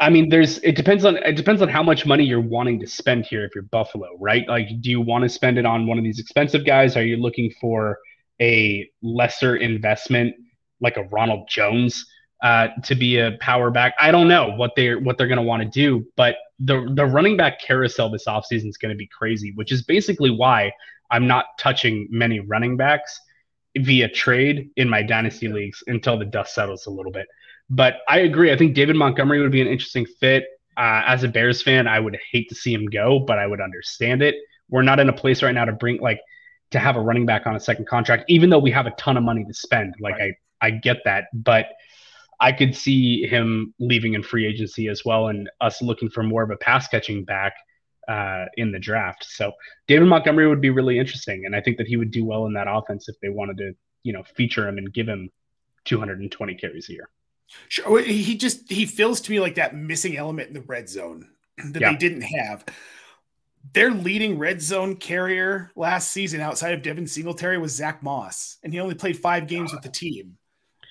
I 0.00 0.08
mean, 0.08 0.30
there's 0.30 0.58
it 0.58 0.76
depends 0.76 1.04
on 1.04 1.18
it 1.18 1.36
depends 1.36 1.60
on 1.60 1.68
how 1.68 1.82
much 1.82 2.06
money 2.06 2.24
you're 2.24 2.40
wanting 2.40 2.80
to 2.80 2.86
spend 2.86 3.26
here 3.26 3.44
if 3.44 3.54
you're 3.54 3.64
Buffalo, 3.64 4.08
right? 4.18 4.48
Like, 4.48 4.68
do 4.80 4.90
you 4.90 5.02
want 5.02 5.24
to 5.24 5.28
spend 5.28 5.58
it 5.58 5.66
on 5.66 5.86
one 5.86 5.98
of 5.98 6.04
these 6.04 6.18
expensive 6.18 6.64
guys? 6.64 6.96
Are 6.96 7.04
you 7.04 7.18
looking 7.18 7.52
for 7.60 7.98
a 8.40 8.88
lesser 9.02 9.56
investment 9.56 10.34
like 10.80 10.96
a 10.96 11.04
Ronald 11.04 11.48
Jones 11.48 12.06
uh, 12.42 12.68
to 12.84 12.94
be 12.94 13.18
a 13.18 13.32
power 13.40 13.70
back? 13.70 13.94
I 14.00 14.10
don't 14.10 14.28
know 14.28 14.52
what 14.56 14.72
they're 14.76 14.98
what 14.98 15.18
they're 15.18 15.28
gonna 15.28 15.42
want 15.42 15.62
to 15.62 15.68
do, 15.68 16.06
but 16.16 16.36
the 16.58 16.90
the 16.94 17.06
running 17.06 17.36
back 17.36 17.60
carousel 17.60 18.10
this 18.10 18.26
offseason 18.26 18.68
is 18.68 18.76
gonna 18.76 18.94
be 18.94 19.06
crazy, 19.06 19.52
which 19.54 19.72
is 19.72 19.82
basically 19.82 20.30
why 20.30 20.72
I'm 21.10 21.26
not 21.26 21.46
touching 21.58 22.06
many 22.10 22.40
running 22.40 22.76
backs 22.76 23.18
via 23.76 24.08
trade 24.08 24.70
in 24.76 24.88
my 24.88 25.02
dynasty 25.02 25.48
leagues 25.48 25.82
until 25.86 26.18
the 26.18 26.24
dust 26.24 26.54
settles 26.54 26.86
a 26.86 26.90
little 26.90 27.12
bit. 27.12 27.26
But 27.68 27.98
I 28.08 28.20
agree. 28.20 28.52
I 28.52 28.56
think 28.56 28.74
David 28.74 28.96
Montgomery 28.96 29.40
would 29.40 29.52
be 29.52 29.60
an 29.60 29.68
interesting 29.68 30.06
fit. 30.06 30.44
Uh, 30.76 31.02
as 31.06 31.24
a 31.24 31.28
Bears 31.28 31.62
fan, 31.62 31.86
I 31.86 32.00
would 32.00 32.18
hate 32.32 32.48
to 32.48 32.54
see 32.54 32.72
him 32.72 32.86
go, 32.86 33.20
but 33.20 33.38
I 33.38 33.46
would 33.46 33.60
understand 33.60 34.22
it. 34.22 34.34
We're 34.68 34.82
not 34.82 34.98
in 34.98 35.08
a 35.08 35.12
place 35.12 35.42
right 35.42 35.54
now 35.54 35.64
to 35.64 35.72
bring 35.72 36.00
like 36.00 36.20
to 36.70 36.78
have 36.78 36.96
a 36.96 37.00
running 37.00 37.26
back 37.26 37.46
on 37.46 37.56
a 37.56 37.60
second 37.60 37.86
contract, 37.86 38.24
even 38.28 38.50
though 38.50 38.58
we 38.58 38.70
have 38.70 38.86
a 38.86 38.92
ton 38.92 39.16
of 39.16 39.22
money 39.22 39.44
to 39.44 39.54
spend. 39.54 39.94
Like 40.00 40.14
right. 40.14 40.32
I, 40.32 40.36
I 40.60 40.70
get 40.70 40.98
that, 41.04 41.24
but 41.32 41.66
I 42.40 42.52
could 42.52 42.74
see 42.74 43.26
him 43.26 43.74
leaving 43.78 44.14
in 44.14 44.22
free 44.22 44.46
agency 44.46 44.88
as 44.88 45.04
well, 45.04 45.28
and 45.28 45.48
us 45.60 45.82
looking 45.82 46.08
for 46.08 46.22
more 46.22 46.42
of 46.42 46.50
a 46.50 46.56
pass 46.56 46.88
catching 46.88 47.24
back 47.24 47.52
uh, 48.08 48.46
in 48.56 48.72
the 48.72 48.78
draft. 48.78 49.24
So 49.28 49.52
David 49.86 50.06
Montgomery 50.06 50.48
would 50.48 50.60
be 50.60 50.70
really 50.70 50.98
interesting, 50.98 51.44
and 51.44 51.54
I 51.54 51.60
think 51.60 51.76
that 51.76 51.86
he 51.86 51.96
would 51.96 52.10
do 52.10 52.24
well 52.24 52.46
in 52.46 52.54
that 52.54 52.66
offense 52.68 53.08
if 53.08 53.16
they 53.20 53.28
wanted 53.28 53.58
to, 53.58 53.72
you 54.02 54.12
know, 54.12 54.22
feature 54.22 54.66
him 54.66 54.78
and 54.78 54.92
give 54.92 55.06
him 55.06 55.30
220 55.84 56.54
carries 56.54 56.88
a 56.88 56.92
year. 56.92 57.10
Sure. 57.68 58.00
He 58.00 58.36
just 58.36 58.70
he 58.70 58.86
feels 58.86 59.20
to 59.22 59.30
me 59.30 59.40
like 59.40 59.56
that 59.56 59.74
missing 59.74 60.16
element 60.16 60.48
in 60.48 60.54
the 60.54 60.62
red 60.62 60.88
zone 60.88 61.28
that 61.72 61.80
yeah. 61.80 61.90
they 61.90 61.96
didn't 61.96 62.22
have. 62.22 62.64
Their 63.74 63.90
leading 63.90 64.38
red 64.38 64.62
zone 64.62 64.96
carrier 64.96 65.70
last 65.76 66.12
season 66.12 66.40
outside 66.40 66.72
of 66.72 66.82
Devin 66.82 67.06
Singletary 67.06 67.58
was 67.58 67.72
Zach 67.72 68.02
Moss, 68.02 68.56
and 68.62 68.72
he 68.72 68.80
only 68.80 68.94
played 68.94 69.18
five 69.18 69.46
games 69.46 69.72
with 69.72 69.82
the 69.82 69.90
team. 69.90 70.38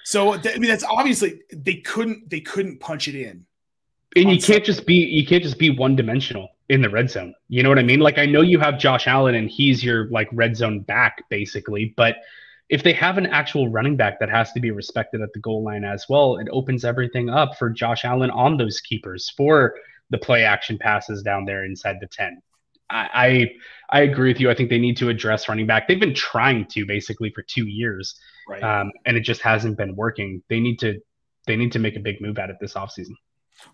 So 0.09 0.33
I 0.33 0.57
mean, 0.57 0.71
that's 0.71 0.83
obviously 0.83 1.41
they 1.53 1.75
couldn't 1.75 2.31
they 2.31 2.39
couldn't 2.39 2.79
punch 2.79 3.07
it 3.07 3.13
in. 3.13 3.45
And 4.15 4.31
you 4.31 4.41
can't 4.41 4.65
just 4.65 4.87
be 4.87 4.95
you 4.95 5.23
can't 5.23 5.43
just 5.43 5.59
be 5.59 5.69
one 5.69 5.95
dimensional 5.95 6.49
in 6.67 6.81
the 6.81 6.89
red 6.89 7.11
zone. 7.11 7.35
You 7.47 7.61
know 7.61 7.69
what 7.69 7.77
I 7.77 7.83
mean? 7.83 7.99
Like 7.99 8.17
I 8.17 8.25
know 8.25 8.41
you 8.41 8.57
have 8.57 8.79
Josh 8.79 9.05
Allen 9.05 9.35
and 9.35 9.47
he's 9.47 9.83
your 9.83 10.09
like 10.09 10.27
red 10.31 10.57
zone 10.57 10.79
back 10.79 11.21
basically, 11.29 11.93
but 11.95 12.15
if 12.69 12.81
they 12.81 12.91
have 12.93 13.19
an 13.19 13.27
actual 13.27 13.69
running 13.69 13.97
back 13.97 14.19
that 14.19 14.31
has 14.31 14.51
to 14.53 14.59
be 14.59 14.71
respected 14.71 15.21
at 15.21 15.31
the 15.33 15.39
goal 15.41 15.63
line 15.63 15.83
as 15.83 16.07
well, 16.09 16.37
it 16.37 16.47
opens 16.51 16.83
everything 16.83 17.29
up 17.29 17.55
for 17.59 17.69
Josh 17.69 18.03
Allen 18.03 18.31
on 18.31 18.57
those 18.57 18.81
keepers 18.81 19.31
for 19.37 19.75
the 20.09 20.17
play 20.17 20.43
action 20.43 20.79
passes 20.79 21.21
down 21.21 21.45
there 21.45 21.65
inside 21.65 21.97
the 22.01 22.07
10. 22.07 22.41
I, 22.89 23.09
I, 23.91 23.99
I 23.99 24.01
agree 24.01 24.33
with 24.33 24.41
you. 24.41 24.49
I 24.49 24.55
think 24.55 24.71
they 24.71 24.79
need 24.79 24.97
to 24.97 25.09
address 25.09 25.47
running 25.47 25.67
back. 25.67 25.87
They've 25.87 25.99
been 25.99 26.15
trying 26.15 26.65
to 26.69 26.83
basically 26.87 27.29
for 27.29 27.43
two 27.43 27.67
years, 27.67 28.19
right. 28.49 28.63
um, 28.63 28.91
and 29.05 29.15
it 29.15 29.21
just 29.21 29.41
hasn't 29.41 29.77
been 29.77 29.95
working. 29.95 30.43
They 30.49 30.59
need 30.59 30.79
to 30.79 30.99
they 31.47 31.55
need 31.55 31.71
to 31.73 31.79
make 31.79 31.95
a 31.95 31.99
big 31.99 32.21
move 32.21 32.37
at 32.37 32.49
it 32.49 32.57
this 32.59 32.73
offseason. 32.73 33.13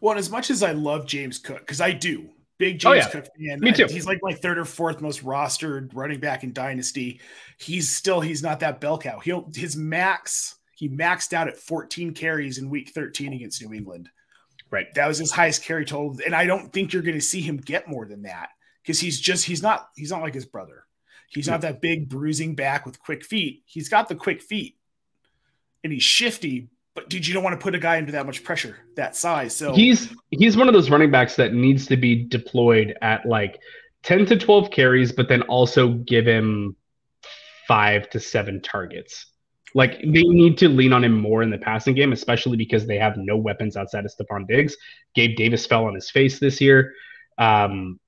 Well, 0.02 0.18
as 0.18 0.30
much 0.30 0.50
as 0.50 0.64
I 0.64 0.72
love 0.72 1.06
James 1.06 1.38
Cook, 1.38 1.60
because 1.60 1.82
I 1.82 1.92
do, 1.92 2.30
Big 2.58 2.76
Oh, 2.86 2.94
James 2.94 3.06
yeah. 3.06 3.12
Cook 3.12 3.26
fan. 3.26 3.60
Me 3.60 3.72
too. 3.72 3.88
He's 3.88 4.06
like 4.06 4.20
my 4.22 4.34
third 4.34 4.58
or 4.58 4.66
fourth 4.66 5.02
most 5.02 5.24
rostered 5.24 5.92
running 5.94 6.20
back 6.20 6.44
in 6.44 6.54
Dynasty. 6.54 7.20
He's 7.58 7.90
still 7.94 8.22
he's 8.22 8.42
not 8.42 8.62
that 8.62 8.80
bell 8.80 8.98
cow. 8.98 9.20
He'll 9.20 9.50
his 9.54 9.76
max 9.76 10.56
he 10.76 10.90
maxed 10.90 11.34
out 11.34 11.48
at 11.48 11.58
14 11.58 12.14
carries 12.14 12.58
in 12.58 12.70
week 12.70 12.90
13 12.90 13.34
against 13.34 13.62
New 13.62 13.74
England. 13.74 14.10
Right. 14.70 14.88
That 14.96 15.08
was 15.08 15.18
his 15.18 15.32
highest 15.32 15.64
carry 15.64 15.86
total. 15.86 16.18
And 16.26 16.36
I 16.36 16.46
don't 16.46 16.72
think 16.72 16.92
you're 16.92 17.02
going 17.02 17.16
to 17.16 17.22
see 17.22 17.42
him 17.42 17.58
get 17.58 17.88
more 17.88 18.06
than 18.06 18.24
that 18.24 18.50
because 18.84 19.00
he's 19.00 19.20
just 19.20 19.46
he's 19.46 19.62
not 19.62 19.90
he's 19.96 20.12
not 20.12 20.22
like 20.22 20.34
his 20.34 20.46
brother. 20.46 20.85
He's 21.30 21.48
not 21.48 21.62
that 21.62 21.82
big 21.82 22.08
bruising 22.08 22.56
back 22.56 22.86
with 22.86 23.00
quick 23.00 23.26
feet. 23.26 23.64
He's 23.66 23.90
got 23.90 24.08
the 24.08 24.16
quick 24.16 24.42
feet 24.42 24.78
and 25.84 25.92
he's 25.92 26.04
shifty, 26.04 26.70
but 26.94 27.10
dude, 27.10 27.28
you 27.28 27.34
don't 27.34 27.44
want 27.44 27.60
to 27.60 27.64
put 27.64 27.76
a 27.76 27.80
guy 27.80 27.98
into 27.98 28.14
that 28.14 28.26
much 28.26 28.44
pressure, 28.44 28.78
that 28.96 29.16
size. 29.16 29.56
So 29.56 29.74
He's 29.74 30.14
he's 30.32 30.56
one 30.56 30.68
of 30.68 30.74
those 30.74 30.90
running 30.90 31.12
backs 31.12 31.36
that 31.36 31.54
needs 31.54 31.88
to 31.88 31.98
be 31.98 32.24
deployed 32.24 32.96
at 33.02 33.26
like 33.26 33.60
10 34.04 34.26
to 34.28 34.38
12 34.38 34.72
carries, 34.72 35.12
but 35.12 35.28
then 35.28 35.42
also 35.44 35.90
give 35.90 36.26
him 36.26 36.76
five 37.68 38.10
to 38.12 38.20
seven 38.20 38.62
targets. 38.62 39.28
Like 39.74 40.00
they 40.00 40.24
need 40.24 40.58
to 40.60 40.70
lean 40.70 40.94
on 40.94 41.04
him 41.04 41.20
more 41.20 41.44
in 41.44 41.50
the 41.50 41.58
passing 41.58 41.96
game, 41.96 42.14
especially 42.14 42.56
because 42.56 42.88
they 42.88 42.98
have 42.98 43.18
no 43.18 43.36
weapons 43.36 43.76
outside 43.76 44.06
of 44.06 44.12
Stefon 44.12 44.48
Diggs. 44.48 44.78
Gabe 45.16 45.36
Davis 45.36 45.66
fell 45.66 45.86
on 45.86 45.96
his 45.96 46.10
face 46.10 46.40
this 46.40 46.62
year. 46.62 46.94
Um, 47.38 48.00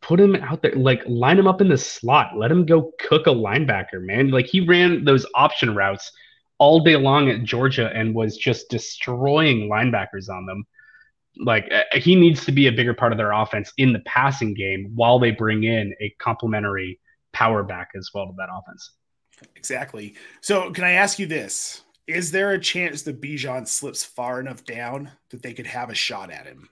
put 0.00 0.20
him 0.20 0.36
out 0.36 0.62
there, 0.62 0.74
like 0.74 1.02
line 1.06 1.38
him 1.38 1.46
up 1.46 1.60
in 1.60 1.68
the 1.68 1.78
slot. 1.78 2.36
Let 2.36 2.50
him 2.50 2.66
go 2.66 2.92
cook 2.98 3.26
a 3.26 3.30
linebacker, 3.30 4.00
man. 4.00 4.30
Like 4.30 4.46
he 4.46 4.60
ran 4.60 5.04
those 5.04 5.26
option 5.34 5.74
routes 5.74 6.12
all 6.58 6.80
day 6.80 6.96
long 6.96 7.28
at 7.28 7.42
Georgia 7.42 7.90
and 7.94 8.14
was 8.14 8.36
just 8.36 8.68
destroying 8.68 9.68
linebackers 9.68 10.28
on 10.28 10.46
them. 10.46 10.64
Like 11.38 11.70
uh, 11.72 11.98
he 11.98 12.14
needs 12.14 12.44
to 12.44 12.52
be 12.52 12.66
a 12.66 12.72
bigger 12.72 12.94
part 12.94 13.12
of 13.12 13.18
their 13.18 13.32
offense 13.32 13.72
in 13.78 13.92
the 13.92 14.00
passing 14.00 14.54
game 14.54 14.92
while 14.94 15.18
they 15.18 15.30
bring 15.30 15.64
in 15.64 15.94
a 16.00 16.14
complementary 16.18 17.00
power 17.32 17.62
back 17.62 17.88
as 17.96 18.10
well 18.14 18.26
to 18.26 18.34
that 18.36 18.48
offense. 18.52 18.92
Exactly. 19.56 20.14
So, 20.40 20.70
can 20.70 20.84
I 20.84 20.92
ask 20.92 21.18
you 21.18 21.26
this? 21.26 21.82
Is 22.06 22.30
there 22.30 22.52
a 22.52 22.60
chance 22.60 23.02
that 23.02 23.20
Bijan 23.20 23.66
slips 23.66 24.04
far 24.04 24.40
enough 24.40 24.64
down 24.64 25.10
that 25.30 25.42
they 25.42 25.52
could 25.54 25.66
have 25.66 25.90
a 25.90 25.94
shot 25.94 26.30
at 26.30 26.46
him? 26.46 26.68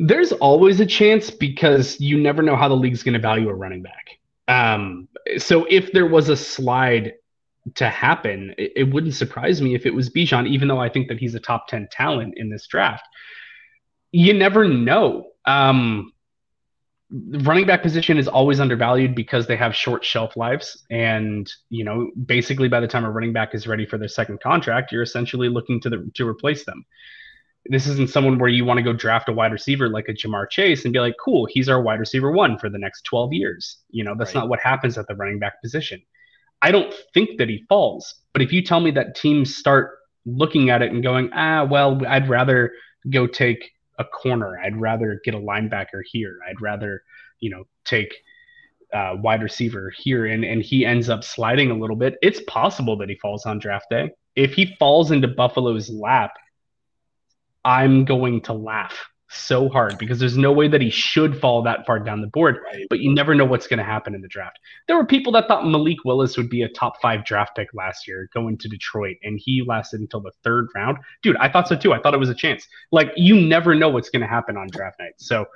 There's 0.00 0.32
always 0.32 0.80
a 0.80 0.86
chance 0.86 1.30
because 1.30 2.00
you 2.00 2.18
never 2.18 2.42
know 2.42 2.56
how 2.56 2.68
the 2.68 2.74
league's 2.74 3.02
going 3.02 3.12
to 3.12 3.20
value 3.20 3.50
a 3.50 3.54
running 3.54 3.82
back. 3.82 4.18
Um, 4.48 5.08
so 5.36 5.66
if 5.68 5.92
there 5.92 6.06
was 6.06 6.30
a 6.30 6.36
slide 6.36 7.12
to 7.74 7.88
happen, 7.88 8.54
it, 8.56 8.72
it 8.76 8.84
wouldn't 8.84 9.14
surprise 9.14 9.60
me 9.60 9.74
if 9.74 9.84
it 9.84 9.94
was 9.94 10.08
Bijan, 10.08 10.48
even 10.48 10.68
though 10.68 10.80
I 10.80 10.88
think 10.88 11.08
that 11.08 11.18
he's 11.18 11.34
a 11.34 11.40
top 11.40 11.68
10 11.68 11.88
talent 11.92 12.34
in 12.36 12.48
this 12.48 12.66
draft. 12.66 13.04
You 14.10 14.32
never 14.32 14.66
know. 14.66 15.26
Um, 15.44 16.12
running 17.10 17.66
back 17.66 17.82
position 17.82 18.18
is 18.18 18.26
always 18.26 18.58
undervalued 18.58 19.14
because 19.14 19.46
they 19.46 19.56
have 19.56 19.74
short 19.74 20.04
shelf 20.04 20.36
lives. 20.36 20.82
And, 20.90 21.50
you 21.68 21.84
know, 21.84 22.10
basically 22.24 22.68
by 22.68 22.80
the 22.80 22.88
time 22.88 23.04
a 23.04 23.10
running 23.10 23.32
back 23.32 23.54
is 23.54 23.66
ready 23.66 23.84
for 23.84 23.98
their 23.98 24.08
second 24.08 24.40
contract, 24.40 24.92
you're 24.92 25.02
essentially 25.02 25.48
looking 25.48 25.80
to 25.82 25.90
the, 25.90 26.10
to 26.14 26.26
replace 26.26 26.64
them. 26.64 26.84
This 27.66 27.86
isn't 27.86 28.10
someone 28.10 28.38
where 28.38 28.48
you 28.48 28.64
want 28.64 28.78
to 28.78 28.82
go 28.82 28.92
draft 28.92 29.28
a 29.28 29.32
wide 29.32 29.52
receiver 29.52 29.88
like 29.88 30.08
a 30.08 30.12
Ja'Marr 30.12 30.48
Chase 30.48 30.84
and 30.84 30.92
be 30.92 30.98
like, 31.00 31.14
cool, 31.22 31.46
he's 31.50 31.68
our 31.68 31.80
wide 31.82 32.00
receiver 32.00 32.32
one 32.32 32.58
for 32.58 32.70
the 32.70 32.78
next 32.78 33.02
12 33.02 33.32
years. 33.32 33.78
You 33.90 34.02
know, 34.04 34.14
that's 34.18 34.34
Right. 34.34 34.40
not 34.40 34.48
what 34.48 34.60
happens 34.60 34.96
at 34.96 35.06
the 35.06 35.14
running 35.14 35.38
back 35.38 35.60
position. 35.62 36.00
I 36.62 36.72
don't 36.72 36.92
think 37.14 37.38
that 37.38 37.48
he 37.48 37.64
falls. 37.68 38.14
But 38.32 38.42
if 38.42 38.52
you 38.52 38.62
tell 38.62 38.80
me 38.80 38.90
that 38.92 39.14
teams 39.14 39.54
start 39.56 39.98
looking 40.24 40.70
at 40.70 40.82
it 40.82 40.92
and 40.92 41.02
going, 41.02 41.30
ah, 41.34 41.64
well, 41.64 42.00
I'd 42.06 42.28
rather 42.28 42.72
go 43.10 43.26
take 43.26 43.70
a 43.98 44.04
corner. 44.04 44.58
I'd 44.58 44.80
rather 44.80 45.20
get 45.24 45.34
a 45.34 45.38
linebacker 45.38 46.00
here. 46.04 46.38
I'd 46.48 46.60
rather, 46.60 47.02
you 47.40 47.50
know, 47.50 47.64
take 47.84 48.14
uh, 48.92 49.14
wide 49.20 49.42
receiver 49.42 49.92
here, 49.96 50.26
and 50.26 50.44
and 50.44 50.62
he 50.62 50.84
ends 50.84 51.08
up 51.08 51.22
sliding 51.22 51.70
a 51.70 51.74
little 51.74 51.94
bit. 51.96 52.16
It's 52.22 52.40
possible 52.48 52.96
that 52.98 53.08
he 53.08 53.14
falls 53.16 53.46
on 53.46 53.58
draft 53.58 53.86
day. 53.90 54.10
If 54.34 54.54
he 54.54 54.74
falls 54.78 55.10
into 55.12 55.28
Buffalo's 55.28 55.88
lap, 55.90 56.32
I'm 57.64 58.04
going 58.04 58.40
to 58.42 58.52
laugh 58.52 58.96
so 59.32 59.68
hard 59.68 59.96
because 59.96 60.18
there's 60.18 60.36
no 60.36 60.50
way 60.50 60.66
that 60.66 60.80
he 60.80 60.90
should 60.90 61.40
fall 61.40 61.62
that 61.62 61.86
far 61.86 62.00
down 62.00 62.20
the 62.20 62.26
board. 62.26 62.58
But 62.88 62.98
you 62.98 63.14
never 63.14 63.34
know 63.34 63.44
what's 63.44 63.68
going 63.68 63.78
to 63.78 63.84
happen 63.84 64.14
in 64.14 64.20
the 64.20 64.28
draft. 64.28 64.58
There 64.88 64.96
were 64.96 65.06
people 65.06 65.32
that 65.32 65.46
thought 65.46 65.66
Malik 65.66 65.98
Willis 66.04 66.36
would 66.36 66.50
be 66.50 66.62
a 66.62 66.68
top 66.68 67.00
five 67.00 67.24
draft 67.24 67.54
pick 67.56 67.68
last 67.72 68.08
year 68.08 68.28
going 68.34 68.58
to 68.58 68.68
Detroit, 68.68 69.16
and 69.22 69.38
he 69.40 69.62
lasted 69.66 70.00
until 70.00 70.20
the 70.20 70.32
third 70.42 70.68
round. 70.74 70.98
Dude, 71.22 71.36
I 71.36 71.48
thought 71.48 71.68
so 71.68 71.76
too. 71.76 71.92
I 71.92 72.00
thought 72.00 72.14
it 72.14 72.20
was 72.20 72.28
a 72.28 72.34
chance. 72.34 72.66
Like, 72.90 73.12
you 73.16 73.40
never 73.40 73.74
know 73.74 73.88
what's 73.88 74.10
going 74.10 74.22
to 74.22 74.28
happen 74.28 74.56
on 74.56 74.66
draft 74.68 74.98
night. 74.98 75.14
So 75.18 75.46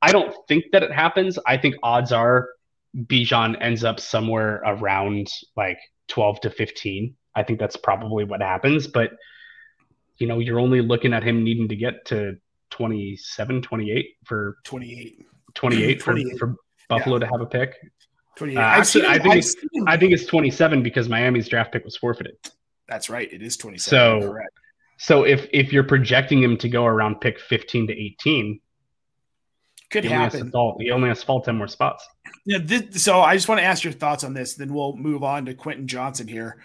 I 0.00 0.12
don't 0.12 0.34
think 0.46 0.66
that 0.72 0.84
it 0.84 0.92
happens. 0.92 1.38
I 1.44 1.56
think 1.56 1.74
odds 1.82 2.12
are 2.12 2.48
Bijan 2.96 3.56
ends 3.60 3.82
up 3.82 3.98
somewhere 3.98 4.62
around 4.64 5.28
like 5.56 5.78
12 6.06 6.40
to 6.42 6.50
15. 6.50 7.16
I 7.34 7.42
think 7.42 7.58
that's 7.58 7.76
probably 7.76 8.24
what 8.24 8.42
happens. 8.42 8.86
But, 8.86 9.10
you 10.18 10.26
know, 10.26 10.38
you're 10.38 10.60
only 10.60 10.80
looking 10.82 11.12
at 11.12 11.22
him 11.22 11.42
needing 11.44 11.68
to 11.68 11.76
get 11.76 12.04
to 12.06 12.36
27, 12.70 13.62
28 13.62 14.06
for 14.24 14.58
28. 14.64 15.24
28 15.54 16.02
for, 16.02 16.12
28. 16.12 16.38
for 16.38 16.54
Buffalo 16.88 17.18
to 17.18 17.26
have 17.26 17.40
a 17.40 17.46
pick. 17.46 17.74
28. 18.36 18.56
Uh, 18.56 18.60
actually, 18.60 19.06
I 19.06 19.18
think 19.18 19.34
it's- 19.36 19.56
I 19.86 19.96
think 19.96 20.12
it's 20.12 20.26
27 20.26 20.82
because 20.82 21.08
Miami's 21.08 21.48
draft 21.48 21.72
pick 21.72 21.84
was 21.84 21.96
forfeited. 21.96 22.34
that's 22.86 23.10
right. 23.10 23.30
It 23.32 23.42
is 23.42 23.56
27. 23.56 23.80
So- 24.22 24.28
correct. 24.28 24.50
So 25.00 25.24
if 25.24 25.46
if 25.52 25.72
you're 25.72 25.84
projecting 25.84 26.42
him 26.42 26.56
to 26.56 26.68
go 26.68 26.84
around 26.84 27.20
pick 27.20 27.38
15 27.38 27.86
to 27.86 27.92
18, 27.92 28.60
Could 29.90 30.02
he 30.04 30.10
only, 30.12 30.24
happen. 30.24 30.50
fall, 30.50 30.76
he 30.80 30.90
only 30.90 31.08
has 31.08 31.20
to 31.20 31.26
fall 31.26 31.40
10 31.40 31.54
more 31.56 31.68
spots. 31.68 32.04
Yeah, 32.44 32.58
this, 32.60 33.02
so 33.04 33.20
I 33.20 33.34
just 33.36 33.48
want 33.48 33.60
to 33.60 33.64
ask 33.64 33.84
your 33.84 33.92
thoughts 33.92 34.24
on 34.24 34.34
this. 34.34 34.54
Then 34.54 34.74
we'll 34.74 34.96
move 34.96 35.22
on 35.22 35.44
to 35.46 35.54
Quentin 35.54 35.86
Johnston 35.86 36.26
here. 36.26 36.64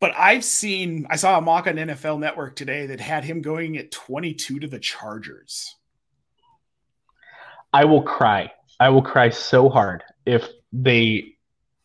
But 0.00 0.14
I've 0.16 0.44
seen, 0.44 1.06
I 1.10 1.16
saw 1.16 1.36
a 1.36 1.42
mock 1.42 1.66
on 1.66 1.74
NFL 1.74 2.18
Network 2.18 2.56
today 2.56 2.86
that 2.86 3.00
had 3.00 3.22
him 3.22 3.42
going 3.42 3.76
at 3.76 3.90
22 3.90 4.60
to 4.60 4.66
the 4.66 4.78
Chargers. 4.78 5.76
I 7.72 7.84
will 7.84 8.02
cry. 8.02 8.50
I 8.80 8.88
will 8.88 9.02
cry 9.02 9.28
so 9.28 9.68
hard 9.68 10.02
if 10.24 10.48
they 10.72 11.34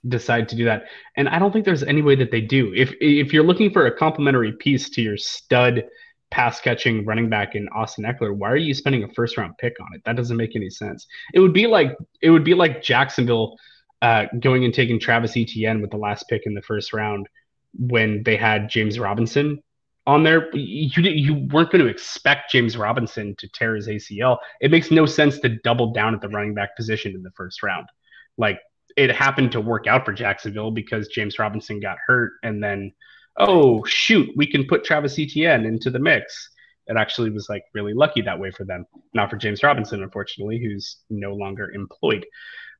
decide 0.07 0.47
to 0.49 0.55
do 0.55 0.65
that. 0.65 0.85
And 1.17 1.27
I 1.27 1.39
don't 1.39 1.51
think 1.51 1.65
there's 1.65 1.83
any 1.83 2.01
way 2.01 2.15
that 2.15 2.31
they 2.31 2.41
do. 2.41 2.73
If 2.73 2.93
if 3.01 3.33
you're 3.33 3.43
looking 3.43 3.71
for 3.71 3.85
a 3.85 3.95
complementary 3.95 4.53
piece 4.53 4.89
to 4.91 5.01
your 5.01 5.17
stud 5.17 5.83
pass 6.31 6.59
catching 6.61 7.05
running 7.05 7.29
back 7.29 7.55
in 7.55 7.67
Austin 7.69 8.05
Ekeler, 8.05 8.35
why 8.35 8.49
are 8.49 8.57
you 8.57 8.73
spending 8.73 9.03
a 9.03 9.13
first 9.13 9.37
round 9.37 9.57
pick 9.57 9.75
on 9.79 9.87
it? 9.93 10.01
That 10.05 10.15
doesn't 10.15 10.37
make 10.37 10.55
any 10.55 10.69
sense. 10.69 11.05
It 11.33 11.39
would 11.39 11.53
be 11.53 11.67
like 11.67 11.95
it 12.21 12.29
would 12.29 12.43
be 12.43 12.53
like 12.53 12.81
Jacksonville 12.81 13.57
uh, 14.01 14.25
going 14.39 14.63
and 14.63 14.73
taking 14.73 14.99
Travis 14.99 15.35
Etienne 15.35 15.81
with 15.81 15.91
the 15.91 15.97
last 15.97 16.25
pick 16.29 16.43
in 16.45 16.53
the 16.53 16.61
first 16.61 16.93
round 16.93 17.27
when 17.77 18.23
they 18.23 18.35
had 18.35 18.69
James 18.69 18.99
Robinson 18.99 19.61
on 20.07 20.23
there. 20.23 20.53
You 20.55 21.03
you 21.03 21.33
weren't 21.51 21.71
going 21.71 21.83
to 21.83 21.89
expect 21.89 22.51
James 22.51 22.77
Robinson 22.77 23.35
to 23.37 23.47
tear 23.49 23.75
his 23.75 23.87
ACL. 23.87 24.37
It 24.61 24.71
makes 24.71 24.91
no 24.91 25.05
sense 25.05 25.39
to 25.39 25.49
double 25.49 25.93
down 25.93 26.13
at 26.13 26.21
the 26.21 26.29
running 26.29 26.53
back 26.53 26.75
position 26.75 27.13
in 27.15 27.23
the 27.23 27.31
first 27.31 27.63
round. 27.63 27.87
Like 28.37 28.59
it 28.97 29.11
happened 29.11 29.51
to 29.53 29.61
work 29.61 29.87
out 29.87 30.05
for 30.05 30.13
Jacksonville 30.13 30.71
because 30.71 31.07
James 31.09 31.39
Robinson 31.39 31.79
got 31.79 31.97
hurt, 32.05 32.33
and 32.43 32.63
then 32.63 32.93
oh 33.37 33.83
shoot, 33.85 34.29
we 34.35 34.47
can 34.47 34.65
put 34.65 34.83
Travis 34.83 35.19
Etienne 35.19 35.65
into 35.65 35.89
the 35.89 35.99
mix. 35.99 36.49
It 36.87 36.97
actually 36.97 37.31
was 37.31 37.49
like 37.49 37.63
really 37.73 37.93
lucky 37.93 38.21
that 38.21 38.39
way 38.39 38.51
for 38.51 38.63
them, 38.63 38.85
not 39.13 39.31
for 39.31 39.37
James 39.37 39.63
Robinson, 39.63 40.03
unfortunately, 40.03 40.59
who's 40.59 40.97
no 41.09 41.33
longer 41.33 41.71
employed. 41.71 42.25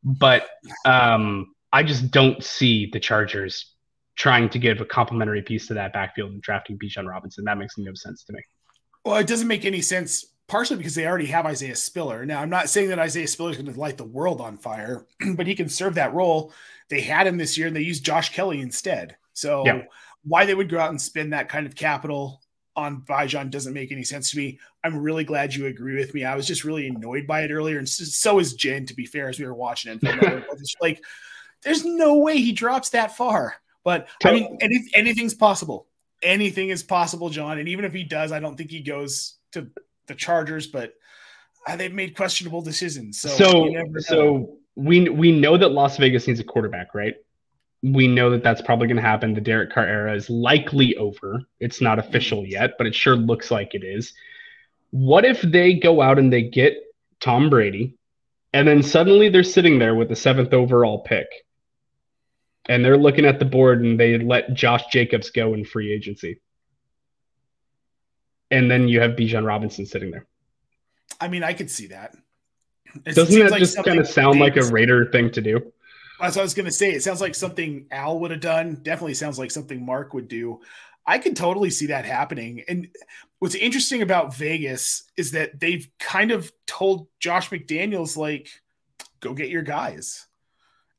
But 0.03 0.47
um, 0.85 1.55
I 1.73 1.81
just 1.81 2.11
don't 2.11 2.43
see 2.43 2.89
the 2.93 2.99
Chargers 2.99 3.74
trying 4.15 4.49
to 4.49 4.59
give 4.59 4.81
a 4.81 4.85
complementary 4.85 5.41
piece 5.41 5.67
to 5.67 5.73
that 5.73 5.93
backfield 5.93 6.31
and 6.31 6.41
drafting 6.41 6.77
Bijan 6.77 7.07
Robinson. 7.07 7.43
That 7.43 7.57
makes 7.57 7.77
no 7.77 7.93
sense 7.93 8.23
to 8.25 8.33
me. 8.33 8.39
Well, 9.03 9.17
it 9.17 9.27
doesn't 9.27 9.47
make 9.47 9.65
any 9.65 9.81
sense, 9.81 10.25
partially 10.47 10.77
because 10.77 10.95
they 10.95 11.05
already 11.05 11.25
have 11.27 11.45
Isaiah 11.45 11.75
Spiller. 11.75 12.25
Now, 12.25 12.41
I'm 12.41 12.49
not 12.49 12.69
saying 12.69 12.89
that 12.89 12.99
Isaiah 12.99 13.27
Spiller 13.27 13.51
is 13.51 13.57
going 13.57 13.71
to 13.71 13.79
light 13.79 13.97
the 13.97 14.03
world 14.03 14.41
on 14.41 14.57
fire, 14.57 15.05
but 15.35 15.47
he 15.47 15.55
can 15.55 15.69
serve 15.69 15.95
that 15.95 16.13
role. 16.13 16.53
They 16.89 17.01
had 17.01 17.27
him 17.27 17.37
this 17.37 17.57
year 17.57 17.67
and 17.67 17.75
they 17.75 17.81
used 17.81 18.05
Josh 18.05 18.31
Kelley 18.33 18.61
instead. 18.61 19.17
So, 19.33 19.63
Yeah. 19.65 19.83
why 20.23 20.45
they 20.45 20.55
would 20.55 20.69
go 20.69 20.79
out 20.79 20.89
and 20.91 21.01
spend 21.01 21.33
that 21.33 21.49
kind 21.49 21.67
of 21.67 21.75
capital 21.75 22.41
on 22.77 23.01
Bijan 23.01 23.49
doesn't 23.49 23.73
make 23.73 23.91
any 23.91 24.03
sense 24.03 24.31
to 24.31 24.37
me. 24.37 24.59
I'm 24.83 24.97
really 24.97 25.23
glad 25.23 25.55
you 25.55 25.67
agree 25.67 25.95
with 25.95 26.13
me. 26.13 26.25
I 26.25 26.35
was 26.35 26.45
just 26.47 26.63
really 26.65 26.87
annoyed 26.87 27.25
by 27.25 27.41
it 27.41 27.51
earlier, 27.51 27.77
and 27.77 27.87
so, 27.87 28.39
is 28.39 28.53
Jen. 28.53 28.85
To 28.87 28.93
be 28.93 29.05
fair, 29.05 29.29
as 29.29 29.39
we 29.39 29.45
were 29.45 29.53
watching 29.53 29.93
it, 29.93 29.99
it's 30.03 30.75
like 30.81 31.01
there's 31.63 31.85
no 31.85 32.17
way 32.17 32.37
he 32.37 32.51
drops 32.51 32.89
that 32.89 33.15
far. 33.15 33.55
But 33.85 34.09
I 34.25 34.33
mean, 34.33 34.57
any, 34.59 34.83
anything's 34.93 35.33
possible. 35.33 35.87
Anything 36.21 36.69
is 36.69 36.83
possible, 36.83 37.29
Jon. 37.29 37.59
And 37.59 37.69
even 37.69 37.85
if 37.85 37.93
he 37.93 38.03
does, 38.03 38.33
I 38.33 38.41
don't 38.41 38.57
think 38.57 38.71
he 38.71 38.81
goes 38.81 39.35
to 39.53 39.69
the 40.07 40.15
Chargers. 40.15 40.67
But 40.67 40.95
uh, 41.65 41.77
they've 41.77 41.93
made 41.93 42.17
questionable 42.17 42.61
decisions. 42.61 43.21
So, 43.21 43.29
So 43.29 43.65
never 43.65 44.01
so 44.01 44.57
we 44.75 45.07
we 45.07 45.31
know 45.31 45.57
that 45.57 45.69
Las 45.69 45.95
Vegas 45.97 46.27
needs 46.27 46.41
a 46.41 46.43
quarterback, 46.43 46.93
right? 46.93 47.13
We 47.83 48.07
know 48.07 48.31
that 48.31 48.43
that's 48.43 48.61
probably 48.61 48.87
going 48.87 48.97
to 48.97 49.03
happen. 49.03 49.33
The 49.33 49.41
Derek 49.41 49.71
Carr 49.71 49.87
era 49.87 50.13
is 50.15 50.29
likely 50.29 50.97
over. 50.97 51.43
It's 51.61 51.79
not 51.79 51.99
official 51.99 52.45
yet, 52.45 52.73
but 52.77 52.87
it 52.87 52.95
sure 52.95 53.15
looks 53.15 53.51
like 53.51 53.75
it 53.75 53.83
is. 53.85 54.13
What 54.91 55.23
if 55.23 55.41
they 55.41 55.75
go 55.75 56.01
out 56.01 56.17
and 56.17 56.33
they 56.33 56.41
get 56.41 56.77
Tom 57.19 57.49
Brady 57.49 57.95
And 58.53 58.65
then 58.65 58.83
suddenly 58.83 59.27
they're 59.27 59.43
sitting 59.43 59.79
there 59.79 59.95
with 59.95 60.07
the 60.07 60.15
seventh 60.15 60.53
overall 60.53 60.99
pick. 60.99 61.27
And 62.67 62.83
they're 62.83 62.97
looking 62.97 63.25
at 63.25 63.39
the 63.39 63.45
board 63.45 63.81
and 63.81 63.99
they 63.99 64.17
let 64.17 64.53
Josh 64.53 64.85
Jacobs 64.87 65.29
go 65.29 65.53
in 65.53 65.65
free 65.65 65.93
agency. 65.93 66.39
And 68.51 68.69
then 68.69 68.87
you 68.87 69.01
have 69.01 69.11
Bijan 69.11 69.45
Robinson 69.45 69.85
sitting 69.85 70.11
there. 70.11 70.25
I 71.19 71.27
mean, 71.27 71.43
I 71.43 71.53
could 71.53 71.69
see 71.69 71.87
that. 71.87 72.15
It 73.05 73.15
Doesn't 73.15 73.39
that 73.39 73.51
like 73.51 73.59
just 73.59 73.83
kind 73.83 73.99
of 73.99 74.07
sound 74.07 74.39
like 74.39 74.57
a 74.57 74.65
Raider 74.65 75.11
thing 75.11 75.31
to 75.31 75.41
do? 75.41 75.71
That's 76.19 76.35
what 76.35 76.41
I 76.41 76.45
was 76.45 76.53
going 76.53 76.65
to 76.65 76.71
say. 76.71 76.91
It 76.91 77.03
sounds 77.03 77.21
like 77.21 77.35
something 77.35 77.87
Al 77.91 78.19
would 78.19 78.31
have 78.31 78.39
done. 78.39 78.79
Definitely 78.81 79.15
sounds 79.15 79.37
like 79.37 79.51
something 79.51 79.85
Mark 79.85 80.13
would 80.13 80.27
do. 80.27 80.61
I 81.05 81.19
could 81.19 81.35
totally 81.35 81.69
see 81.69 81.87
that 81.87 82.05
happening. 82.05 82.63
And 82.67 82.87
what's 83.39 83.55
interesting 83.55 84.01
about 84.01 84.35
Vegas 84.35 85.03
is 85.17 85.31
that 85.31 85.59
they've 85.59 85.87
kind 85.99 86.31
of 86.31 86.51
told 86.65 87.07
Josh 87.19 87.49
McDaniels, 87.49 88.17
like, 88.17 88.49
go 89.19 89.33
get 89.33 89.49
your 89.49 89.61
guys. 89.61 90.25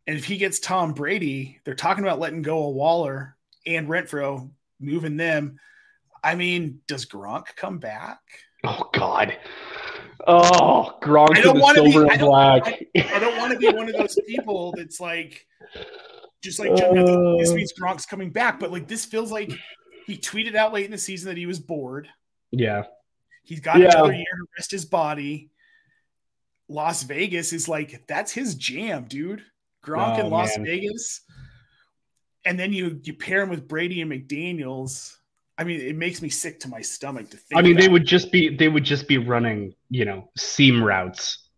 And 0.07 0.17
if 0.17 0.25
he 0.25 0.37
gets 0.37 0.59
Tom 0.61 0.93
Brady, 0.93 1.61
they're 1.65 1.75
talking 1.75 2.05
about 2.05 2.21
letting 2.21 2.43
go 2.43 2.69
of 2.69 2.75
Waller 2.75 3.37
and 3.67 3.89
Renfrow, 3.89 4.49
moving 4.81 5.17
them. 5.17 5.59
I 6.23 6.35
mean, 6.35 6.81
does 6.87 7.07
Gronk 7.07 7.47
come 7.57 7.79
back? 7.79 8.21
Oh 8.65 8.89
God. 8.93 9.37
Oh, 10.27 10.97
Gronk 11.03 11.31
I 11.33 11.35
to 11.37 11.43
don't 11.43 11.61
wanna 11.61 11.83
be- 11.83 11.93
silver 11.93 12.11
I 12.11 12.17
don't- 12.17 12.29
black. 12.29 12.83
I 12.97 13.19
don't 13.19 13.37
want 13.39 13.53
to 13.53 13.59
be 13.59 13.69
one 13.69 13.89
of 13.89 13.95
those 13.97 14.19
people 14.27 14.73
that's 14.77 15.01
like, 15.01 15.47
just 16.43 16.59
like 16.59 16.71
Uh. 16.71 17.37
this 17.39 17.53
means 17.53 17.73
Gronk's 17.79 18.07
coming 18.07 18.31
back, 18.31 18.59
but 18.61 18.71
like 18.73 18.89
this 18.89 19.05
feels 19.05 19.31
like 19.33 19.53
he 20.07 20.17
tweeted 20.17 20.55
out 20.55 20.73
late 20.73 20.85
in 20.85 20.91
the 20.93 20.99
season 20.99 21.29
that 21.29 21.37
he 21.37 21.47
was 21.47 21.59
bored. 21.61 22.09
yeah. 22.53 22.85
He's 23.43 23.61
got 23.61 23.79
Yeah. 23.79 23.91
another 23.93 24.13
year 24.13 24.25
to 24.25 24.47
rest 24.59 24.73
his 24.73 24.85
body. 24.85 25.51
Las 26.69 27.05
Vegas 27.05 27.53
is 27.53 27.69
like 27.69 28.05
that's 28.09 28.33
his 28.33 28.57
jam, 28.57 29.05
dude. 29.05 29.45
Gronk 29.87 30.19
Oh, 30.19 30.27
in 30.27 30.31
Las 30.31 30.57
man. 30.57 30.67
Vegas, 30.67 31.21
and 32.45 32.59
then 32.59 32.73
you 32.73 33.01
you 33.05 33.15
pair 33.15 33.43
him 33.43 33.49
with 33.49 33.69
Brady 33.69 34.01
and 34.01 34.11
McDaniels. 34.11 35.17
I 35.59 35.65
mean, 35.65 35.81
it 35.81 35.97
makes 35.97 36.21
me 36.21 36.29
sick 36.29 36.61
to 36.61 36.69
my 36.69 36.83
stomach 36.83 37.31
to 37.31 37.37
think. 37.37 37.59
I 37.59 37.63
mean, 37.63 37.77
they 37.77 37.89
would 37.89 38.07
just 38.07 38.31
be 38.33 38.55
they 38.55 38.69
would 38.69 38.85
just 38.85 39.09
be 39.09 39.19
running, 39.19 39.75
you 39.91 40.05
know, 40.05 40.31
seam 40.37 40.83
routes 40.83 41.49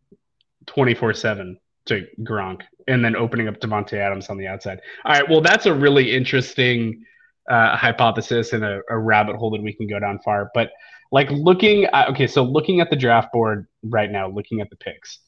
24/7 0.66 1.56
to 1.86 2.06
Gronk 2.20 2.62
and 2.86 3.04
then 3.04 3.16
opening 3.16 3.48
up 3.48 3.58
Davante 3.60 3.94
Adams 3.94 4.28
on 4.28 4.38
the 4.38 4.46
outside. 4.46 4.80
All 5.04 5.12
right, 5.12 5.28
well 5.28 5.40
that's 5.40 5.66
a 5.66 5.74
really 5.74 6.14
interesting 6.14 7.04
uh, 7.50 7.76
hypothesis 7.76 8.52
and 8.52 8.64
a, 8.64 8.80
a 8.90 8.98
rabbit 8.98 9.36
hole 9.36 9.50
that 9.50 9.62
we 9.62 9.72
can 9.72 9.86
go 9.86 9.98
down 9.98 10.18
far, 10.24 10.50
but 10.54 10.70
like 11.10 11.30
looking 11.30 11.84
at, 11.86 12.08
okay, 12.10 12.26
so 12.26 12.42
looking 12.42 12.80
at 12.80 12.90
the 12.90 12.96
draft 12.96 13.32
board 13.32 13.66
right 13.82 14.10
now, 14.10 14.28
looking 14.28 14.60
at 14.60 14.68
the 14.70 14.76
picks. 14.76 15.20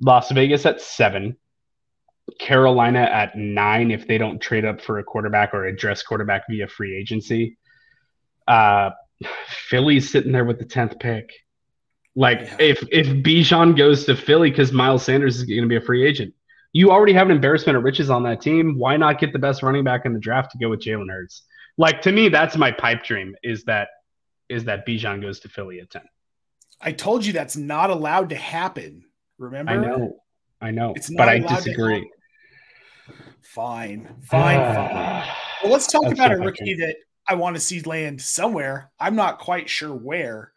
Las 0.00 0.30
Vegas 0.30 0.64
at 0.66 0.80
7, 0.80 1.36
Carolina 2.38 3.00
at 3.00 3.36
9 3.36 3.90
if 3.90 4.06
they 4.06 4.18
don't 4.18 4.40
trade 4.40 4.64
up 4.64 4.80
for 4.80 4.98
a 4.98 5.04
quarterback 5.04 5.54
or 5.54 5.66
address 5.66 6.02
quarterback 6.02 6.44
via 6.48 6.66
free 6.68 6.96
agency. 6.96 7.58
Uh 8.46 8.90
Philly's 9.68 10.10
sitting 10.10 10.32
there 10.32 10.44
with 10.44 10.58
the 10.58 10.64
tenth 10.64 10.98
pick. 10.98 11.30
Like 12.14 12.40
Yeah. 12.40 12.56
if 12.60 12.84
if 12.90 13.06
Bijan 13.06 13.76
goes 13.76 14.04
to 14.06 14.16
Philly 14.16 14.50
because 14.50 14.72
Miles 14.72 15.04
Sanders 15.04 15.36
is 15.36 15.44
going 15.44 15.62
to 15.62 15.68
be 15.68 15.76
a 15.76 15.80
free 15.80 16.06
agent, 16.06 16.34
you 16.72 16.90
already 16.90 17.12
have 17.12 17.28
an 17.28 17.32
embarrassment 17.34 17.76
of 17.76 17.84
riches 17.84 18.10
on 18.10 18.22
that 18.24 18.40
team. 18.40 18.78
Why 18.78 18.96
not 18.96 19.18
get 19.18 19.32
the 19.32 19.38
best 19.38 19.62
running 19.62 19.84
back 19.84 20.06
in 20.06 20.12
the 20.12 20.18
draft 20.20 20.52
to 20.52 20.58
go 20.58 20.68
with 20.70 20.80
Jalen 20.80 21.10
Hurts? 21.10 21.42
Like 21.78 22.02
to 22.02 22.12
me, 22.12 22.28
that's 22.28 22.56
my 22.56 22.70
pipe 22.70 23.04
dream. 23.04 23.34
Is 23.42 23.64
that 23.64 23.88
is 24.48 24.64
that 24.64 24.86
Bijan 24.86 25.22
goes 25.22 25.40
to 25.40 25.48
Philly 25.48 25.80
at 25.80 25.90
ten? 25.90 26.02
I 26.80 26.92
told 26.92 27.24
you 27.24 27.32
that's 27.32 27.56
not 27.56 27.90
allowed 27.90 28.30
to 28.30 28.36
happen. 28.36 29.04
Remember? 29.38 29.72
I 29.72 29.76
know, 29.76 30.16
I 30.62 30.70
know, 30.70 30.92
It's 30.94 31.10
not 31.10 31.18
but 31.18 31.28
I 31.28 31.38
disagree. 31.40 32.08
Fine, 33.42 34.08
fine, 34.22 34.74
fine. 34.74 35.28
Well, 35.62 35.72
let's 35.72 35.86
talk 35.88 36.06
about 36.10 36.32
a 36.32 36.36
rookie 36.36 36.74
that 36.74 36.96
I 37.28 37.34
want 37.34 37.56
to 37.56 37.60
see 37.60 37.80
land 37.82 38.20
somewhere. 38.22 38.90
I'm 38.98 39.16
not 39.16 39.38
quite 39.40 39.68
sure 39.68 39.92
where, 39.94 40.52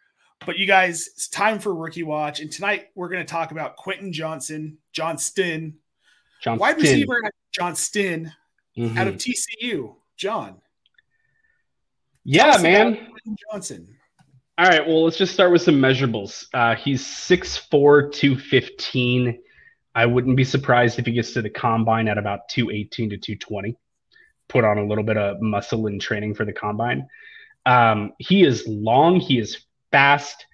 but 0.46 0.58
you 0.58 0.66
guys, 0.68 1.08
it's 1.08 1.28
time 1.28 1.60
for 1.60 1.74
rookie 1.76 2.04
watch. 2.04 2.40
And 2.40 2.52
tonight 2.52 2.88
we're 2.96 3.10
going 3.10 3.26
to 3.26 3.30
talk 3.30 3.52
about 3.52 3.76
Quentin 3.78 4.14
Johnson, 4.14 4.78
Johnston, 4.94 5.76
John 6.42 6.60
wide 6.60 6.78
receiver 6.78 7.22
Johnston 7.52 8.32
Mhm. 8.78 8.98
out 8.98 9.08
of 9.08 9.16
TCU. 9.18 9.96
John, 10.18 10.62
yeah, 12.24 12.58
man. 12.62 13.10
Johnson. 13.52 13.98
All 14.58 14.68
right, 14.68 14.86
well, 14.88 15.04
let's 15.04 15.18
just 15.18 15.34
start 15.34 15.52
with 15.52 15.62
some 15.64 15.76
measurables. 15.76 16.46
Uh, 16.54 16.76
he's 16.76 17.06
6'4, 17.06 18.10
215. 18.14 19.40
I 19.96 20.06
wouldn't 20.06 20.36
be 20.36 20.44
surprised 20.44 21.00
if 21.00 21.06
he 21.06 21.14
gets 21.14 21.32
to 21.34 21.42
the 21.42 21.50
combine 21.50 22.08
at 22.10 22.18
about 22.18 22.50
218 22.50 23.12
to 23.12 23.18
220. 23.18 23.78
Put 24.50 24.66
on 24.66 24.78
a 24.78 24.86
little 24.86 25.04
bit 25.06 25.18
of 25.18 25.42
muscle 25.42 25.88
and 25.88 26.00
training 26.00 26.36
for 26.36 26.46
the 26.46 26.54
combine. 26.54 27.08
Um, 27.66 28.14
he 28.20 28.44
is 28.44 28.68
long, 28.68 29.20
he 29.20 29.40
is 29.40 29.58
fast. 29.92 30.46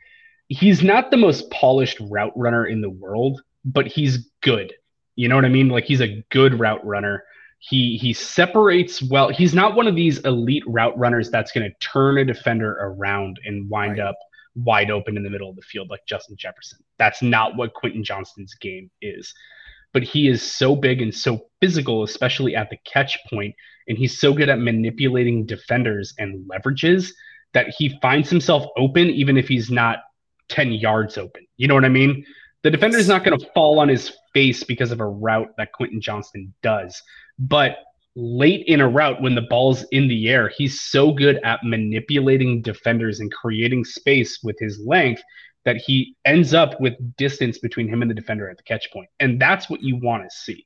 He's 0.47 0.83
not 0.83 1.11
the 1.11 1.17
most 1.17 1.49
polished 1.49 1.97
route 1.99 2.33
runner 2.35 2.67
in 2.67 2.81
the 2.81 2.89
world, 2.89 3.41
but 3.65 3.87
he's 3.87 4.29
good. 4.41 4.73
You 5.15 5.27
know 5.27 5.35
what 5.35 5.45
I 5.45 5.49
mean? 5.49 5.69
Like 5.69 5.85
he's 5.85 6.01
a 6.01 6.23
good 6.29 6.59
route 6.59 6.85
runner. 6.85 7.23
He 7.59 7.97
he 7.97 8.13
separates 8.13 9.01
well. 9.01 9.29
He's 9.29 9.53
not 9.53 9.75
one 9.75 9.87
of 9.87 9.95
these 9.95 10.19
elite 10.19 10.63
route 10.67 10.97
runners 10.97 11.29
that's 11.29 11.51
going 11.51 11.69
to 11.69 11.75
turn 11.79 12.17
a 12.17 12.25
defender 12.25 12.71
around 12.79 13.39
and 13.45 13.69
wind 13.69 13.97
Right. 13.97 14.07
up 14.07 14.17
wide 14.55 14.91
open 14.91 15.17
in 15.17 15.23
the 15.23 15.29
middle 15.29 15.49
of 15.49 15.55
the 15.55 15.61
field 15.61 15.89
like 15.89 16.05
Justin 16.07 16.35
Jefferson. 16.37 16.79
That's 16.97 17.21
not 17.21 17.55
what 17.55 17.73
Quentin 17.73 18.03
Johnston's 18.03 18.53
game 18.55 18.89
is. 19.01 19.33
But 19.93 20.03
he 20.03 20.27
is 20.27 20.41
so 20.41 20.75
big 20.75 21.01
and 21.01 21.13
so 21.13 21.47
physical, 21.59 22.03
especially 22.03 22.55
at 22.55 22.69
the 22.69 22.77
catch 22.85 23.17
point, 23.29 23.53
and 23.87 23.97
he's 23.97 24.19
so 24.19 24.33
good 24.33 24.49
at 24.49 24.59
manipulating 24.59 25.45
defenders 25.45 26.13
and 26.17 26.49
leverages 26.49 27.11
that 27.53 27.73
he 27.77 27.97
finds 28.01 28.29
himself 28.29 28.65
open 28.77 29.07
even 29.09 29.37
if 29.37 29.47
he's 29.47 29.69
not 29.69 29.99
10 30.49 30.71
yards 30.71 31.17
open. 31.17 31.45
You 31.57 31.67
know 31.67 31.75
what 31.75 31.85
I 31.85 31.89
mean? 31.89 32.25
The 32.63 32.71
defender's 32.71 33.07
not 33.07 33.23
going 33.23 33.37
to 33.37 33.45
fall 33.53 33.79
on 33.79 33.89
his 33.89 34.13
face 34.33 34.63
because 34.63 34.91
of 34.91 35.01
a 35.01 35.05
route 35.05 35.49
that 35.57 35.73
Quentin 35.73 35.99
Johnston 35.99 36.53
does. 36.61 37.01
But 37.39 37.77
late 38.15 38.65
in 38.67 38.81
a 38.81 38.87
route, 38.87 39.21
when 39.21 39.35
the 39.35 39.41
ball's 39.41 39.83
in 39.91 40.07
the 40.07 40.29
air, 40.29 40.49
he's 40.49 40.81
so 40.81 41.11
good 41.11 41.39
at 41.43 41.63
manipulating 41.63 42.61
defenders 42.61 43.19
and 43.19 43.31
creating 43.31 43.85
space 43.85 44.39
with 44.43 44.57
his 44.59 44.79
length 44.85 45.21
that 45.63 45.77
he 45.77 46.15
ends 46.25 46.53
up 46.53 46.79
with 46.81 46.93
distance 47.17 47.59
between 47.59 47.87
him 47.87 48.01
and 48.01 48.09
the 48.09 48.15
defender 48.15 48.49
at 48.49 48.57
the 48.57 48.63
catch 48.63 48.91
point. 48.91 49.09
And 49.19 49.39
that's 49.39 49.69
what 49.69 49.81
you 49.81 49.95
want 49.97 50.23
to 50.23 50.35
see. 50.35 50.65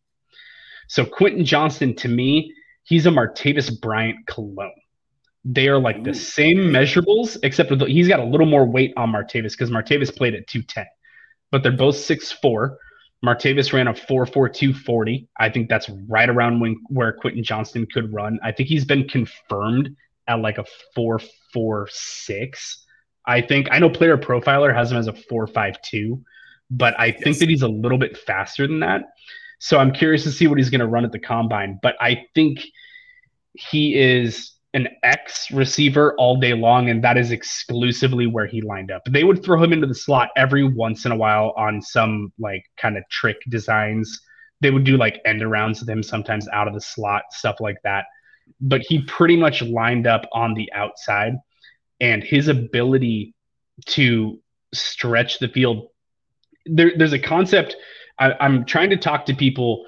So 0.88 1.06
Quentin 1.06 1.46
Johnston, 1.46 1.96
to 1.98 2.08
me, 2.08 2.54
he's 2.84 3.06
a 3.06 3.10
Martavis 3.10 3.80
Bryant 3.82 4.26
cologne. 4.28 4.72
They 5.44 5.68
are 5.68 5.78
like 5.78 5.98
Ooh. 5.98 6.04
the 6.04 6.14
same 6.14 6.58
measurables, 6.58 7.38
except 7.44 7.72
he's 7.84 8.08
got 8.08 8.20
a 8.20 8.26
little 8.26 8.48
more 8.48 8.66
weight 8.66 8.94
on 8.98 9.12
Martavis 9.12 9.52
because 9.52 9.70
Martavis 9.70 10.16
played 10.16 10.34
at 10.34 10.48
210. 10.48 10.86
But 11.52 11.62
they're 11.62 11.72
both 11.72 11.96
6'4. 11.96 12.76
Martavis 13.26 13.74
ran 13.74 13.88
a 13.88 13.94
4'4 13.94 14.54
240. 14.54 15.28
I 15.40 15.50
think 15.50 15.70
that's 15.70 15.90
right 16.08 16.30
around 16.30 16.60
when 16.60 16.78
where 16.88 17.14
Quentin 17.14 17.44
Johnston 17.44 17.88
could 17.92 18.14
run. 18.14 18.40
I 18.44 18.52
think 18.52 18.70
he's 18.70 18.86
been 18.86 19.08
confirmed 19.08 19.96
at 20.28 20.40
like 20.40 20.58
a 20.58 20.66
4'4'6. 20.98 22.76
I 23.28 23.42
think 23.42 23.68
I 23.72 23.80
know 23.80 23.90
player 23.90 24.18
profiler 24.18 24.74
has 24.74 24.92
him 24.92 24.98
as 24.98 25.08
a 25.08 25.14
4'5'2, 25.14 26.22
but 26.70 27.00
I 27.00 27.12
think 27.12 27.40
that 27.40 27.50
he's 27.50 27.64
a 27.64 27.68
little 27.68 27.98
bit 27.98 28.18
faster 28.18 28.68
than 28.68 28.80
that. 28.82 29.04
So 29.60 29.80
I'm 29.80 29.92
curious 29.92 30.24
to 30.24 30.32
see 30.32 30.48
what 30.48 30.58
he's 30.58 30.70
going 30.70 30.82
to 30.82 30.88
run 30.88 31.06
at 31.06 31.12
the 31.12 31.20
combine. 31.20 31.80
But 31.82 31.96
I 32.00 32.26
think 32.36 32.60
he 33.54 33.96
is 33.96 34.52
an 34.76 34.90
X 35.04 35.50
receiver 35.52 36.14
all 36.18 36.38
day 36.38 36.54
long, 36.54 36.90
and 36.90 37.02
that 37.02 37.18
is 37.18 37.32
exclusively 37.32 38.28
where 38.28 38.46
he 38.46 38.62
lined 38.62 38.92
up. 38.92 39.02
They 39.10 39.24
would 39.24 39.42
throw 39.42 39.64
him 39.64 39.72
into 39.72 39.88
the 39.88 39.96
slot 39.96 40.30
every 40.36 40.66
once 40.66 41.06
in 41.06 41.14
a 41.14 41.16
while 41.16 41.54
on 41.56 41.82
some 41.82 42.34
like 42.38 42.66
kind 42.78 42.98
of 42.98 43.04
trick 43.10 43.38
designs. 43.50 44.22
They 44.60 44.72
would 44.72 44.84
do 44.84 44.98
like 44.98 45.22
end 45.26 45.42
arounds 45.42 45.80
with 45.80 45.90
him 45.90 46.04
sometimes 46.04 46.50
out 46.50 46.68
of 46.68 46.74
the 46.74 46.82
slot, 46.82 47.24
stuff 47.32 47.56
like 47.62 47.78
that. 47.86 48.06
But 48.60 48.82
he 48.82 49.02
pretty 49.04 49.38
much 49.38 49.62
lined 49.62 50.08
up 50.08 50.28
on 50.34 50.54
the 50.54 50.72
outside, 50.74 51.36
and 52.02 52.22
his 52.22 52.50
ability 52.50 53.34
to 53.86 54.40
stretch 54.74 55.40
the 55.40 55.48
field. 55.48 55.88
There, 56.66 56.92
there's 56.98 57.14
a 57.14 57.20
concept. 57.20 57.78
I, 58.20 58.34
I'm 58.42 58.66
trying 58.66 58.90
to 58.90 58.98
talk 58.98 59.26
to 59.28 59.34
people 59.34 59.86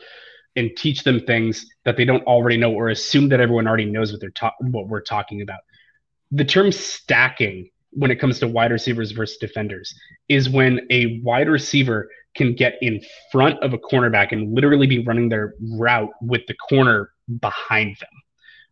and 0.57 0.75
teach 0.75 1.03
them 1.03 1.21
things 1.21 1.65
that 1.85 1.95
they 1.95 2.03
don't 2.03 2.25
already 2.25 2.57
know 2.57 2.73
or 2.73 2.89
assume 2.89 3.29
that 3.29 3.39
everyone 3.39 3.67
already 3.67 3.85
knows 3.85 4.11
what 4.11 4.19
they're 4.19 4.31
ta- 4.31 4.55
what 4.59 4.87
we're 4.87 5.01
talking 5.01 5.41
about. 5.41 5.59
The 6.31 6.43
term 6.43 6.71
stacking 6.71 7.69
when 7.91 8.11
it 8.11 8.19
comes 8.19 8.39
to 8.39 8.47
wide 8.47 8.71
receivers 8.71 9.11
versus 9.11 9.37
defenders 9.37 9.93
is 10.27 10.49
when 10.49 10.81
a 10.89 11.21
wide 11.23 11.47
receiver 11.47 12.09
can 12.35 12.53
get 12.53 12.75
in 12.81 13.01
front 13.31 13.61
of 13.63 13.73
a 13.73 13.77
cornerback 13.77 14.31
and 14.31 14.53
literally 14.53 14.87
be 14.87 15.03
running 15.05 15.29
their 15.29 15.53
route 15.77 16.11
with 16.21 16.41
the 16.47 16.53
corner 16.55 17.11
behind 17.39 17.95
them. 17.99 18.09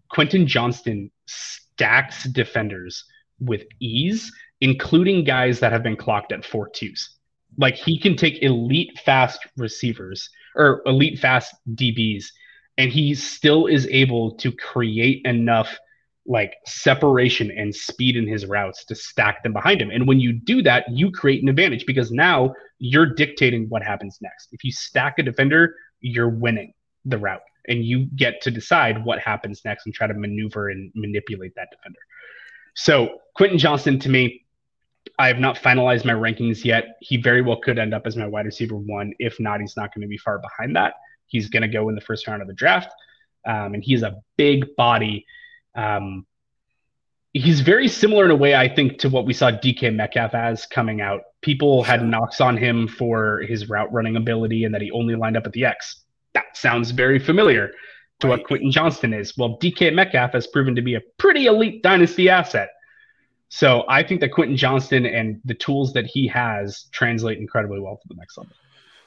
Quentin 0.09 0.45
Johnston 0.45 1.09
stacks 1.25 2.25
defenders 2.25 3.03
with 3.39 3.63
ease, 3.79 4.31
including 4.61 5.23
guys 5.23 5.59
that 5.59 5.71
have 5.71 5.83
been 5.83 5.97
clocked 5.97 6.31
at 6.31 6.45
four 6.45 6.69
twos. 6.69 7.09
Like 7.57 7.75
he 7.75 7.99
can 7.99 8.15
take 8.15 8.43
elite 8.43 8.99
fast 9.05 9.39
receivers 9.57 10.29
or 10.56 10.82
elite 10.86 11.20
fast 11.20 11.53
DBs, 11.74 12.26
and 12.78 12.91
he 12.91 13.16
still 13.16 13.68
is 13.68 13.88
able 13.88 14.36
to 14.36 14.51
create 14.51 15.26
enough 15.26 15.78
like 16.28 16.56
separation 16.66 17.51
and 17.51 17.74
speed 17.74 18.16
in 18.16 18.28
his 18.28 18.45
routes 18.45 18.84
to 18.86 18.95
stack 18.95 19.43
them 19.43 19.53
behind 19.53 19.80
him. 19.80 19.91
And 19.91 20.08
when 20.08 20.20
you 20.20 20.34
do 20.34 20.62
that, 20.64 20.86
you 20.89 21.12
create 21.12 21.43
an 21.43 21.49
advantage 21.49 21.86
because 21.86 22.12
now 22.12 22.53
you're 22.80 23.06
dictating 23.06 23.68
what 23.70 23.84
happens 23.84 24.18
next. 24.22 24.49
If 24.51 24.64
you 24.64 24.72
stack 24.72 25.20
a 25.20 25.24
defender, 25.24 25.76
you're 25.99 26.30
winning 26.30 26.74
the 27.06 27.20
route 27.20 27.41
and 27.68 27.84
you 27.84 28.08
get 28.16 28.41
to 28.41 28.51
decide 28.51 29.06
what 29.06 29.20
happens 29.20 29.62
next 29.66 29.86
and 29.86 29.93
try 29.93 30.08
to 30.08 30.14
maneuver 30.14 30.70
and 30.70 30.91
manipulate 30.95 31.53
that 31.56 31.70
defender. 31.72 31.99
So, 32.76 33.20
Quentin 33.36 33.58
Johnson 33.58 33.99
to 33.99 34.10
me, 34.10 34.44
I 35.20 35.28
have 35.28 35.39
not 35.39 35.58
finalized 35.58 36.06
my 36.06 36.14
rankings 36.14 36.64
yet. 36.64 36.97
He 37.01 37.18
very 37.18 37.41
well 37.41 37.58
could 37.58 37.80
end 37.80 37.93
up 37.93 38.06
as 38.06 38.16
my 38.16 38.28
wide 38.28 38.45
receiver 38.45 38.76
one. 38.76 39.14
If 39.20 39.39
not, 39.39 39.62
he's 39.62 39.78
not 39.78 39.93
going 39.93 40.01
to 40.01 40.08
be 40.08 40.18
far 40.18 40.39
behind 40.39 40.76
that. 40.76 40.95
He's 41.28 41.49
going 41.49 41.62
to 41.64 41.68
go 41.68 41.89
in 41.89 41.95
the 41.95 42.01
first 42.01 42.28
round 42.28 42.41
of 42.41 42.47
the 42.47 42.53
draft. 42.53 42.91
Um, 43.47 43.76
and 43.76 43.84
he's 43.84 44.01
a 44.01 44.18
big 44.38 44.76
body 44.76 45.26
um, 45.76 46.26
he's 47.34 47.62
very 47.62 47.88
similar 47.88 48.26
in 48.26 48.32
a 48.32 48.36
way, 48.36 48.56
I 48.56 48.74
think, 48.74 48.97
to 48.99 49.10
what 49.10 49.26
we 49.26 49.34
saw 49.34 49.51
DK 49.51 49.93
Metcalf 49.93 50.34
as 50.34 50.66
coming 50.66 51.01
out. 51.01 51.22
People 51.41 51.84
had 51.84 52.03
knocks 52.03 52.41
on 52.41 52.58
him 52.58 52.88
for 52.88 53.41
his 53.41 53.70
route 53.70 53.91
running 53.91 54.16
ability 54.16 54.64
and 54.64 54.74
that 54.74 54.82
he 54.82 54.89
only 54.91 55.16
lined 55.16 55.38
up 55.38 55.45
at 55.45 55.51
the 55.51 55.66
X. 55.66 56.03
That 56.34 56.58
sounds 56.58 56.91
very 56.91 57.20
familiar 57.20 57.72
to 58.22 58.28
right. 58.28 58.39
what 58.39 58.47
Quentin 58.47 58.72
Johnston 58.72 59.14
is. 59.14 59.38
Well, 59.38 59.60
DK 59.60 59.93
Metcalf 59.93 60.32
has 60.32 60.47
proven 60.47 60.76
to 60.76 60.82
be 60.82 60.95
a 60.95 61.01
pretty 61.18 61.45
elite 61.45 61.84
dynasty 61.84 62.30
asset. 62.30 62.70
So 63.56 63.86
I 63.88 64.03
think 64.03 64.20
that 64.20 64.34
Quentin 64.34 64.58
Johnston 64.58 65.06
and 65.06 65.39
the 65.45 65.53
tools 65.53 65.93
that 65.93 66.06
he 66.06 66.28
has 66.28 66.88
translate 66.91 67.38
incredibly 67.38 67.80
well 67.80 67.95
to 67.95 68.08
the 68.10 68.16
next 68.16 68.38
level. 68.38 68.51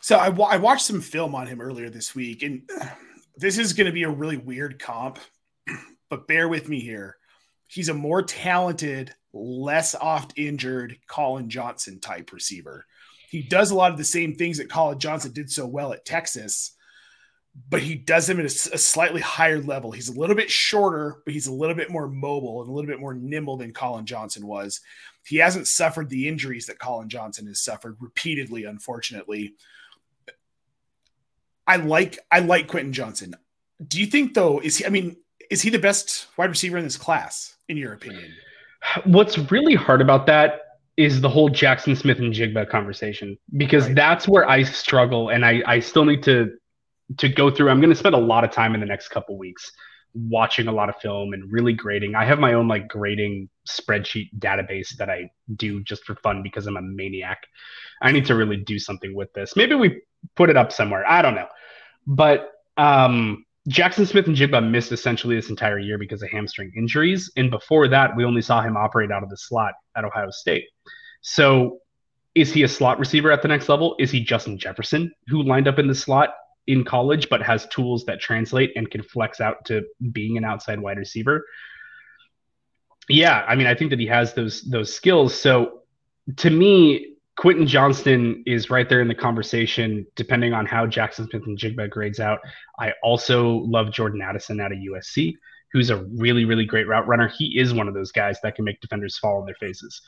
So 0.01 0.17
I, 0.17 0.29
I 0.29 0.57
watched 0.57 0.87
some 0.87 1.03
film 1.03 1.35
on 1.35 1.47
him 1.47 1.61
earlier 1.61 1.91
this 1.91 2.15
week, 2.15 2.43
and 2.43 2.63
this 3.37 3.59
is 3.59 3.75
going 3.75 3.89
to 3.89 3.93
be 3.93 4.05
a 4.05 4.11
really 4.11 4.39
weird 4.39 4.79
comp 4.79 5.19
but 6.09 6.27
bear 6.27 6.49
with 6.49 6.67
me 6.67 6.81
here. 6.81 7.19
He's 7.67 7.91
a 7.91 7.95
more 7.95 8.23
talented, 8.23 9.15
less 9.35 9.95
oft 9.95 10.33
injured 10.39 10.97
Collin 11.07 11.51
Johnson 11.51 12.01
type 12.01 12.33
receiver. 12.33 12.87
He 13.29 13.43
does 13.43 13.71
a 13.71 13.75
lot 13.75 13.93
of 13.93 13.99
the 13.99 14.05
same 14.05 14.35
things 14.35 14.57
that 14.57 14.71
Collin 14.71 14.99
Johnson 14.99 15.33
did 15.33 15.51
so 15.51 15.67
well 15.67 15.93
at 15.93 16.07
Texas, 16.07 16.73
but 17.71 17.81
he 17.81 17.95
does 17.95 18.27
them 18.27 18.39
at 18.39 18.45
a, 18.45 18.75
a, 18.75 18.79
slightly 18.79 19.21
higher 19.21 19.61
level. 19.61 19.91
He's 19.91 20.09
a 20.09 20.19
little 20.19 20.37
bit 20.37 20.51
shorter, 20.51 21.23
but 21.25 21.35
he's 21.35 21.47
a 21.47 21.53
little 21.53 21.75
bit 21.75 21.91
more 21.91 22.09
mobile 22.09 22.61
and 22.61 22.71
a 22.71 22.73
little 22.73 22.89
bit 22.89 23.01
more 23.01 23.15
nimble 23.15 23.57
than 23.57 23.73
Collin 23.73 24.07
Johnson 24.07 24.47
was. 24.47 24.81
He 25.25 25.37
hasn't 25.37 25.67
suffered 25.67 26.09
the 26.09 26.29
injuries 26.29 26.67
that 26.67 26.79
Collin 26.79 27.09
Johnson 27.09 27.47
has 27.47 27.61
suffered 27.61 27.97
repeatedly, 28.01 28.65
unfortunately. 28.65 29.55
I 31.67 31.77
like 31.77 32.19
I 32.31 32.41
like 32.41 32.69
Quentin 32.69 32.93
Johnson. 32.93 33.35
Do 33.87 34.01
you 34.01 34.07
think 34.07 34.35
though 34.35 34.59
is 34.61 34.79
he 34.79 34.87
I 34.87 34.89
mean 34.89 35.17
is 35.51 35.63
he 35.63 35.71
the 35.71 35.79
best 35.79 36.27
wide 36.37 36.51
receiver 36.51 36.79
in 36.79 36.85
this 36.85 36.97
class, 36.97 37.57
in 37.69 37.77
your 37.77 37.93
opinion? 37.93 38.33
What's 39.05 39.39
really 39.51 39.75
hard 39.75 40.01
about 40.01 40.27
that 40.27 40.63
is 40.97 41.21
the 41.21 41.29
whole 41.29 41.49
Jaxon 41.49 41.97
Smith-Njigba 41.97 42.69
conversation 42.69 43.39
because 43.57 43.87
right. 43.87 43.95
that's 43.95 44.27
where 44.27 44.49
I 44.49 44.63
struggle, 44.63 45.29
and 45.29 45.45
I 45.45 45.63
I 45.67 45.81
still 45.81 46.05
need 46.05 46.23
to 46.25 46.58
to 47.17 47.29
go 47.29 47.51
through. 47.51 47.71
I'm 47.71 47.81
going 47.81 47.91
to 47.91 47.97
spend 47.97 48.15
a 48.15 48.19
lot 48.19 48.45
of 48.45 48.51
time 48.51 48.75
in 48.75 48.81
the 48.81 48.87
next 48.87 49.09
couple 49.09 49.39
weeks 49.39 49.73
watching 50.15 50.69
a 50.69 50.73
lot 50.73 50.89
of 50.89 50.97
film 50.97 51.33
and 51.33 51.51
really 51.53 51.73
grading. 51.73 52.15
I 52.15 52.25
have 52.25 52.39
my 52.39 52.55
own 52.55 52.69
like 52.69 52.89
grading 52.89 53.49
spreadsheet 53.69 54.31
database 54.39 54.97
that 54.97 55.11
I 55.11 55.31
do 55.57 55.83
just 55.83 56.05
for 56.05 56.15
fun 56.17 56.43
because 56.43 56.67
I'm 56.67 56.77
a 56.77 56.83
maniac. 56.83 57.47
I 58.03 58.13
need 58.13 58.27
to 58.27 58.35
really 58.35 58.57
do 58.57 58.79
something 58.79 59.15
with 59.15 59.33
this. 59.33 59.55
Maybe 59.57 59.75
we 59.75 60.01
put 60.35 60.51
it 60.51 60.57
up 60.57 60.73
somewhere. 60.73 61.09
I 61.09 61.23
don't 61.23 61.35
know. 61.35 61.49
But 62.07 62.51
um 62.77 63.45
Jaxon 63.69 64.07
Smith-Njigba 64.07 64.67
missed 64.71 64.93
essentially 64.93 65.37
this 65.37 65.51
entire 65.51 65.79
year 65.79 65.99
because 65.99 66.23
of 66.23 66.31
hamstring 66.31 66.73
injuries. 66.75 67.31
And 67.37 67.51
before 67.51 67.87
that, 67.89 68.17
we 68.17 68.25
only 68.25 68.41
saw 68.41 68.63
him 68.63 68.79
operate 68.79 69.11
out 69.11 69.23
of 69.23 69.29
the 69.29 69.37
slot 69.37 69.75
at 69.95 70.07
Ohio 70.07 70.31
State. 70.31 70.65
So 71.21 71.81
is 72.35 72.51
he 72.51 72.63
a 72.63 72.69
slot 72.69 72.99
receiver 72.99 73.31
at 73.31 73.43
the 73.43 73.49
next 73.49 73.69
level? 73.69 73.95
Is 73.99 74.11
he 74.11 74.25
Justin 74.25 74.59
Jefferson, 74.59 75.13
who 75.27 75.43
lined 75.43 75.69
up 75.69 75.79
in 75.79 75.87
the 75.87 75.95
slot 75.95 76.31
in 76.69 76.85
college 76.85 77.29
but 77.29 77.43
has 77.43 77.66
tools 77.66 78.05
that 78.05 78.21
translate 78.21 78.73
and 78.77 78.91
can 78.91 79.03
flex 79.03 79.41
out 79.41 79.64
to 79.64 79.83
being 80.12 80.37
an 80.37 80.45
outside 80.45 80.79
wide 80.79 80.99
receiver? 80.99 81.45
Yeah, 83.09 83.45
I 83.49 83.57
mean, 83.57 83.66
I 83.66 83.75
think 83.75 83.91
that 83.91 83.99
he 83.99 84.07
has 84.07 84.35
those 84.35 84.62
those 84.62 84.95
skills. 84.95 85.39
So 85.39 85.81
to 86.37 86.51
me, 86.51 87.16
Quentin 87.37 87.66
Johnston 87.66 88.43
is 88.47 88.69
right 88.69 88.89
there 88.89 89.01
in 89.01 89.09
the 89.09 89.14
conversation, 89.14 90.07
depending 90.14 90.53
on 90.53 90.66
how 90.66 90.87
Jaxon 90.87 91.31
Smith-Njigba 91.31 91.89
grades 91.89 92.21
out. 92.21 92.41
I 92.79 92.93
also 93.03 93.59
love 93.59 93.93
Jordan 93.93 94.21
Addison 94.21 94.61
out 94.61 94.73
of 94.73 94.79
USC, 94.79 95.37
who's 95.73 95.89
a 95.89 96.05
really, 96.16 96.45
really 96.45 96.66
great 96.66 96.87
route 96.87 97.07
runner. 97.09 97.29
He 97.29 97.59
is 97.59 97.73
one 97.73 97.89
of 97.89 97.95
those 97.95 98.12
guys 98.12 98.39
that 98.43 98.57
can 98.57 98.64
make 98.64 98.81
defenders 98.81 99.16
fall 99.16 99.39
on 99.39 99.47
their 99.47 99.55
faces. 99.55 100.03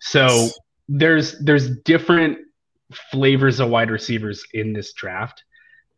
So 0.00 0.48
there's 0.88 1.38
there's 1.40 1.76
different 1.80 2.38
flavors 3.10 3.60
of 3.60 3.68
wide 3.68 3.90
receivers 3.90 4.44
in 4.54 4.72
this 4.72 4.92
draft. 4.94 5.44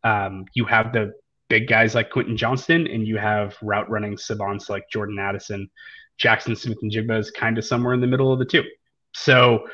Um, 0.04 0.46
you 0.54 0.64
have 0.64 0.92
the 0.92 1.12
big 1.48 1.68
guys 1.68 1.94
like 1.94 2.10
Quentin 2.10 2.36
Johnston, 2.36 2.86
and 2.86 3.06
you 3.06 3.16
have 3.16 3.56
route 3.62 3.88
running 3.90 4.16
savants 4.16 4.68
like 4.68 4.88
Jordan 4.90 5.18
Addison. 5.18 5.70
Jaxon 6.22 6.56
Smith-Njigba 6.56 7.18
is 7.18 7.30
kind 7.30 7.58
of 7.58 7.64
somewhere 7.64 7.94
in 7.94 8.00
the 8.00 8.06
middle 8.06 8.32
of 8.32 8.38
the 8.38 8.44
two. 8.44 8.64
So 9.14 9.66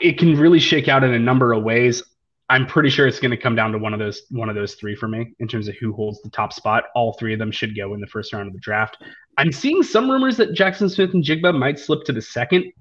it 0.00 0.18
can 0.18 0.38
really 0.38 0.60
shake 0.60 0.88
out 0.88 1.02
in 1.02 1.14
a 1.14 1.18
number 1.18 1.52
of 1.52 1.62
ways. 1.62 2.02
I'm 2.48 2.66
pretty 2.66 2.90
sure 2.90 3.06
it's 3.06 3.20
going 3.20 3.30
to 3.30 3.36
come 3.36 3.54
down 3.54 3.72
to 3.72 3.78
one 3.78 3.94
of 3.94 4.00
those 4.00 4.22
one 4.30 4.48
of 4.48 4.56
those 4.56 4.74
three 4.74 4.96
for 4.96 5.06
me 5.06 5.32
in 5.38 5.46
terms 5.46 5.68
of 5.68 5.76
who 5.76 5.92
holds 5.92 6.20
the 6.20 6.30
top 6.30 6.52
spot. 6.52 6.84
All 6.94 7.12
three 7.12 7.32
of 7.32 7.38
them 7.38 7.52
should 7.52 7.76
go 7.76 7.94
in 7.94 8.00
the 8.00 8.06
first 8.08 8.32
round 8.32 8.48
of 8.48 8.52
the 8.52 8.60
draft. 8.60 8.98
I'm 9.38 9.52
seeing 9.52 9.82
some 9.82 10.10
rumors 10.10 10.36
that 10.38 10.52
Jaxon 10.52 10.90
Smith-Njigba 10.90 11.56
might 11.56 11.78
slip 11.78 12.04
to 12.04 12.12
the 12.12 12.20
second, 12.20 12.72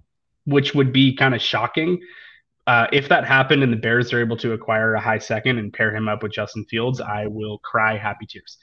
which 0.45 0.73
would 0.73 0.91
be 0.91 1.15
kind 1.15 1.35
of 1.35 1.41
shocking. 1.41 1.99
Uh, 2.69 2.85
if 2.93 3.09
that 3.09 3.25
happened 3.25 3.63
and 3.63 3.73
the 3.73 3.77
Bears 3.77 4.13
are 4.13 4.21
able 4.21 4.37
to 4.37 4.53
acquire 4.53 4.93
a 4.93 4.99
high 4.99 5.17
second 5.17 5.57
and 5.57 5.73
pair 5.73 5.91
him 5.91 6.07
up 6.07 6.21
with 6.21 6.31
Justin 6.31 6.63
Fields, 6.65 7.01
I 7.01 7.25
will 7.25 7.57
cry 7.57 7.97
happy 7.97 8.27
tears. 8.27 8.59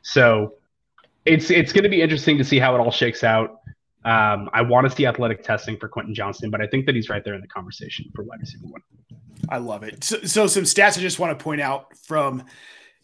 So 0.00 0.54
it's 1.26 1.50
it's 1.50 1.70
going 1.70 1.84
to 1.84 1.90
be 1.90 2.00
interesting 2.00 2.38
to 2.38 2.44
see 2.44 2.58
how 2.58 2.74
it 2.74 2.78
all 2.78 2.90
shakes 2.90 3.22
out. 3.22 3.60
Um, 4.06 4.48
I 4.54 4.62
want 4.62 4.88
to 4.88 4.96
see 4.96 5.04
athletic 5.04 5.44
testing 5.44 5.76
for 5.76 5.86
Quentin 5.86 6.14
Johnston, 6.14 6.50
but 6.50 6.62
I 6.62 6.66
think 6.66 6.86
that 6.86 6.94
he's 6.94 7.10
right 7.10 7.22
there 7.22 7.34
in 7.34 7.42
the 7.42 7.46
conversation 7.46 8.06
for 8.14 8.24
wide 8.24 8.40
receiver 8.40 8.64
one. 8.68 8.80
I 9.50 9.58
love 9.58 9.82
it. 9.82 10.02
So, 10.02 10.22
so 10.22 10.46
some 10.46 10.62
stats 10.62 10.96
I 10.96 11.02
just 11.02 11.18
want 11.18 11.38
to 11.38 11.44
point 11.44 11.60
out 11.60 11.94
from 11.98 12.44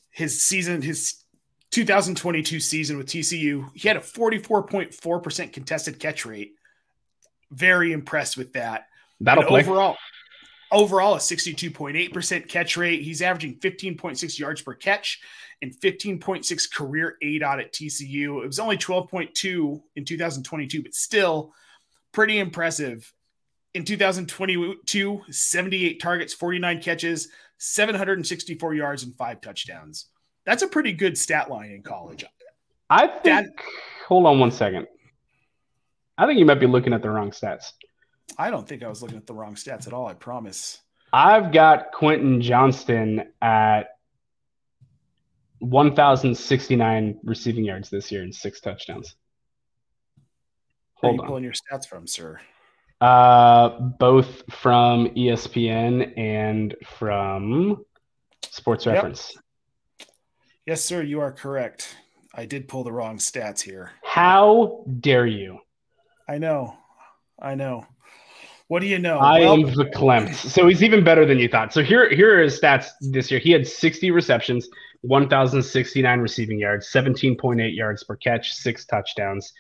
his 0.09 0.43
season, 0.43 0.81
his 0.81 1.25
2022 1.73 2.59
season 2.59 2.97
with 2.97 3.07
TCU, 3.07 3.69
he 3.75 3.87
had 3.87 3.99
a 3.99 4.01
44.4% 4.01 5.53
contested 5.53 6.01
catch 6.01 6.25
rate. 6.25 6.55
Very 7.51 7.93
impressed 7.93 8.39
with 8.39 8.55
that. 8.55 8.87
That'll 9.21 9.45
play. 9.45 9.61
overall. 9.61 9.99
Overall, 10.71 11.15
a 11.15 11.19
62.8% 11.19 12.49
catch 12.49 12.77
rate. 12.77 13.03
He's 13.03 13.23
averaging 13.23 13.57
15.6 13.57 14.39
yards 14.39 14.61
per 14.61 14.75
catch 14.75 15.21
and 15.63 15.75
15.6 15.75 16.73
career 16.73 17.17
aDOT 17.23 17.61
at 17.61 17.73
TCU. 17.73 18.43
It 18.43 18.47
was 18.47 18.59
only 18.59 18.77
12.2 18.77 19.83
in 19.97 20.05
2022, 20.05 20.83
but 20.83 20.95
still 20.95 21.53
pretty 22.13 22.39
impressive. 22.39 23.13
In 23.75 23.85
2022, 23.85 25.23
78 25.31 26.01
targets, 26.01 26.35
49 26.35 26.83
catches, 26.83 27.29
764 27.59 28.75
yards, 28.75 29.03
and 29.05 29.15
five 29.17 29.41
touchdowns. 29.41 30.07
That's 30.45 30.63
a 30.63 30.69
pretty 30.69 30.93
good 30.93 31.19
stat 31.19 31.51
line 31.51 31.71
in 31.71 31.83
college. 31.83 32.25
I 32.91 33.07
think. 33.07 33.25
That, 33.25 33.65
hold 34.07 34.27
on 34.27 34.39
one 34.39 34.51
second. 34.51 34.87
I 36.17 36.27
think 36.27 36.39
you 36.39 36.47
might 36.47 36.61
be 36.61 36.67
looking 36.67 36.93
at 36.93 37.03
the 37.03 37.11
wrong 37.11 37.31
stats. 37.31 37.73
I 38.37 38.51
don't 38.51 38.69
think 38.69 38.83
I 38.83 38.89
was 38.89 39.03
looking 39.03 39.17
at 39.17 39.27
the 39.27 39.35
wrong 39.35 39.55
stats 39.55 39.87
at 39.87 39.93
all. 39.93 40.07
I 40.07 40.15
promise. 40.15 40.81
I've 41.13 41.53
got 41.53 41.93
Quentin 41.93 42.43
Johnston 42.43 43.29
at 43.41 43.97
1,069 45.61 47.21
receiving 47.25 47.65
yards 47.65 47.91
this 47.91 48.13
year 48.13 48.23
and 48.23 48.35
six 48.35 48.61
touchdowns. 48.61 49.15
Hold 50.95 51.03
Where 51.03 51.11
are 51.11 51.15
you 51.15 51.23
on. 51.23 51.27
pulling 51.27 51.45
your 51.45 51.53
stats 51.53 51.87
from, 51.87 52.07
sir? 52.07 52.41
Uh, 53.01 53.69
both 53.79 54.43
from 54.51 55.09
ESPN 55.11 56.19
and 56.19 56.75
from 56.99 57.85
Sports 58.51 58.87
yep. 58.87 58.97
Reference. 58.97 59.37
Yes, 60.67 60.85
sir. 60.85 61.03
You 61.03 61.21
are 61.21 61.33
correct. 61.33 61.97
I 62.35 62.45
did 62.45 62.69
pull 62.69 62.85
the 62.85 62.93
wrong 62.93 63.19
stats 63.19 63.61
here. 63.61 63.93
How 64.03 64.85
dare 65.01 65.27
you? 65.27 65.61
I 66.29 66.39
know. 66.39 66.77
I 67.41 67.55
know. 67.55 67.87
What 68.69 68.81
do 68.81 68.87
you 68.87 68.99
know? 68.99 69.19
I 69.19 69.41
well, 69.41 69.55
am 69.55 69.63
verklempt. 69.65 70.35
So 70.35 70.69
he's 70.69 70.83
even 70.83 71.03
better 71.03 71.25
than 71.25 71.39
you 71.39 71.49
thought. 71.49 71.73
So 71.73 71.83
here, 71.83 72.09
here 72.11 72.39
are 72.39 72.43
his 72.43 72.61
stats 72.61 72.89
this 73.01 73.31
year. 73.31 73.41
He 73.41 73.51
had 73.51 73.67
60 73.67 74.11
receptions, 74.11 74.69
1,069 75.01 76.21
receiving 76.21 76.59
yards, 76.59 76.91
17.8 76.93 77.75
yards 77.75 78.05
per 78.05 78.17
catch, 78.17 78.53
six 78.53 78.85
touchdowns. 78.85 79.53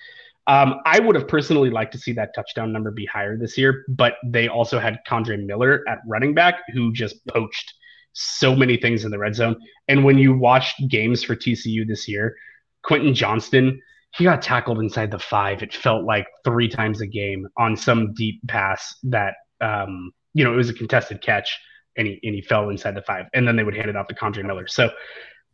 Um, 0.46 0.80
I 0.84 1.00
would 1.00 1.14
have 1.14 1.26
personally 1.26 1.70
liked 1.70 1.92
to 1.92 1.98
see 1.98 2.12
that 2.12 2.34
touchdown 2.34 2.70
number 2.70 2.90
be 2.90 3.06
higher 3.06 3.38
this 3.38 3.56
year, 3.56 3.84
but 3.88 4.14
they 4.24 4.48
also 4.48 4.78
had 4.78 4.98
Kendre 5.06 5.42
Miller 5.44 5.84
at 5.88 5.98
running 6.06 6.34
back 6.34 6.60
who 6.74 6.92
just 6.92 7.26
poached 7.26 7.74
so 8.12 8.54
many 8.54 8.76
things 8.76 9.04
in 9.04 9.10
the 9.10 9.18
red 9.18 9.34
zone. 9.34 9.56
And 9.88 10.04
when 10.04 10.18
you 10.18 10.36
watched 10.36 10.86
games 10.88 11.22
for 11.22 11.34
TCU 11.34 11.86
this 11.86 12.08
year, 12.08 12.36
Quentin 12.82 13.14
Johnston, 13.14 13.80
he 14.16 14.24
got 14.24 14.42
tackled 14.42 14.78
inside 14.78 15.10
the 15.10 15.18
five. 15.18 15.62
It 15.62 15.74
felt 15.74 16.04
like 16.04 16.26
three 16.44 16.68
times 16.68 17.00
a 17.00 17.06
game 17.06 17.46
on 17.56 17.76
some 17.76 18.14
deep 18.14 18.40
pass 18.48 18.94
that, 19.04 19.34
um, 19.60 20.12
you 20.34 20.44
know, 20.44 20.52
it 20.52 20.56
was 20.56 20.70
a 20.70 20.74
contested 20.74 21.20
catch 21.20 21.58
and 21.96 22.06
he, 22.06 22.20
and 22.22 22.34
he 22.34 22.42
fell 22.42 22.70
inside 22.70 22.94
the 22.94 23.02
five. 23.02 23.26
And 23.34 23.46
then 23.46 23.56
they 23.56 23.64
would 23.64 23.76
hand 23.76 23.90
it 23.90 23.96
off 23.96 24.08
to 24.08 24.14
Kendre 24.14 24.44
Miller. 24.44 24.66
So 24.66 24.90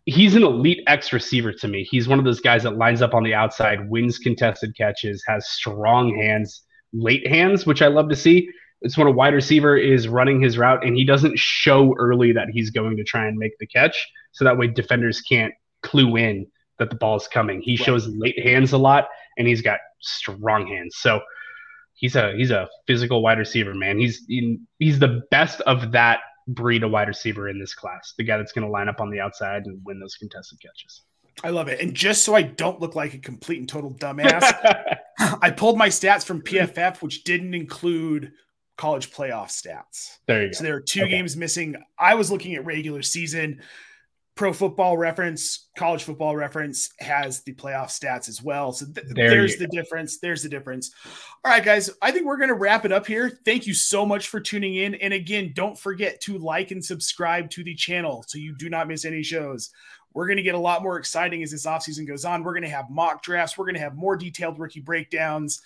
he's 0.07 0.35
an 0.35 0.45
elite 0.45 0.83
X 0.87 1.13
receiver 1.13 1.53
to 1.53 1.69
me. 1.69 1.85
He's 1.85 2.09
one 2.09 2.19
of 2.19 2.25
those 2.25 2.41
guys 2.41 2.63
that 2.63 2.77
lines 2.77 3.03
up 3.03 3.15
on 3.15 3.25
the 3.25 3.35
outside, 3.35 3.89
wins 3.89 4.19
contested 4.19 4.77
catches, 4.77 5.23
has 5.27 5.49
strong 5.49 6.15
hands, 6.15 6.63
late 6.93 7.27
hands, 7.27 7.67
which 7.67 7.83
I 7.83 7.89
love 7.89 8.09
to 8.11 8.17
see. 8.17 8.49
It's 8.83 8.99
when 8.99 9.07
a 9.07 9.13
wide 9.13 9.35
receiver 9.35 9.77
is 9.77 10.09
running 10.09 10.43
his 10.43 10.59
route 10.59 10.87
and 10.87 10.95
he 10.95 11.05
doesn't 11.05 11.39
show 11.39 11.95
early 11.99 12.33
that 12.33 12.49
he's 12.53 12.71
going 12.71 12.99
to 12.99 13.05
try 13.05 13.27
and 13.27 13.39
make 13.39 13.59
the 13.59 13.67
catch. 13.67 14.07
So 14.33 14.45
that 14.45 14.59
way 14.59 14.67
defenders 14.67 15.23
can't 15.23 15.55
clue 15.83 16.17
in 16.17 16.47
that 16.79 16.91
the 16.91 16.97
ball 16.97 17.17
is 17.17 17.29
coming. 17.29 17.61
He 17.61 17.73
right. 17.73 17.85
shows 17.85 18.09
late 18.09 18.39
hands 18.39 18.73
a 18.73 18.79
lot 18.79 19.09
and 19.39 19.47
he's 19.47 19.63
got 19.63 19.79
strong 20.01 20.67
hands. 20.67 20.97
So 20.99 21.21
he's 21.95 22.17
a 22.17 22.35
he's 22.37 22.51
a 22.51 22.69
physical 22.87 23.23
wide 23.23 23.39
receiver, 23.39 23.75
man. 23.75 23.99
He's 23.99 24.25
in, 24.29 24.67
he's 24.79 24.99
the 24.99 25.23
best 25.31 25.61
of 25.63 25.93
that 25.93 26.21
breed 26.49 26.83
of 26.83 26.91
wide 26.91 27.09
receiver 27.09 27.49
in 27.49 27.59
this 27.59 27.75
class. 27.75 28.15
The 28.19 28.25
guy 28.25 28.37
that's 28.37 28.53
going 28.53 28.67
to 28.67 28.71
line 28.71 28.89
up 28.89 29.01
on 29.01 29.11
the 29.11 29.21
outside 29.21 29.67
and 29.67 29.81
win 29.85 29.99
those 29.99 30.17
contested 30.17 30.61
catches. 30.61 31.03
I 31.43 31.51
love 31.51 31.69
it. 31.69 31.81
And 31.81 31.95
just 31.95 32.25
so 32.25 32.35
I 32.35 32.43
don't 32.43 32.81
look 32.81 32.95
like 32.95 33.15
a 33.15 33.19
complete 33.19 33.59
and 33.59 33.69
total 33.69 33.93
dumbass, 33.93 34.53
I 35.43 35.51
pulled 35.51 35.77
my 35.77 35.89
stats 35.89 36.25
from 36.25 36.43
PFF, 36.43 37.03
which 37.03 37.25
didn't 37.25 37.55
include 37.55 38.33
college 38.77 39.11
playoff 39.11 39.49
stats. 39.49 40.19
There 40.27 40.43
you 40.43 40.49
go. 40.49 40.53
So 40.53 40.65
there 40.65 40.77
are 40.77 40.81
two 40.81 41.03
okay. 41.03 41.11
games 41.11 41.37
missing. 41.37 41.77
I 41.99 42.15
was 42.15 42.31
looking 42.31 42.55
at 42.55 42.65
regular 42.65 43.03
season. 43.03 43.63
Pro 44.37 44.53
Football 44.53 44.97
Reference, 44.97 45.69
College 45.79 46.03
Football 46.03 46.35
Reference 46.35 46.91
has 46.99 47.43
the 47.43 47.55
playoff 47.55 47.87
stats 47.87 48.29
as 48.29 48.43
well. 48.43 48.73
So 48.73 48.87
th- 48.87 49.07
there 49.11 49.31
there's 49.31 49.57
the 49.57 49.69
go. 49.69 49.81
difference. 49.81 50.19
There's 50.19 50.43
the 50.43 50.49
difference. 50.49 50.91
All 51.45 51.53
right, 51.53 51.65
guys, 51.65 51.89
I 52.03 52.11
think 52.11 52.27
we're 52.27 52.39
going 52.39 52.49
to 52.49 52.55
wrap 52.55 52.85
it 52.85 52.91
up 52.91 53.07
here. 53.07 53.39
Thank 53.45 53.67
you 53.67 53.75
so 53.75 54.05
much 54.05 54.29
for 54.29 54.41
tuning 54.41 54.75
in. 54.75 54.97
And 54.97 55.15
again, 55.15 55.53
don't 55.55 55.79
forget 55.79 56.21
to 56.23 56.39
like 56.39 56.73
and 56.73 56.85
subscribe 56.85 57.49
to 57.51 57.63
the 57.63 57.77
channel 57.77 58.25
so 58.27 58.39
you 58.39 58.57
do 58.57 58.69
not 58.69 58.89
miss 58.89 59.05
any 59.05 59.23
shows. 59.23 59.71
We're 60.15 60.27
going 60.27 60.39
to 60.39 60.43
get 60.43 60.57
a 60.57 60.59
lot 60.59 60.83
more 60.83 60.99
exciting 60.99 61.43
as 61.45 61.53
this 61.53 61.67
offseason 61.67 62.07
goes 62.07 62.25
on. 62.25 62.43
We're 62.43 62.55
going 62.55 62.63
to 62.63 62.69
have 62.69 62.91
mock 62.91 63.23
drafts. 63.23 63.57
We're 63.57 63.67
going 63.67 63.75
to 63.75 63.81
have 63.81 63.95
more 63.95 64.17
detailed 64.17 64.59
rookie 64.59 64.81
breakdowns 64.81 65.61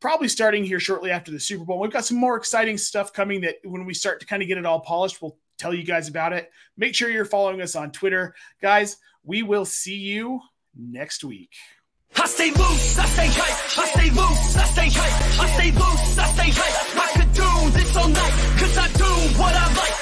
probably 0.00 0.28
starting 0.28 0.64
here 0.64 0.80
shortly 0.80 1.10
after 1.10 1.30
the 1.30 1.40
Super 1.40 1.64
Bowl. 1.64 1.80
We've 1.80 1.90
got 1.90 2.04
some 2.04 2.18
more 2.18 2.36
exciting 2.36 2.78
stuff 2.78 3.12
coming 3.12 3.40
that 3.42 3.56
when 3.64 3.84
we 3.84 3.94
start 3.94 4.20
to 4.20 4.26
kind 4.26 4.42
of 4.42 4.48
get 4.48 4.58
it 4.58 4.66
all 4.66 4.80
polished, 4.80 5.20
we'll 5.22 5.38
tell 5.58 5.74
you 5.74 5.84
guys 5.84 6.08
about 6.08 6.32
it. 6.32 6.50
Make 6.76 6.94
sure 6.94 7.10
you're 7.10 7.24
following 7.24 7.60
us 7.60 7.76
on 7.76 7.92
Twitter. 7.92 8.34
Guys, 8.60 8.96
we 9.24 9.42
will 9.42 9.64
see 9.64 9.96
you 9.96 10.40
next 10.76 11.24
week. 11.24 11.50
I 12.14 12.26
stay 12.26 12.50
loose, 12.50 12.98
I 12.98 13.06
stay 13.06 13.28
hype, 13.28 13.78
I 13.78 13.86
stay 13.88 14.10
loose, 14.10 14.56
I 14.56 14.64
stay 14.64 14.90
hype, 14.90 15.40
I 15.40 15.48
stay 15.56 15.70
loose, 15.72 16.18
I 16.18 16.26
stay 16.32 16.50
hype. 16.54 16.96
I 16.96 17.20
could 17.20 17.32
do 17.32 17.78
this 17.78 17.96
all 17.96 18.08
night, 18.08 18.32
cause 18.58 18.78
I 18.78 18.88
do 18.96 19.38
what 19.38 19.54
I 19.54 19.74
like. 19.74 19.95